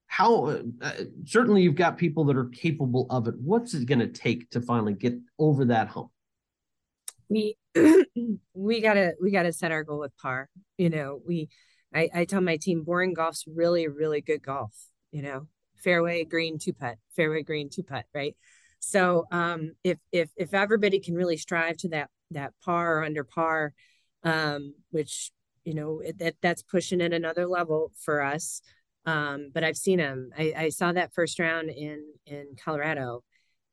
How 0.09 0.45
uh, 0.81 0.91
certainly 1.25 1.61
you've 1.61 1.75
got 1.75 1.97
people 1.97 2.25
that 2.25 2.35
are 2.35 2.49
capable 2.49 3.05
of 3.11 3.27
it. 3.27 3.35
What's 3.39 3.75
it 3.75 3.85
going 3.85 3.99
to 3.99 4.07
take 4.07 4.49
to 4.49 4.59
finally 4.59 4.93
get 4.93 5.13
over 5.37 5.65
that 5.65 5.87
hump? 5.87 6.09
We 7.29 7.57
we 8.55 8.81
gotta 8.81 9.13
we 9.21 9.29
gotta 9.29 9.53
set 9.53 9.71
our 9.71 9.83
goal 9.83 9.99
with 9.99 10.17
par. 10.17 10.49
You 10.79 10.89
know, 10.89 11.21
we 11.25 11.49
I, 11.93 12.09
I 12.13 12.25
tell 12.25 12.41
my 12.41 12.57
team 12.57 12.83
boring 12.83 13.13
golf's 13.13 13.45
really 13.47 13.87
really 13.87 14.19
good 14.19 14.41
golf. 14.41 14.73
You 15.11 15.21
know, 15.21 15.47
fairway 15.75 16.25
green 16.25 16.57
two 16.57 16.73
putt, 16.73 16.97
fairway 17.15 17.43
green 17.43 17.69
two 17.69 17.83
putt, 17.83 18.05
right? 18.13 18.35
So 18.79 19.27
um, 19.31 19.73
if 19.83 19.99
if 20.11 20.31
if 20.35 20.55
everybody 20.55 20.99
can 20.99 21.13
really 21.13 21.37
strive 21.37 21.77
to 21.77 21.89
that 21.89 22.09
that 22.31 22.53
par 22.65 22.97
or 22.97 23.03
under 23.03 23.23
par, 23.23 23.73
um, 24.23 24.73
which 24.89 25.31
you 25.65 25.75
know 25.75 26.01
that 26.17 26.35
that's 26.41 26.63
pushing 26.63 26.99
it 26.99 27.13
another 27.13 27.45
level 27.45 27.91
for 28.03 28.23
us. 28.23 28.61
Um, 29.09 29.49
but 29.53 29.63
I've 29.63 29.77
seen 29.77 29.97
them. 29.97 30.29
I, 30.37 30.53
I 30.55 30.69
saw 30.69 30.91
that 30.91 31.13
first 31.13 31.39
round 31.39 31.69
in 31.69 32.03
in 32.25 32.55
Colorado, 32.63 33.23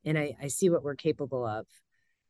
and 0.05 0.17
I, 0.17 0.35
I 0.41 0.47
see 0.47 0.69
what 0.69 0.83
we're 0.83 0.95
capable 0.95 1.45
of. 1.45 1.65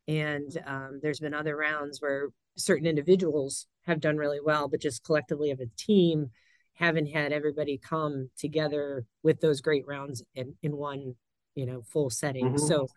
And 0.07 0.57
um, 0.65 0.99
there's 1.01 1.19
been 1.19 1.33
other 1.33 1.55
rounds 1.55 2.01
where 2.01 2.29
certain 2.57 2.87
individuals 2.87 3.67
have 3.85 3.99
done 3.99 4.17
really 4.17 4.39
well, 4.43 4.67
but 4.67 4.81
just 4.81 5.03
collectively 5.03 5.51
of 5.51 5.59
a 5.59 5.67
team 5.77 6.31
haven't 6.73 7.07
had 7.07 7.31
everybody 7.31 7.77
come 7.77 8.29
together 8.37 9.05
with 9.23 9.39
those 9.41 9.61
great 9.61 9.87
rounds 9.87 10.23
in, 10.35 10.55
in 10.61 10.75
one 10.75 11.15
you 11.55 11.65
know 11.65 11.81
full 11.81 12.09
setting 12.09 12.45
mm-hmm. 12.45 12.67
so 12.67 12.87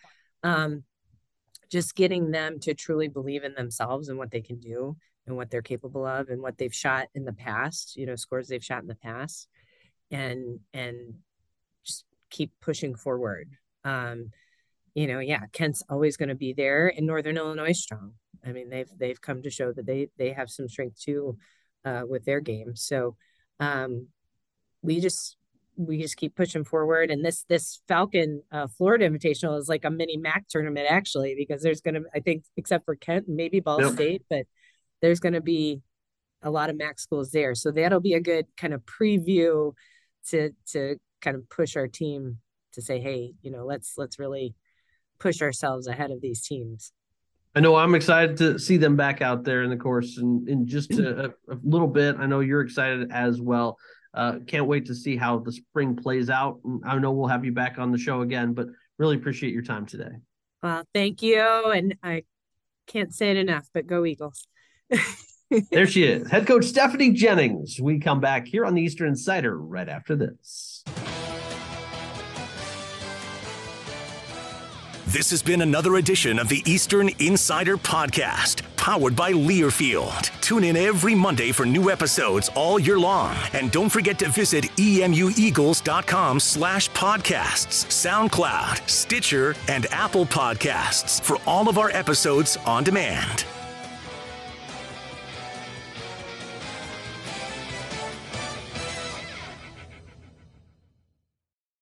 um 0.43 0.85
just 1.73 1.95
getting 1.95 2.31
them 2.31 2.61
to 2.61 2.75
truly 2.75 3.09
believe 3.09 3.43
in 3.43 3.55
themselves 3.55 4.09
and 4.09 4.19
what 4.19 4.31
they 4.31 4.43
can 4.43 4.59
do 4.59 4.97
and 5.27 5.35
what 5.35 5.51
they're 5.51 5.63
capable 5.63 6.05
of 6.05 6.29
and 6.29 6.43
what 6.43 6.59
they've 6.59 6.75
shot 6.75 7.07
in 7.15 7.25
the 7.25 7.33
past 7.33 7.97
you 7.97 8.05
know 8.05 8.17
scores 8.17 8.49
they've 8.49 8.63
shot 8.63 8.83
in 8.83 8.89
the 8.89 8.95
past 8.97 9.49
and 10.11 10.61
and 10.73 11.15
just 11.85 12.05
keep 12.31 12.53
pushing 12.61 12.95
forward 12.95 13.49
um 13.85 14.31
you 14.95 15.07
know, 15.07 15.21
yeah, 15.21 15.47
Kent's 15.53 15.83
always 15.89 16.17
going 16.17 16.31
to 16.31 16.35
be 16.35 16.53
there 16.53 16.89
in 16.89 17.07
Northern 17.07 17.37
Illinois 17.37 17.73
strong. 17.73 18.15
I 18.45 18.53
mean, 18.53 18.71
they've 18.71 18.91
they've 18.99 19.21
come 19.21 19.43
to 19.43 19.51
show 19.51 19.73
that 19.73 19.87
they 19.87 20.09
they 20.19 20.33
have 20.33 20.51
some 20.51 20.69
strength 20.69 21.01
too 21.01 21.37
uh, 21.85 22.03
with 22.09 22.25
their 22.25 22.41
game. 22.41 22.75
So 22.75 23.17
um, 23.61 24.09
we 24.83 25.01
just 25.01 25.37
we 25.77 26.01
just 26.01 26.17
keep 26.17 26.35
pushing 26.35 26.65
forward. 26.65 27.11
And 27.11 27.25
this 27.25 27.45
this 27.49 27.81
Falcon 27.87 28.43
uh, 28.51 28.67
Florida 28.67 29.09
Invitational 29.09 29.59
is 29.59 29.69
like 29.69 29.85
a 29.85 29.91
mini 29.91 30.17
MAC 30.17 30.49
tournament 30.49 30.87
actually, 30.89 31.35
because 31.37 31.63
there's 31.63 31.81
going 31.81 31.95
to 31.95 32.03
I 32.15 32.21
think 32.21 32.45
except 32.57 32.85
for 32.85 32.97
Kent, 32.97 33.27
maybe 33.29 33.61
Ball 33.61 33.83
yep. 33.83 33.93
State, 33.93 34.23
but 34.29 34.47
there's 35.03 35.21
going 35.21 35.35
to 35.35 35.41
be 35.41 35.83
a 36.43 36.51
lot 36.51 36.71
of 36.71 36.77
MAC 36.77 36.99
schools 36.99 37.31
there. 37.31 37.55
So 37.55 37.71
that'll 37.71 38.01
be 38.01 38.15
a 38.15 38.21
good 38.21 38.47
kind 38.57 38.73
of 38.73 38.83
preview 38.87 39.75
to 40.31 40.51
to 40.73 40.97
kind 41.21 41.37
of 41.37 41.49
push 41.51 41.77
our 41.77 41.89
team 41.89 42.39
to 42.73 42.83
say, 42.83 43.01
hey, 43.01 43.33
you 43.43 43.51
know, 43.51 43.65
let's 43.65 43.95
let's 43.97 44.19
really 44.19 44.55
push 45.19 45.43
ourselves 45.43 45.87
ahead 45.87 46.11
of 46.11 46.21
these 46.21 46.43
teams. 46.47 46.93
I 47.55 47.61
know 47.61 47.75
I'm 47.75 47.95
excited 47.95 48.37
to 48.39 48.59
see 48.59 48.77
them 48.77 48.97
back 48.97 49.21
out 49.23 49.43
there 49.43 49.63
in 49.63 49.71
the 49.71 49.77
course 49.77 50.19
in, 50.19 50.47
in 50.49 50.67
just 50.67 50.93
a, 50.93 51.35
a 51.49 51.57
little 51.65 51.89
bit. 51.89 52.17
I 52.19 52.27
know 52.27 52.41
you're 52.41 52.61
excited 52.61 53.11
as 53.11 53.41
well. 53.41 53.77
Uh, 54.15 54.39
can't 54.47 54.67
wait 54.67 54.87
to 54.87 54.95
see 54.95 55.17
how 55.17 55.39
the 55.39 55.53
spring 55.53 55.97
plays 55.97 56.31
out. 56.31 56.61
I 56.85 56.97
know 56.99 57.13
we'll 57.13 57.29
have 57.29 57.45
you 57.45 57.53
back 57.53 57.79
on 57.79 57.91
the 57.91 57.99
show 57.99 58.23
again, 58.23 58.55
but 58.55 58.69
really 58.99 59.17
appreciate 59.17 59.53
your 59.53 59.63
time 59.63 59.87
today. 59.87 60.11
Well, 60.63 60.85
thank 60.95 61.23
you. 61.23 61.43
And 61.43 61.97
I 62.03 62.25
can't 62.87 63.15
say 63.15 63.31
it 63.31 63.37
enough, 63.37 63.69
but 63.73 63.87
go 63.87 64.05
Eagles. 64.05 64.47
there 65.71 65.87
she 65.87 66.05
is, 66.05 66.31
head 66.31 66.47
coach 66.47 66.65
Stephanie 66.65 67.13
Jennings. 67.13 67.81
We 67.81 67.99
come 67.99 68.21
back 68.21 68.47
here 68.47 68.65
on 68.65 68.75
the 68.75 68.83
Eastern 68.83 69.09
Insider 69.09 69.59
right 69.59 69.89
after 69.89 70.17
this. 70.17 70.85
This 75.11 75.29
has 75.31 75.43
been 75.43 75.63
another 75.63 75.97
edition 75.97 76.39
of 76.39 76.49
the 76.49 76.63
Eastern 76.71 77.11
Insider 77.19 77.77
Podcast, 77.77 78.63
powered 78.77 79.17
by 79.17 79.33
Learfield. 79.33 80.31
Tune 80.41 80.63
in 80.63 80.77
every 80.77 81.17
Monday 81.17 81.51
for 81.51 81.67
new 81.67 81.91
episodes 81.91 82.49
all 82.55 82.79
year 82.79 82.97
long. 82.97 83.35
And 83.53 83.73
don't 83.73 83.89
forget 83.89 84.21
to 84.21 84.29
visit 84.29 84.67
emueagles.com 84.77 86.39
slash 86.39 86.91
podcasts, 86.91 87.87
SoundCloud, 87.87 88.89
Stitcher, 88.89 89.57
and 89.67 89.87
Apple 89.87 90.27
Podcasts 90.27 91.21
for 91.21 91.39
all 91.45 91.69
of 91.69 91.77
our 91.77 91.91
episodes 91.91 92.57
on 92.59 92.85
demand. 92.85 93.45